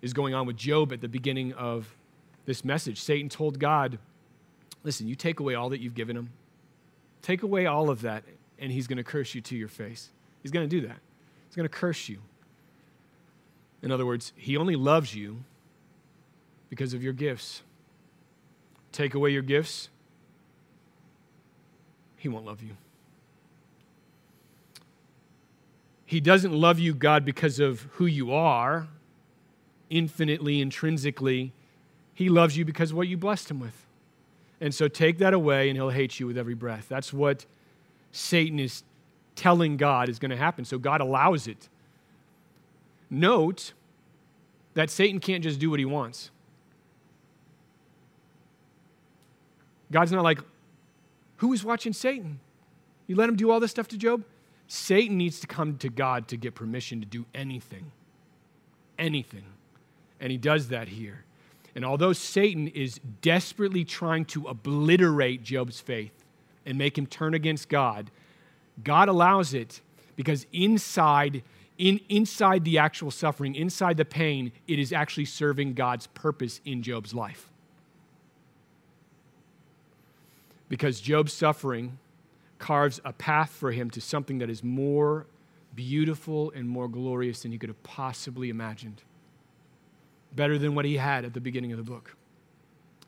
is 0.01 0.13
going 0.13 0.33
on 0.33 0.45
with 0.45 0.57
Job 0.57 0.91
at 0.93 1.01
the 1.01 1.07
beginning 1.07 1.53
of 1.53 1.93
this 2.45 2.63
message. 2.63 3.01
Satan 3.01 3.29
told 3.29 3.59
God, 3.59 3.99
Listen, 4.85 5.07
you 5.07 5.15
take 5.15 5.39
away 5.39 5.55
all 5.55 5.69
that 5.69 5.81
you've 5.81 5.95
given 5.95 6.15
him, 6.15 6.29
take 7.23 7.41
away 7.41 7.65
all 7.65 7.89
of 7.89 8.01
that, 8.01 8.23
and 8.59 8.71
he's 8.71 8.87
going 8.87 8.97
to 8.97 9.03
curse 9.03 9.35
you 9.35 9.41
to 9.41 9.55
your 9.55 9.67
face. 9.67 10.09
He's 10.41 10.51
going 10.51 10.67
to 10.67 10.81
do 10.81 10.87
that. 10.87 10.97
He's 11.47 11.55
going 11.55 11.67
to 11.67 11.75
curse 11.75 12.09
you. 12.09 12.19
In 13.81 13.91
other 13.91 14.05
words, 14.05 14.33
He 14.35 14.57
only 14.57 14.75
loves 14.75 15.15
you 15.15 15.43
because 16.69 16.93
of 16.93 17.03
your 17.03 17.13
gifts. 17.13 17.61
Take 18.91 19.13
away 19.13 19.29
your 19.29 19.41
gifts, 19.41 19.89
He 22.17 22.27
won't 22.27 22.45
love 22.45 22.61
you. 22.63 22.77
He 26.07 26.19
doesn't 26.19 26.53
love 26.53 26.79
you, 26.79 26.93
God, 26.93 27.25
because 27.25 27.59
of 27.59 27.81
who 27.93 28.05
you 28.05 28.31
are, 28.31 28.87
infinitely, 29.89 30.61
intrinsically. 30.61 31.51
He 32.13 32.29
loves 32.29 32.57
you 32.57 32.65
because 32.65 32.93
what 32.93 33.07
you 33.07 33.17
blessed 33.17 33.49
Him 33.51 33.59
with. 33.59 33.85
And 34.61 34.73
so 34.73 34.87
take 34.87 35.17
that 35.19 35.33
away, 35.33 35.69
and 35.69 35.77
He'll 35.77 35.89
hate 35.89 36.19
you 36.19 36.27
with 36.27 36.37
every 36.37 36.53
breath. 36.53 36.87
That's 36.87 37.11
what 37.13 37.45
Satan 38.15 38.59
is 38.59 38.83
telling 39.35 39.75
God 39.75 40.07
is 40.07 40.19
going 40.19 40.31
to 40.31 40.37
happen. 40.37 40.63
So 40.63 40.77
God 40.77 41.01
allows 41.01 41.47
it. 41.47 41.67
Note 43.09 43.73
that 44.73 44.89
Satan 44.89 45.19
can't 45.19 45.43
just 45.43 45.59
do 45.59 45.69
what 45.69 45.79
he 45.79 45.85
wants. 45.85 46.31
God's 49.91 50.13
not 50.13 50.23
like, 50.23 50.39
who 51.37 51.51
is 51.51 51.65
watching 51.65 51.91
Satan? 51.91 52.39
You 53.07 53.17
let 53.17 53.27
him 53.27 53.35
do 53.35 53.51
all 53.51 53.59
this 53.59 53.71
stuff 53.71 53.89
to 53.89 53.97
Job? 53.97 54.23
Satan 54.67 55.17
needs 55.17 55.41
to 55.41 55.47
come 55.47 55.77
to 55.79 55.89
God 55.89 56.29
to 56.29 56.37
get 56.37 56.55
permission 56.55 57.01
to 57.01 57.05
do 57.05 57.25
anything. 57.35 57.91
Anything. 58.97 59.43
And 60.21 60.31
he 60.31 60.37
does 60.37 60.69
that 60.69 60.87
here. 60.87 61.25
And 61.75 61.83
although 61.83 62.13
Satan 62.13 62.69
is 62.69 63.01
desperately 63.21 63.83
trying 63.83 64.23
to 64.25 64.47
obliterate 64.47 65.43
Job's 65.43 65.81
faith 65.81 66.24
and 66.65 66.77
make 66.77 66.97
him 66.97 67.05
turn 67.05 67.33
against 67.33 67.69
God, 67.69 68.11
God 68.83 69.09
allows 69.09 69.53
it 69.53 69.81
because 70.15 70.45
inside, 70.51 71.43
in, 71.77 71.99
inside 72.09 72.63
the 72.63 72.77
actual 72.77 73.11
suffering, 73.11 73.55
inside 73.55 73.97
the 73.97 74.05
pain, 74.05 74.51
it 74.67 74.79
is 74.79 74.91
actually 74.91 75.25
serving 75.25 75.73
God's 75.73 76.07
purpose 76.07 76.61
in 76.65 76.81
Job's 76.81 77.13
life. 77.13 77.49
Because 80.67 80.99
Job's 80.99 81.33
suffering 81.33 81.99
carves 82.57 82.99
a 83.05 83.13
path 83.13 83.51
for 83.51 83.71
him 83.71 83.89
to 83.91 84.01
something 84.01 84.39
that 84.39 84.49
is 84.49 84.63
more 84.63 85.27
beautiful 85.75 86.51
and 86.55 86.67
more 86.67 86.87
glorious 86.87 87.41
than 87.41 87.51
he 87.51 87.57
could 87.57 87.69
have 87.69 87.83
possibly 87.83 88.49
imagined. 88.49 89.03
Better 90.33 90.57
than 90.57 90.73
what 90.73 90.85
he 90.85 90.97
had 90.97 91.25
at 91.25 91.33
the 91.33 91.41
beginning 91.41 91.71
of 91.71 91.77
the 91.77 91.83
book. 91.83 92.15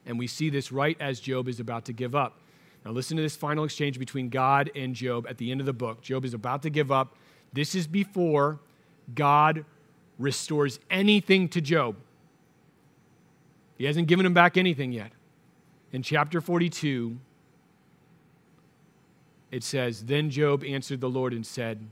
And 0.06 0.20
we 0.20 0.28
see 0.28 0.50
this 0.50 0.72
right 0.72 0.98
as 1.00 1.20
Job 1.20 1.48
is 1.48 1.60
about 1.60 1.86
to 1.86 1.94
give 1.94 2.16
up. 2.16 2.40
Now, 2.88 2.94
listen 2.94 3.18
to 3.18 3.24
this 3.24 3.36
final 3.36 3.66
exchange 3.66 4.00
between 4.00 4.30
God 4.30 4.72
and 4.74 4.96
Job 4.96 5.28
at 5.28 5.38
the 5.38 5.52
end 5.52 5.60
of 5.60 5.66
the 5.66 5.74
book. 5.74 6.00
Job 6.02 6.24
is 6.24 6.34
about 6.34 6.62
to 6.62 6.70
give 6.70 6.90
up. 6.90 7.18
This 7.52 7.76
is 7.76 7.86
before 7.86 8.62
God 9.14 9.66
restores 10.18 10.80
anything 10.90 11.50
to 11.50 11.60
Job. 11.60 11.98
He 13.78 13.84
hasn't 13.84 14.08
given 14.08 14.26
him 14.26 14.34
back 14.34 14.56
anything 14.56 14.94
yet. 14.94 15.12
In 15.92 16.02
chapter 16.02 16.40
42, 16.40 17.18
it 19.52 19.66
says, 19.66 20.06
Then 20.06 20.30
Job 20.30 20.64
answered 20.64 21.02
the 21.02 21.10
Lord 21.10 21.34
and 21.34 21.46
said, 21.46 21.86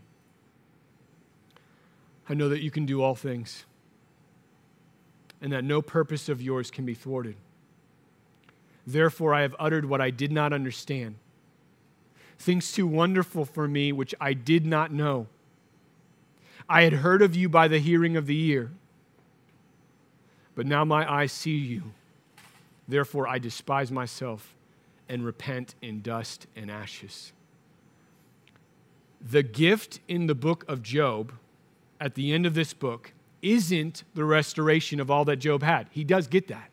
I 2.30 2.36
know 2.36 2.48
that 2.48 2.62
you 2.62 2.72
can 2.72 2.86
do 2.86 3.02
all 3.02 3.16
things, 3.16 3.66
and 5.42 5.52
that 5.52 5.66
no 5.66 5.82
purpose 5.82 6.30
of 6.30 6.42
yours 6.42 6.72
can 6.72 6.86
be 6.86 6.94
thwarted. 6.94 7.36
Therefore, 8.88 9.34
I 9.34 9.42
have 9.42 9.56
uttered 9.58 9.86
what 9.86 10.02
I 10.02 10.12
did 10.12 10.32
not 10.32 10.54
understand, 10.54 11.16
things 12.38 12.72
too 12.72 12.86
wonderful 12.86 13.46
for 13.46 13.68
me 13.68 13.92
which 13.92 14.14
I 14.20 14.34
did 14.34 14.66
not 14.66 14.92
know. 14.92 15.28
I 16.70 16.84
had 16.84 16.94
heard 16.94 17.22
of 17.22 17.36
you 17.36 17.50
by 17.50 17.68
the 17.68 17.80
hearing 17.80 18.16
of 18.16 18.28
the 18.28 18.40
ear, 18.50 18.72
but 20.56 20.66
now 20.66 20.86
my 20.86 21.12
eyes 21.12 21.32
see 21.32 21.58
you. 21.58 21.84
Therefore, 22.88 23.28
I 23.28 23.40
despise 23.40 23.92
myself 23.92 24.56
and 25.10 25.26
repent 25.26 25.76
in 25.82 26.02
dust 26.02 26.48
and 26.56 26.70
ashes. 26.70 27.34
The 29.22 29.44
gift 29.44 30.00
in 30.08 30.28
the 30.28 30.36
book 30.36 30.66
of 30.68 30.84
Job, 30.84 31.34
at 32.00 32.16
the 32.16 32.32
end 32.32 32.46
of 32.46 32.54
this 32.54 32.74
book, 32.74 33.14
isn't 33.42 34.04
the 34.14 34.26
restoration 34.26 35.00
of 35.00 35.10
all 35.10 35.26
that 35.26 35.38
Job 35.38 35.64
had. 35.64 35.88
He 35.92 36.04
does 36.04 36.28
get 36.28 36.48
that. 36.48 36.70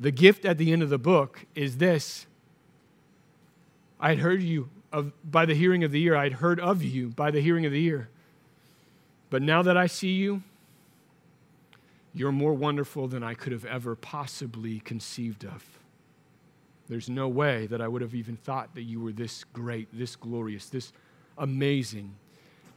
The 0.00 0.10
gift 0.10 0.44
at 0.44 0.58
the 0.58 0.72
end 0.72 0.82
of 0.82 0.90
the 0.90 0.98
book 0.98 1.46
is 1.54 1.78
this 1.78 2.26
I 4.00 4.10
had 4.10 4.18
heard 4.18 4.42
you 4.42 4.68
of, 4.92 5.12
by 5.28 5.44
the 5.46 5.54
hearing 5.54 5.82
of 5.82 5.92
the 5.92 6.02
ear, 6.02 6.14
I 6.16 6.24
had 6.24 6.34
heard 6.34 6.60
of 6.60 6.82
you 6.82 7.08
by 7.08 7.30
the 7.30 7.40
hearing 7.40 7.66
of 7.66 7.72
the 7.72 7.84
ear. 7.84 8.08
But 9.30 9.42
now 9.42 9.62
that 9.62 9.76
I 9.76 9.86
see 9.86 10.12
you, 10.12 10.42
you're 12.12 12.32
more 12.32 12.54
wonderful 12.54 13.08
than 13.08 13.24
I 13.24 13.34
could 13.34 13.52
have 13.52 13.64
ever 13.64 13.96
possibly 13.96 14.78
conceived 14.80 15.44
of. 15.44 15.64
There's 16.88 17.08
no 17.08 17.28
way 17.28 17.66
that 17.66 17.80
I 17.80 17.88
would 17.88 18.02
have 18.02 18.14
even 18.14 18.36
thought 18.36 18.74
that 18.74 18.82
you 18.82 19.00
were 19.00 19.12
this 19.12 19.42
great, 19.44 19.88
this 19.92 20.14
glorious, 20.14 20.68
this 20.68 20.92
amazing. 21.38 22.14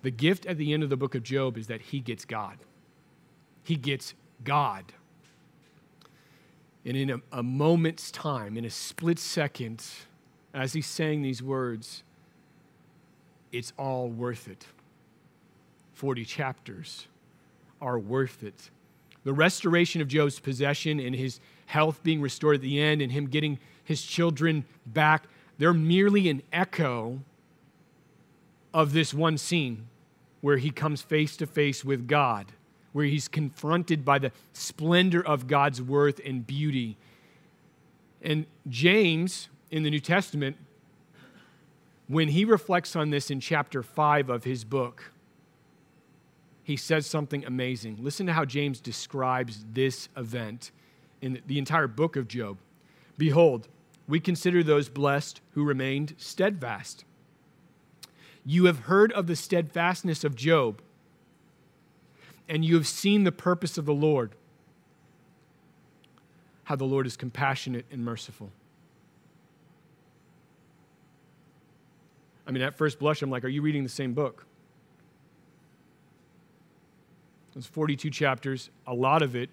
The 0.02 0.12
gift 0.12 0.46
at 0.46 0.58
the 0.58 0.74
end 0.74 0.82
of 0.82 0.90
the 0.90 0.98
book 0.98 1.14
of 1.14 1.24
Job 1.24 1.58
is 1.58 1.68
that 1.68 1.82
he 1.82 2.00
gets 2.00 2.26
God. 2.26 2.58
He 3.64 3.76
gets 3.76 4.14
God. 4.44 4.86
And 6.86 6.96
in 6.96 7.10
a, 7.10 7.22
a 7.32 7.44
moment's 7.44 8.12
time, 8.12 8.58
in 8.58 8.66
a 8.66 8.70
split 8.70 9.20
second, 9.20 9.84
as 10.54 10.74
he's 10.74 10.88
saying 10.88 11.22
these 11.22 11.44
words, 11.44 12.04
it's 13.52 13.74
all 13.78 14.10
worth 14.10 14.48
it. 14.48 14.66
40 15.94 16.26
chapters 16.26 17.08
are 17.82 18.00
worth 18.00 18.44
it. 18.44 18.70
The 19.24 19.34
restoration 19.34 20.02
of 20.02 20.08
Job's 20.08 20.40
possession 20.40 21.00
and 21.00 21.16
his 21.16 21.40
health 21.66 22.02
being 22.04 22.22
restored 22.22 22.56
at 22.56 22.62
the 22.62 22.82
end 22.82 23.02
and 23.02 23.12
him 23.12 23.28
getting 23.28 23.60
his 23.84 24.02
children 24.02 24.66
back, 24.86 25.26
they're 25.58 25.74
merely 25.74 26.30
an 26.30 26.42
echo 26.54 27.20
of 28.74 28.94
this 28.94 29.14
one 29.14 29.38
scene 29.38 29.88
where 30.42 30.58
he 30.58 30.70
comes 30.70 31.02
face 31.02 31.36
to 31.38 31.48
face 31.48 31.84
with 31.84 32.08
God 32.08 32.54
where 32.98 33.06
he's 33.06 33.28
confronted 33.28 34.04
by 34.04 34.18
the 34.18 34.32
splendor 34.54 35.24
of 35.24 35.46
God's 35.46 35.80
worth 35.80 36.20
and 36.26 36.48
beauty. 36.48 36.98
And 38.24 38.48
James 38.68 39.50
in 39.70 39.84
the 39.84 39.92
New 39.92 40.00
Testament, 40.00 40.58
when 42.08 42.30
he 42.30 42.44
reflects 42.44 42.96
on 42.96 43.12
this 43.12 43.30
in 43.30 43.40
chapter 43.40 43.84
5 43.84 44.32
of 44.32 44.46
his 44.46 44.64
book, 44.64 45.12
he 46.64 46.76
says 46.76 47.06
something 47.06 47.46
amazing. 47.46 47.98
Listen 48.02 48.26
to 48.26 48.34
how 48.34 48.46
James 48.46 48.80
describes 48.80 49.64
this 49.74 50.10
event 50.18 50.72
in 51.22 51.40
the 51.46 51.60
entire 51.60 51.88
book 51.88 52.16
of 52.16 52.28
Job. 52.28 52.58
Behold, 53.16 53.68
we 54.08 54.20
consider 54.20 54.64
those 54.64 54.90
blessed 54.90 55.40
who 55.52 55.64
remained 55.64 56.16
steadfast. 56.18 57.06
You 58.44 58.66
have 58.66 58.80
heard 58.80 59.12
of 59.12 59.28
the 59.28 59.36
steadfastness 59.36 60.24
of 60.24 60.34
Job 60.34 60.82
and 62.50 62.64
you 62.64 62.76
have 62.76 62.88
seen 62.88 63.24
the 63.24 63.32
purpose 63.32 63.78
of 63.78 63.86
the 63.86 63.94
Lord, 63.94 64.32
how 66.64 66.76
the 66.76 66.86
Lord 66.86 67.06
is 67.06 67.18
compassionate 67.18 67.86
and 67.92 68.04
merciful. 68.04 68.52
I 72.48 72.52
mean, 72.52 72.64
at 72.64 72.78
first 72.78 73.00
blush, 73.00 73.22
I'm 73.22 73.30
like, 73.30 73.44
are 73.44 73.50
you 73.50 73.62
reading 73.62 73.84
the 73.84 73.90
same 73.90 74.14
book? 74.14 74.46
Those 77.54 77.66
42 77.66 78.10
chapters, 78.10 78.70
a 78.86 78.94
lot 78.94 79.22
of 79.22 79.36
it 79.36 79.50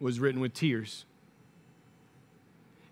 was 0.00 0.18
written 0.18 0.40
with 0.40 0.54
tears. 0.54 1.04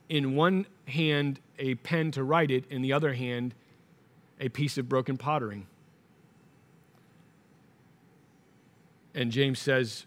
In 0.09 0.37
one 0.37 0.67
hand, 0.87 1.41
a 1.59 1.75
pen 1.77 2.13
to 2.13 2.23
write 2.23 2.51
it, 2.51 2.65
in 2.71 2.83
the 2.83 2.93
other 2.93 3.15
hand, 3.15 3.55
a 4.41 4.49
piece 4.49 4.79
of 4.79 4.89
broken 4.89 5.17
pottery. 5.17 5.67
And 9.17 9.33
James 9.33 9.59
says, 9.59 10.05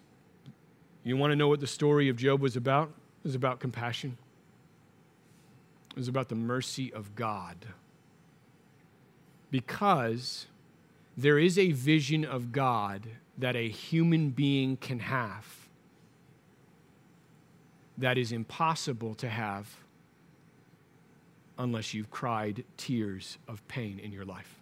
You 1.03 1.17
want 1.17 1.31
to 1.31 1.35
know 1.35 1.47
what 1.47 1.59
the 1.59 1.67
story 1.67 2.09
of 2.09 2.15
Job 2.15 2.41
was 2.41 2.55
about? 2.55 2.89
It 3.23 3.27
was 3.27 3.35
about 3.35 3.59
compassion, 3.59 4.17
it 5.89 5.97
was 5.97 6.07
about 6.07 6.29
the 6.29 6.35
mercy 6.35 6.93
of 6.93 7.15
God. 7.15 7.57
Because 9.51 10.45
there 11.17 11.39
is 11.39 11.57
a 11.57 11.71
vision 11.71 12.23
of 12.23 12.51
God 12.51 13.07
that 13.39 13.55
a 13.55 13.67
human 13.67 14.29
being 14.29 14.77
can 14.77 14.99
have 14.99 15.67
that 17.97 18.17
is 18.17 18.31
impossible 18.31 19.15
to 19.15 19.27
have 19.27 19.75
unless 21.57 21.95
you've 21.95 22.11
cried 22.11 22.63
tears 22.77 23.39
of 23.47 23.67
pain 23.67 23.99
in 23.99 24.11
your 24.11 24.23
life. 24.23 24.58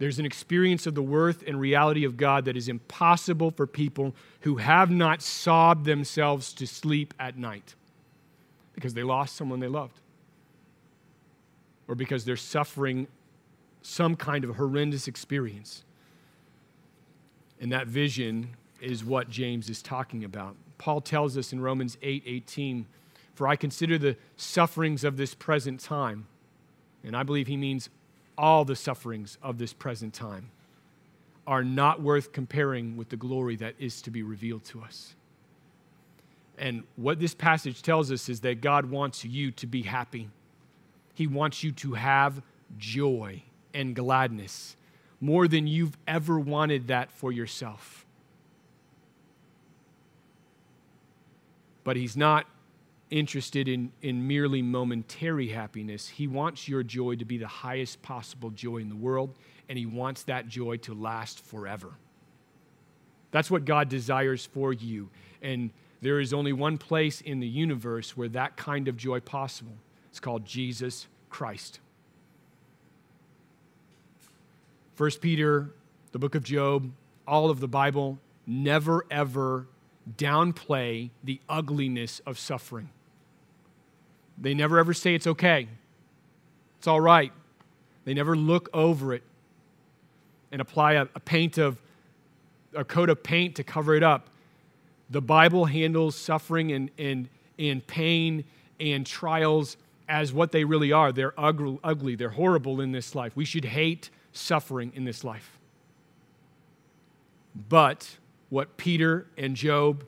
There's 0.00 0.18
an 0.18 0.24
experience 0.24 0.86
of 0.86 0.94
the 0.94 1.02
worth 1.02 1.44
and 1.46 1.60
reality 1.60 2.06
of 2.06 2.16
God 2.16 2.46
that 2.46 2.56
is 2.56 2.70
impossible 2.70 3.50
for 3.50 3.66
people 3.66 4.14
who 4.40 4.56
have 4.56 4.90
not 4.90 5.20
sobbed 5.20 5.84
themselves 5.84 6.54
to 6.54 6.66
sleep 6.66 7.12
at 7.20 7.36
night 7.36 7.74
because 8.72 8.94
they 8.94 9.02
lost 9.02 9.36
someone 9.36 9.60
they 9.60 9.68
loved 9.68 10.00
or 11.86 11.94
because 11.94 12.24
they're 12.24 12.34
suffering 12.34 13.08
some 13.82 14.16
kind 14.16 14.42
of 14.42 14.56
horrendous 14.56 15.06
experience. 15.06 15.84
And 17.60 17.70
that 17.70 17.86
vision 17.86 18.56
is 18.80 19.04
what 19.04 19.28
James 19.28 19.68
is 19.68 19.82
talking 19.82 20.24
about. 20.24 20.56
Paul 20.78 21.02
tells 21.02 21.36
us 21.36 21.52
in 21.52 21.60
Romans 21.60 21.98
8 22.00 22.22
18, 22.24 22.86
For 23.34 23.46
I 23.46 23.54
consider 23.54 23.98
the 23.98 24.16
sufferings 24.38 25.04
of 25.04 25.18
this 25.18 25.34
present 25.34 25.78
time, 25.78 26.26
and 27.04 27.14
I 27.14 27.22
believe 27.22 27.48
he 27.48 27.58
means 27.58 27.90
all 28.40 28.64
the 28.64 28.74
sufferings 28.74 29.36
of 29.42 29.58
this 29.58 29.74
present 29.74 30.14
time, 30.14 30.50
are 31.46 31.62
not 31.62 32.00
worth 32.00 32.32
comparing 32.32 32.96
with 32.96 33.10
the 33.10 33.16
glory 33.16 33.54
that 33.56 33.74
is 33.78 34.00
to 34.00 34.10
be 34.10 34.22
revealed 34.22 34.64
to 34.64 34.80
us. 34.80 35.14
And 36.56 36.84
what 36.96 37.20
this 37.20 37.34
passage 37.34 37.82
tells 37.82 38.10
us 38.10 38.28
is 38.28 38.40
that 38.40 38.62
God 38.62 38.86
wants 38.86 39.24
you 39.24 39.50
to 39.52 39.66
be 39.66 39.82
happy. 39.82 40.30
He 41.14 41.26
wants 41.26 41.62
you 41.62 41.72
to 41.72 41.92
have 41.94 42.42
joy 42.78 43.42
and 43.74 43.94
gladness 43.94 44.76
more 45.20 45.46
than 45.46 45.66
you've 45.66 45.98
ever 46.08 46.38
wanted 46.38 46.88
that 46.88 47.10
for 47.10 47.30
yourself. 47.30 48.06
But 51.84 51.96
He's 51.96 52.16
not 52.16 52.46
interested 53.10 53.68
in, 53.68 53.92
in 54.02 54.26
merely 54.26 54.62
momentary 54.62 55.48
happiness. 55.48 56.08
He 56.08 56.26
wants 56.26 56.68
your 56.68 56.82
joy 56.82 57.16
to 57.16 57.24
be 57.24 57.38
the 57.38 57.48
highest 57.48 58.02
possible 58.02 58.50
joy 58.50 58.78
in 58.78 58.88
the 58.88 58.96
world, 58.96 59.34
and 59.68 59.78
He 59.78 59.86
wants 59.86 60.22
that 60.24 60.48
joy 60.48 60.76
to 60.78 60.94
last 60.94 61.40
forever. 61.40 61.90
That's 63.30 63.50
what 63.50 63.64
God 63.64 63.88
desires 63.88 64.46
for 64.46 64.72
you. 64.72 65.10
And 65.42 65.70
there 66.02 66.20
is 66.20 66.32
only 66.32 66.52
one 66.52 66.78
place 66.78 67.20
in 67.20 67.40
the 67.40 67.48
universe 67.48 68.16
where 68.16 68.28
that 68.30 68.56
kind 68.56 68.88
of 68.88 68.96
joy 68.96 69.20
possible. 69.20 69.76
It's 70.08 70.20
called 70.20 70.44
Jesus 70.44 71.06
Christ. 71.28 71.80
1 74.96 75.10
Peter, 75.20 75.70
the 76.12 76.18
book 76.18 76.34
of 76.34 76.42
Job, 76.42 76.90
all 77.26 77.50
of 77.50 77.60
the 77.60 77.68
Bible 77.68 78.18
never 78.46 79.06
ever 79.10 79.66
downplay 80.16 81.10
the 81.22 81.40
ugliness 81.48 82.20
of 82.26 82.38
suffering. 82.38 82.90
They 84.40 84.54
never 84.54 84.78
ever 84.78 84.94
say 84.94 85.14
it's 85.14 85.26
okay, 85.26 85.68
it's 86.78 86.86
all 86.86 87.00
right. 87.00 87.32
They 88.04 88.14
never 88.14 88.34
look 88.34 88.70
over 88.72 89.12
it 89.12 89.22
and 90.50 90.60
apply 90.60 90.94
a, 90.94 91.02
a 91.14 91.20
paint 91.20 91.58
of 91.58 91.78
a 92.74 92.84
coat 92.84 93.10
of 93.10 93.22
paint 93.22 93.56
to 93.56 93.64
cover 93.64 93.94
it 93.94 94.02
up. 94.02 94.28
The 95.10 95.20
Bible 95.20 95.66
handles 95.66 96.16
suffering 96.16 96.72
and, 96.72 96.90
and, 96.98 97.28
and 97.58 97.86
pain 97.86 98.44
and 98.78 99.04
trials 99.06 99.76
as 100.08 100.32
what 100.32 100.52
they 100.52 100.64
really 100.64 100.92
are. 100.92 101.12
They're 101.12 101.34
ugly, 101.38 102.14
they're 102.14 102.30
horrible 102.30 102.80
in 102.80 102.92
this 102.92 103.14
life. 103.14 103.36
We 103.36 103.44
should 103.44 103.64
hate 103.64 104.10
suffering 104.32 104.92
in 104.94 105.04
this 105.04 105.24
life. 105.24 105.58
But 107.68 108.16
what 108.48 108.76
Peter 108.76 109.26
and 109.36 109.56
Job 109.56 110.04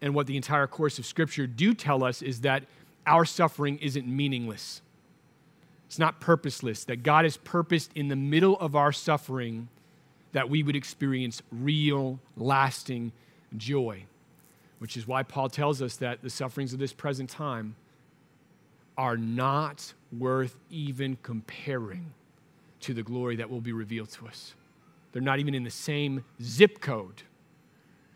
and 0.00 0.14
what 0.14 0.26
the 0.26 0.36
entire 0.36 0.66
course 0.66 0.98
of 0.98 1.06
Scripture 1.06 1.46
do 1.46 1.74
tell 1.74 2.04
us 2.04 2.22
is 2.22 2.40
that 2.42 2.64
our 3.06 3.24
suffering 3.24 3.78
isn't 3.78 4.06
meaningless. 4.06 4.82
It's 5.86 5.98
not 5.98 6.20
purposeless, 6.20 6.84
that 6.84 7.02
God 7.02 7.24
has 7.24 7.36
purposed 7.36 7.92
in 7.94 8.08
the 8.08 8.16
middle 8.16 8.58
of 8.58 8.74
our 8.74 8.92
suffering 8.92 9.68
that 10.32 10.50
we 10.50 10.62
would 10.62 10.76
experience 10.76 11.42
real, 11.50 12.18
lasting 12.36 13.12
joy, 13.56 14.04
which 14.80 14.96
is 14.96 15.06
why 15.06 15.22
Paul 15.22 15.48
tells 15.48 15.80
us 15.80 15.96
that 15.96 16.22
the 16.22 16.30
sufferings 16.30 16.72
of 16.72 16.78
this 16.78 16.92
present 16.92 17.30
time 17.30 17.76
are 18.98 19.16
not 19.16 19.94
worth 20.18 20.56
even 20.70 21.16
comparing 21.22 22.12
to 22.80 22.94
the 22.94 23.02
glory 23.02 23.36
that 23.36 23.48
will 23.48 23.60
be 23.60 23.72
revealed 23.72 24.10
to 24.10 24.26
us. 24.26 24.54
They're 25.12 25.22
not 25.22 25.38
even 25.38 25.54
in 25.54 25.64
the 25.64 25.70
same 25.70 26.24
zip 26.42 26.80
code 26.80 27.22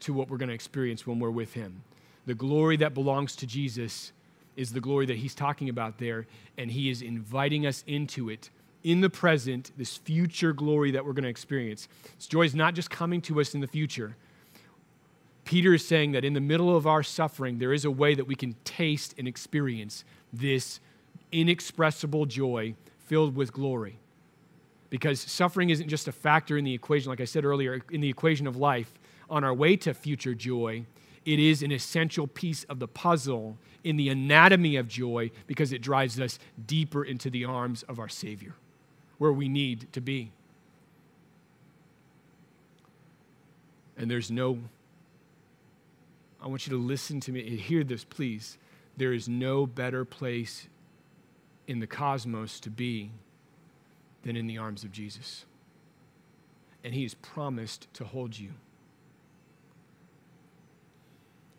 to 0.01 0.13
what 0.13 0.29
we're 0.29 0.37
going 0.37 0.49
to 0.49 0.55
experience 0.55 1.07
when 1.07 1.19
we're 1.19 1.31
with 1.31 1.55
Him. 1.55 1.83
The 2.27 2.35
glory 2.35 2.77
that 2.79 2.95
belongs 2.95 3.37
to 3.37 3.47
Jesus 3.47 4.13
is 4.61 4.73
the 4.73 4.81
glory 4.81 5.07
that 5.07 5.17
He's 5.17 5.35
talking 5.35 5.69
about 5.69 5.99
there, 5.99 6.27
and 6.59 6.71
He 6.71 6.91
is 6.91 7.03
inviting 7.03 7.67
us 7.67 7.83
into 7.87 8.29
it 8.29 8.51
in 8.83 9.01
the 9.01 9.11
present, 9.11 9.73
this 9.77 9.97
future 9.97 10.53
glory 10.53 10.91
that 10.93 11.05
we're 11.05 11.13
going 11.13 11.25
to 11.25 11.31
experience. 11.31 11.89
This 12.17 12.27
joy 12.27 12.43
is 12.43 12.55
not 12.55 12.75
just 12.75 12.91
coming 12.91 13.21
to 13.23 13.41
us 13.41 13.55
in 13.55 13.61
the 13.61 13.67
future. 13.67 14.17
Peter 15.45 15.75
is 15.75 15.87
saying 15.87 16.13
that 16.13 16.25
in 16.25 16.33
the 16.33 16.41
middle 16.41 16.75
of 16.75 16.87
our 16.87 17.03
suffering, 17.03 17.59
there 17.59 17.73
is 17.73 17.85
a 17.85 17.91
way 17.91 18.15
that 18.15 18.27
we 18.27 18.35
can 18.35 18.55
taste 18.65 19.15
and 19.19 19.27
experience 19.27 20.05
this 20.33 20.81
inexpressible 21.33 22.27
joy 22.27 22.75
filled 23.07 23.35
with 23.35 23.53
glory 23.53 23.99
because 24.91 25.21
suffering 25.21 25.71
isn't 25.71 25.89
just 25.89 26.09
a 26.09 26.13
factor 26.13 26.59
in 26.59 26.65
the 26.65 26.75
equation, 26.75 27.11
like 27.11 27.21
I 27.21 27.25
said 27.25 27.45
earlier, 27.45 27.81
in 27.91 28.01
the 28.01 28.09
equation 28.09 28.47
of 28.47 28.57
life 28.57 28.93
on 29.31 29.45
our 29.45 29.55
way 29.55 29.77
to 29.77 29.95
future 29.95 30.35
joy. 30.35 30.85
It 31.25 31.39
is 31.39 31.63
an 31.63 31.71
essential 31.73 32.27
piece 32.27 32.65
of 32.65 32.79
the 32.79 32.89
puzzle 32.89 33.59
in 33.85 33.97
the 33.97 34.09
anatomy 34.09 34.77
of 34.77 34.89
joy 34.89 35.31
because 35.47 35.73
it 35.73 35.83
drives 35.83 36.19
us 36.21 36.39
deeper 36.67 37.05
into 37.05 37.31
the 37.31 37.45
arms 37.45 37.83
of 37.85 37.99
our 37.99 38.09
Savior, 38.09 38.55
where 39.19 39.33
we 39.33 39.49
need 39.49 39.93
to 39.93 40.01
be. 40.01 40.33
And 43.97 44.11
there's 44.11 44.31
no, 44.31 44.59
I 46.43 46.49
want 46.49 46.67
you 46.67 46.71
to 46.73 46.83
listen 46.83 47.21
to 47.21 47.33
me 47.33 47.57
hear 47.57 47.85
this, 47.85 48.05
please. 48.05 48.57
There 48.97 49.13
is 49.13 49.29
no 49.29 49.67
better 49.67 50.05
place 50.05 50.69
in 51.67 51.81
the 51.81 51.87
cosmos 51.87 52.61
to 52.61 52.71
be 52.71 53.11
than 54.23 54.37
in 54.37 54.47
the 54.47 54.59
arms 54.59 54.85
of 54.85 54.93
Jesus. 54.93 55.45
And 56.83 56.95
he 56.95 57.03
has 57.03 57.15
promised 57.15 57.93
to 57.95 58.05
hold 58.05 58.39
you. 58.39 58.53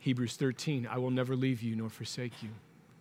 Hebrews 0.02 0.36
13, 0.36 0.88
I 0.92 0.98
will 0.98 1.12
never 1.12 1.36
leave 1.36 1.62
you 1.62 1.76
nor 1.76 1.90
forsake 1.90 2.44
you. 2.44 2.50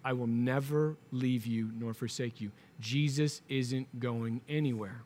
I 0.05 0.13
will 0.13 0.29
never 0.29 0.97
leave 1.11 1.45
you 1.47 1.71
nor 1.79 1.93
forsake 1.93 2.41
you. 2.41 2.53
Jesus 2.79 3.43
isn't 3.49 4.01
going 4.01 4.41
anywhere. 4.49 5.03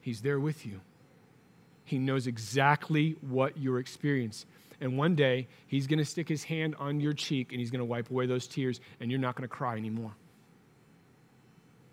He's 0.00 0.22
there 0.22 0.40
with 0.40 0.64
you. 0.64 0.80
He 1.84 1.98
knows 1.98 2.26
exactly 2.26 3.16
what 3.20 3.58
you're 3.58 3.78
experiencing. 3.78 4.48
And 4.80 4.96
one 4.96 5.14
day, 5.14 5.46
He's 5.66 5.86
going 5.86 5.98
to 5.98 6.04
stick 6.04 6.28
His 6.28 6.44
hand 6.44 6.74
on 6.78 7.00
your 7.00 7.12
cheek 7.12 7.52
and 7.52 7.60
He's 7.60 7.70
going 7.70 7.80
to 7.80 7.84
wipe 7.84 8.10
away 8.10 8.26
those 8.26 8.46
tears, 8.46 8.80
and 9.00 9.10
you're 9.10 9.20
not 9.20 9.36
going 9.36 9.48
to 9.48 9.54
cry 9.54 9.76
anymore 9.76 10.12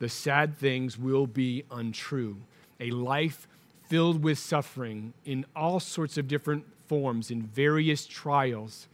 the 0.03 0.09
sad 0.09 0.57
things 0.57 0.97
will 0.97 1.25
be 1.25 1.63
untrue. 1.71 2.35
A 2.81 2.91
life 2.91 3.47
filled 3.87 4.21
with 4.21 4.37
suffering 4.37 5.13
in 5.23 5.45
all 5.55 5.79
sorts 5.79 6.17
of 6.17 6.27
different 6.27 6.65
forms, 6.87 7.31
in 7.31 7.41
various 7.41 8.05
trials, 8.05 8.87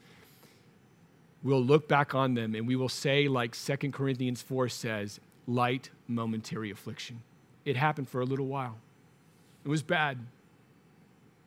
we'll 1.43 1.63
look 1.63 1.87
back 1.87 2.13
on 2.13 2.33
them 2.33 2.55
and 2.55 2.67
we 2.67 2.75
will 2.75 2.89
say, 2.89 3.27
like 3.27 3.55
2 3.55 3.91
Corinthians 3.91 4.41
4 4.41 4.69
says, 4.69 5.19
light 5.47 5.89
momentary 6.07 6.71
affliction. 6.71 7.21
It 7.65 7.75
happened 7.75 8.09
for 8.09 8.21
a 8.21 8.25
little 8.25 8.47
while. 8.47 8.77
It 9.65 9.67
was 9.67 9.83
bad, 9.83 10.17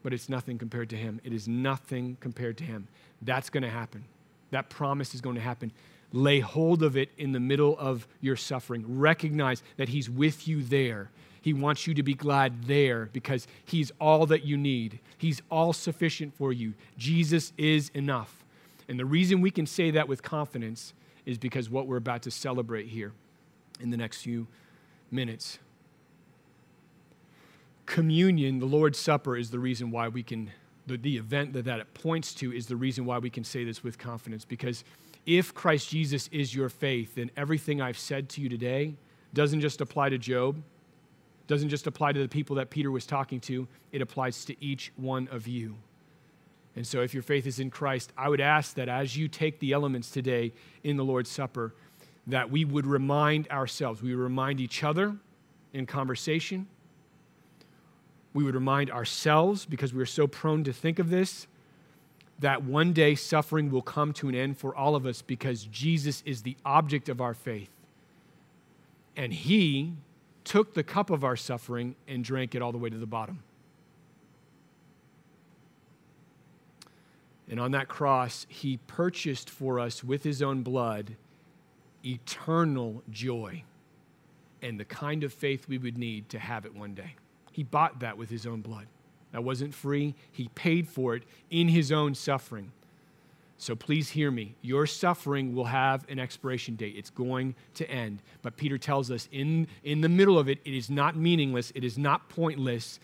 but 0.03 0.13
it's 0.13 0.29
nothing 0.29 0.59
compared 0.59 0.91
to 0.91 0.97
Him. 0.97 1.21
It 1.25 1.33
is 1.33 1.49
nothing 1.49 2.17
compared 2.21 2.59
to 2.59 2.65
Him. 2.65 2.89
That's 3.23 3.51
going 3.51 3.63
to 3.63 3.71
happen. 3.71 4.05
That 4.51 4.69
promise 4.69 5.15
is 5.15 5.21
going 5.21 5.37
to 5.37 5.43
happen. 5.43 5.73
Lay 6.13 6.41
hold 6.41 6.83
of 6.83 6.97
it 6.97 7.11
in 7.17 7.33
the 7.33 7.41
middle 7.41 7.79
of 7.79 8.07
your 8.21 8.37
suffering. 8.37 8.99
Recognize 8.99 9.63
that 9.79 9.89
He's 9.89 10.11
with 10.11 10.47
you 10.47 10.63
there. 10.63 11.11
He 11.43 11.53
wants 11.53 11.87
you 11.87 11.95
to 11.95 12.03
be 12.03 12.15
glad 12.15 12.65
there 12.65 13.11
because 13.13 13.47
He's 13.65 13.93
all 14.01 14.25
that 14.27 14.45
you 14.45 14.57
need. 14.57 15.01
He's 15.19 15.43
all 15.51 15.73
sufficient 15.73 16.35
for 16.35 16.53
you. 16.53 16.75
Jesus 16.97 17.53
is 17.59 17.91
enough. 17.91 18.45
And 18.89 18.99
the 18.99 19.05
reason 19.05 19.41
we 19.41 19.51
can 19.51 19.67
say 19.67 19.91
that 19.91 20.09
with 20.09 20.23
confidence 20.23 20.95
is 21.27 21.39
because 21.39 21.69
what 21.69 21.87
we're 21.87 21.97
about 21.97 22.23
to 22.23 22.31
celebrate 22.31 22.87
here 22.87 23.13
in 23.81 23.91
the 23.91 23.97
next 23.97 24.23
few 24.23 24.47
minutes. 25.11 25.59
Communion, 27.87 28.59
the 28.59 28.67
Lord's 28.67 28.99
Supper, 28.99 29.37
is 29.37 29.51
the 29.51 29.59
reason 29.59 29.91
why 29.91 30.09
we 30.09 30.23
can, 30.23 30.51
the, 30.87 30.97
the 30.97 31.17
event 31.17 31.53
that, 31.53 31.65
that 31.65 31.81
it 31.81 31.93
points 31.95 32.35
to 32.35 32.53
is 32.53 32.67
the 32.67 32.77
reason 32.77 33.05
why 33.05 33.19
we 33.19 33.31
can 33.31 33.45
say 33.45 33.65
this 33.65 33.85
with 33.85 33.99
confidence 33.99 34.45
because 34.45 34.85
if 35.27 35.55
Christ 35.55 35.91
Jesus 35.91 36.29
is 36.33 36.55
your 36.55 36.69
faith, 36.69 37.15
then 37.15 37.31
everything 37.37 37.81
I've 37.81 37.99
said 37.99 38.29
to 38.31 38.41
you 38.41 38.49
today 38.49 38.95
doesn't 39.33 39.61
just 39.61 39.81
apply 39.81 40.09
to 40.09 40.19
Job, 40.19 40.61
doesn't 41.47 41.69
just 41.69 41.87
apply 41.87 42.13
to 42.13 42.21
the 42.21 42.29
people 42.29 42.57
that 42.57 42.71
Peter 42.71 42.91
was 42.91 43.07
talking 43.07 43.41
to, 43.41 43.67
it 43.91 44.01
applies 44.01 44.45
to 44.47 44.65
each 44.65 44.93
one 44.97 45.29
of 45.31 45.47
you. 45.47 45.77
And 46.75 46.87
so, 46.87 47.03
if 47.03 47.13
your 47.13 47.23
faith 47.23 47.47
is 47.47 47.61
in 47.61 47.71
Christ, 47.71 48.13
I 48.17 48.29
would 48.29 48.41
ask 48.41 48.75
that 48.75 48.89
as 48.89 49.17
you 49.17 49.29
take 49.29 49.59
the 49.59 49.73
elements 49.73 50.11
today 50.11 50.53
in 50.83 50.97
the 50.97 51.05
Lord's 51.05 51.31
Supper, 51.31 51.75
that 52.27 52.51
we 52.51 52.65
would 52.65 52.87
remind 52.87 53.49
ourselves, 53.49 54.03
we 54.03 54.15
would 54.15 54.23
remind 54.23 54.61
each 54.61 54.83
other 54.83 55.17
in 55.73 55.87
conversation, 55.87 56.67
we 58.33 58.45
would 58.45 58.55
remind 58.55 58.91
ourselves, 58.91 59.67
because 59.67 59.93
we're 59.93 60.07
so 60.07 60.27
prone 60.27 60.65
to 60.65 60.73
think 60.73 60.99
of 60.99 61.11
this, 61.11 61.47
that 62.39 62.63
one 62.63 62.93
day 62.93 63.15
suffering 63.15 63.71
will 63.71 63.83
come 63.83 64.13
to 64.15 64.29
an 64.29 64.35
end 64.35 64.59
for 64.59 64.75
all 64.75 64.97
of 64.97 65.07
us 65.07 65.23
because 65.23 65.65
Jesus 65.65 66.23
is 66.27 66.43
the 66.43 66.57
object 66.65 67.09
of 67.09 67.21
our 67.21 67.35
faith. 67.35 67.71
And 69.17 69.33
He 69.33 69.93
took 70.45 70.75
the 70.75 70.83
cup 70.83 71.11
of 71.11 71.25
our 71.25 71.37
suffering 71.37 71.95
and 72.09 72.25
drank 72.25 72.55
it 72.55 72.63
all 72.63 72.73
the 72.73 72.79
way 72.79 72.91
to 72.91 72.99
the 72.99 73.07
bottom. 73.07 73.43
And 77.49 77.61
on 77.61 77.73
that 77.73 77.89
cross, 77.89 78.47
He 78.49 78.79
purchased 78.87 79.51
for 79.51 79.79
us 79.79 80.03
with 80.03 80.23
His 80.23 80.43
own 80.43 80.63
blood 80.63 81.17
eternal 82.05 83.03
joy 83.11 83.63
and 84.61 84.79
the 84.79 84.85
kind 84.85 85.23
of 85.23 85.33
faith 85.33 85.69
we 85.69 85.79
would 85.79 85.97
need 85.97 86.29
to 86.31 86.39
have 86.39 86.65
it 86.65 86.75
one 86.75 86.95
day. 86.95 87.15
He 87.53 87.63
bought 87.63 88.01
that 88.01 88.19
with 88.19 88.29
His 88.29 88.47
own 88.47 88.61
blood. 88.61 88.87
That 89.33 89.45
wasn't 89.45 89.75
free. 89.75 90.15
He 90.31 90.49
paid 90.49 90.89
for 90.89 91.17
it 91.17 91.25
in 91.51 91.69
his 91.69 91.91
own 91.91 92.15
suffering. 92.15 92.71
So 93.63 93.77
please 93.77 94.11
hear 94.11 94.33
me. 94.33 94.57
Your 94.61 94.89
suffering 94.89 95.55
will 95.55 95.67
have 95.67 96.05
an 96.09 96.19
expiration 96.19 96.75
date. 96.75 96.97
It's 96.97 97.11
going 97.11 97.55
to 97.75 97.89
end. 97.89 98.21
But 98.43 98.57
Peter 98.57 98.77
tells 98.77 99.09
us 99.09 99.29
in, 99.31 99.69
in 99.85 100.01
the 100.01 100.09
middle 100.09 100.37
of 100.37 100.49
it, 100.49 100.59
it 100.65 100.75
is 100.75 100.91
not 100.91 101.15
meaningless, 101.15 101.71
it 101.77 101.85
is 101.85 101.97
not 101.97 102.29
pointless. 102.29 102.99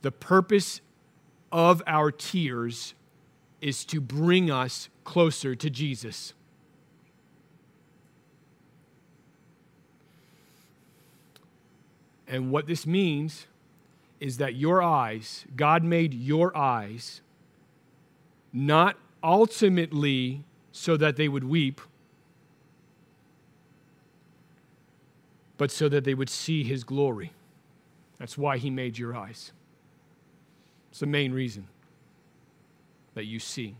The 0.00 0.12
purpose 0.12 0.80
of 1.52 1.82
our 1.86 2.10
tears 2.10 2.94
is 3.60 3.84
to 3.84 4.00
bring 4.00 4.50
us 4.50 4.88
closer 5.04 5.54
to 5.54 5.68
Jesus. 5.68 6.32
And 12.26 12.50
what 12.50 12.66
this 12.66 12.86
means 12.86 13.46
is 14.20 14.38
that 14.38 14.54
your 14.54 14.82
eyes, 14.82 15.44
God 15.54 15.84
made 15.84 16.14
your 16.14 16.56
eyes, 16.56 17.20
not 18.54 18.96
ultimately 19.22 20.44
so 20.72 20.96
that 20.96 21.16
they 21.16 21.28
would 21.28 21.44
weep, 21.44 21.80
but 25.58 25.70
so 25.70 25.88
that 25.88 26.04
they 26.04 26.14
would 26.14 26.30
see 26.30 26.62
his 26.62 26.84
glory. 26.84 27.32
That's 28.18 28.38
why 28.38 28.58
he 28.58 28.70
made 28.70 28.98
your 28.98 29.16
eyes. 29.16 29.52
It's 30.90 31.00
the 31.00 31.06
main 31.06 31.32
reason 31.32 31.68
that 33.14 33.24
you 33.24 33.38
see. 33.38 33.76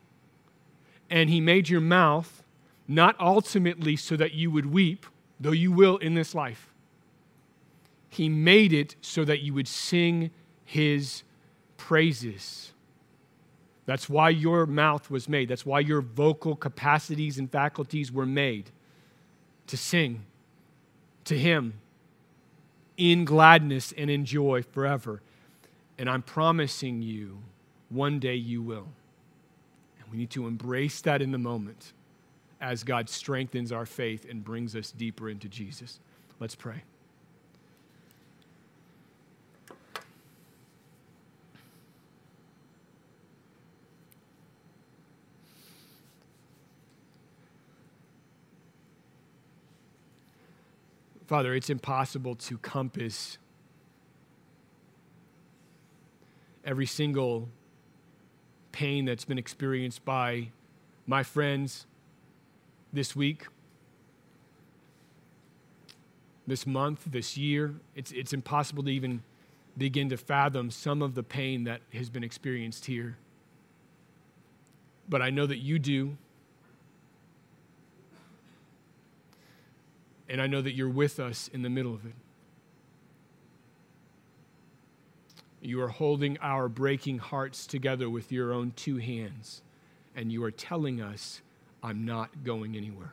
And 1.09 1.31
he 1.31 1.41
made 1.41 1.69
your 1.69 1.81
mouth 1.81 2.43
not 2.87 3.17
ultimately 3.21 3.97
so 3.97 4.17
that 4.17 4.35
you 4.35 4.51
would 4.51 4.67
weep, 4.67 5.07
though 5.39 5.53
you 5.53 5.73
will 5.73 5.97
in 5.99 6.15
this 6.15 6.35
life, 6.35 6.71
he 8.11 8.29
made 8.29 8.73
it 8.73 8.97
so 9.01 9.25
that 9.25 9.41
you 9.41 9.55
would 9.55 9.69
sing 9.69 10.33
His 10.65 11.23
praises. 11.77 12.73
That's 13.91 14.09
why 14.09 14.29
your 14.29 14.67
mouth 14.67 15.11
was 15.11 15.29
made. 15.29 15.49
That's 15.49 15.67
why 15.67 15.81
your 15.81 16.01
vocal 16.01 16.55
capacities 16.55 17.41
and 17.41 17.51
faculties 17.51 18.13
were 18.13 18.25
made 18.25 18.71
to 19.67 19.77
sing 19.77 20.27
to 21.25 21.37
Him 21.37 21.75
in 22.97 23.25
gladness 23.25 23.93
and 23.99 24.09
in 24.09 24.25
joy 24.25 24.63
forever. 24.63 25.23
And 25.99 26.09
I'm 26.09 26.23
promising 26.23 27.03
you, 27.03 27.39
one 27.89 28.21
day 28.21 28.37
you 28.37 28.63
will. 28.63 28.87
And 30.01 30.09
we 30.13 30.19
need 30.19 30.31
to 30.31 30.47
embrace 30.47 31.01
that 31.01 31.21
in 31.21 31.33
the 31.33 31.39
moment 31.39 31.93
as 32.61 32.85
God 32.85 33.09
strengthens 33.09 33.73
our 33.73 33.87
faith 33.87 34.25
and 34.31 34.45
brings 34.45 34.77
us 34.77 34.93
deeper 34.93 35.29
into 35.29 35.49
Jesus. 35.49 35.99
Let's 36.39 36.55
pray. 36.55 36.85
Father, 51.31 51.55
it's 51.55 51.71
impossible 51.71 52.35
to 52.35 52.59
compass 52.59 53.39
every 56.65 56.87
single 56.87 57.49
pain 58.73 59.05
that's 59.05 59.25
been 59.25 59.39
experienced 59.39 60.05
by 60.05 60.49
my 61.07 61.23
friends 61.23 61.87
this 62.93 63.15
week, 63.15 63.47
this 66.49 66.67
month, 66.67 67.05
this 67.07 67.37
year. 67.37 67.77
It's, 67.95 68.11
it's 68.11 68.33
impossible 68.33 68.83
to 68.83 68.91
even 68.91 69.23
begin 69.79 70.09
to 70.09 70.17
fathom 70.17 70.73
some 70.73 71.01
of 71.01 71.15
the 71.15 71.23
pain 71.23 71.63
that 71.63 71.81
has 71.93 72.11
been 72.11 72.25
experienced 72.25 72.87
here. 72.87 73.19
But 75.09 75.23
I 75.23 75.31
know 75.31 75.47
that 75.47 75.59
you 75.59 75.79
do. 75.79 76.17
And 80.31 80.41
I 80.41 80.47
know 80.47 80.63
that 80.63 80.73
you're 80.73 80.89
with 80.89 81.19
us 81.19 81.51
in 81.53 81.63
the 81.63 81.69
middle 81.69 81.93
of 81.93 82.07
it. 82.07 82.15
You 85.61 85.83
are 85.83 85.89
holding 85.89 86.39
our 86.39 86.69
breaking 86.69 87.19
hearts 87.19 87.67
together 87.67 88.09
with 88.09 88.33
your 88.33 88.53
own 88.53 88.73
two 88.77 88.97
hands, 88.97 89.61
and 90.17 90.33
you 90.33 90.43
are 90.45 90.51
telling 90.51 91.03
us, 91.03 91.43
I'm 91.83 92.07
not 92.07 92.45
going 92.45 92.77
anywhere. 92.77 93.13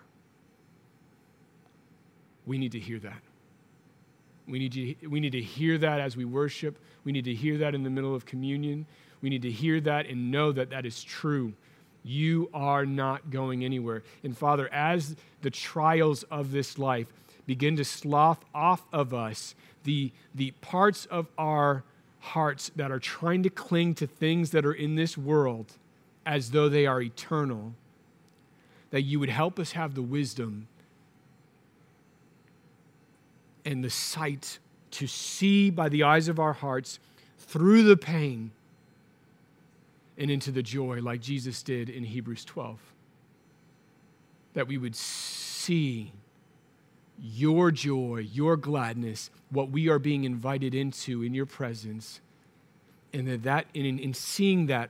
We 2.46 2.58
need 2.58 2.72
to 2.74 2.80
hear 2.80 3.00
that. 3.00 3.22
We 4.48 4.60
need, 4.60 4.72
to, 4.74 5.10
we 5.10 5.20
need 5.20 5.34
to 5.34 5.42
hear 5.42 5.78
that 5.80 6.00
as 6.00 6.16
we 6.16 6.24
worship. 6.24 6.78
We 7.04 7.12
need 7.12 7.26
to 7.26 7.34
hear 7.34 7.58
that 7.58 7.76
in 7.76 7.84
the 7.84 7.90
middle 7.90 8.16
of 8.16 8.26
communion. 8.26 8.86
We 9.22 9.30
need 9.30 9.42
to 9.42 9.52
hear 9.52 9.82
that 9.82 10.06
and 10.06 10.32
know 10.32 10.52
that 10.54 10.70
that 10.70 10.86
is 10.86 11.04
true. 11.04 11.54
You 12.08 12.50
are 12.54 12.86
not 12.86 13.32
going 13.32 13.66
anywhere. 13.66 14.02
And 14.24 14.36
Father, 14.38 14.70
as 14.74 15.18
the 15.42 15.50
trials 15.50 16.24
of 16.24 16.52
this 16.52 16.80
life 16.80 17.08
begin 17.46 17.76
to 17.76 17.84
slough 17.84 18.40
off 18.56 18.86
of 18.94 19.14
us 19.14 19.56
the, 19.84 20.12
the 20.34 20.52
parts 20.62 21.06
of 21.08 21.28
our 21.38 21.84
hearts 22.20 22.72
that 22.76 22.92
are 22.92 23.00
trying 23.00 23.44
to 23.44 23.50
cling 23.50 23.94
to 23.96 24.08
things 24.08 24.52
that 24.52 24.66
are 24.66 24.74
in 24.74 24.96
this 24.96 25.18
world 25.18 25.74
as 26.26 26.52
though 26.52 26.70
they 26.70 26.86
are 26.86 27.02
eternal, 27.02 27.74
that 28.92 29.02
you 29.02 29.20
would 29.20 29.30
help 29.30 29.60
us 29.60 29.74
have 29.74 29.94
the 29.94 30.02
wisdom 30.02 30.68
and 33.66 33.84
the 33.84 33.90
sight 33.90 34.60
to 34.92 35.08
see 35.08 35.70
by 35.70 35.90
the 35.90 36.04
eyes 36.04 36.30
of 36.30 36.40
our 36.40 36.54
hearts 36.54 37.00
through 37.38 37.84
the 37.84 37.98
pain 37.98 38.52
and 40.18 40.32
into 40.32 40.52
the 40.52 40.64
joy, 40.64 41.00
like 41.02 41.22
Jesus 41.22 41.62
did 41.64 41.90
in 41.90 42.04
Hebrews 42.04 42.44
12. 42.46 42.80
That 44.54 44.68
we 44.68 44.78
would 44.78 44.96
see 44.96 46.12
your 47.20 47.72
joy, 47.72 48.28
your 48.32 48.58
gladness, 48.58 49.30
what 49.50 49.70
we 49.70 49.90
are 49.90 50.00
being 50.00 50.24
invited 50.24 50.76
into 50.76 51.24
in 51.24 51.34
your 51.34 51.46
presence. 51.46 52.22
And 53.14 53.28
that, 53.28 53.44
that 53.44 53.66
in, 53.74 54.00
in 54.00 54.14
seeing 54.14 54.68
that 54.68 54.90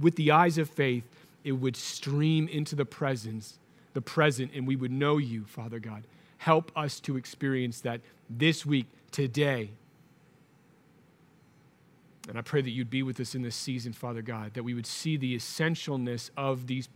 with 0.00 0.16
the 0.16 0.30
eyes 0.30 0.58
of 0.58 0.68
faith, 0.68 1.04
it 1.44 1.52
would 1.52 1.76
stream 1.76 2.48
into 2.48 2.76
the 2.76 2.84
presence, 2.84 3.58
the 3.94 4.00
present, 4.00 4.52
and 4.54 4.66
we 4.66 4.76
would 4.76 4.92
know 4.92 5.18
you, 5.18 5.44
Father 5.44 5.78
God. 5.78 6.04
Help 6.38 6.70
us 6.76 7.00
to 7.00 7.16
experience 7.16 7.80
that 7.80 8.00
this 8.30 8.64
week, 8.64 8.86
today. 9.10 9.70
And 12.28 12.36
I 12.36 12.42
pray 12.42 12.60
that 12.60 12.70
you'd 12.70 12.90
be 12.90 13.02
with 13.02 13.18
us 13.20 13.34
in 13.34 13.42
this 13.42 13.56
season, 13.56 13.94
Father 13.94 14.20
God, 14.20 14.52
that 14.54 14.62
we 14.62 14.74
would 14.74 14.86
see 14.86 15.16
the 15.16 15.34
essentialness 15.34 16.30
of 16.36 16.66
these 16.66 16.88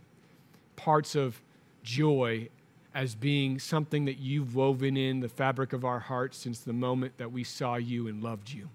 parts 0.75 1.15
of 1.15 1.41
joy 1.81 2.49
as 2.93 3.15
being 3.15 3.57
something 3.57 4.05
that 4.05 4.19
you've 4.19 4.55
woven 4.55 4.95
in 4.95 5.19
the 5.19 5.29
fabric 5.29 5.73
of 5.73 5.83
our 5.83 5.99
hearts 5.99 6.37
since 6.37 6.59
the 6.59 6.73
moment 6.73 7.17
that 7.17 7.31
we 7.31 7.43
saw 7.43 7.75
you 7.75 8.07
and 8.07 8.21
loved 8.21 8.51
you. 8.51 8.69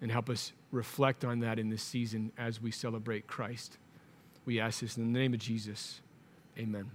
And 0.00 0.10
help 0.10 0.28
us 0.28 0.52
reflect 0.72 1.24
on 1.24 1.40
that 1.40 1.58
in 1.58 1.70
this 1.70 1.82
season 1.82 2.32
as 2.36 2.60
we 2.60 2.72
celebrate 2.72 3.28
Christ. 3.28 3.78
We 4.44 4.58
ask 4.58 4.80
this 4.80 4.96
in 4.96 5.12
the 5.12 5.18
name 5.18 5.34
of 5.34 5.40
Jesus. 5.40 6.00
Amen. 6.58 6.90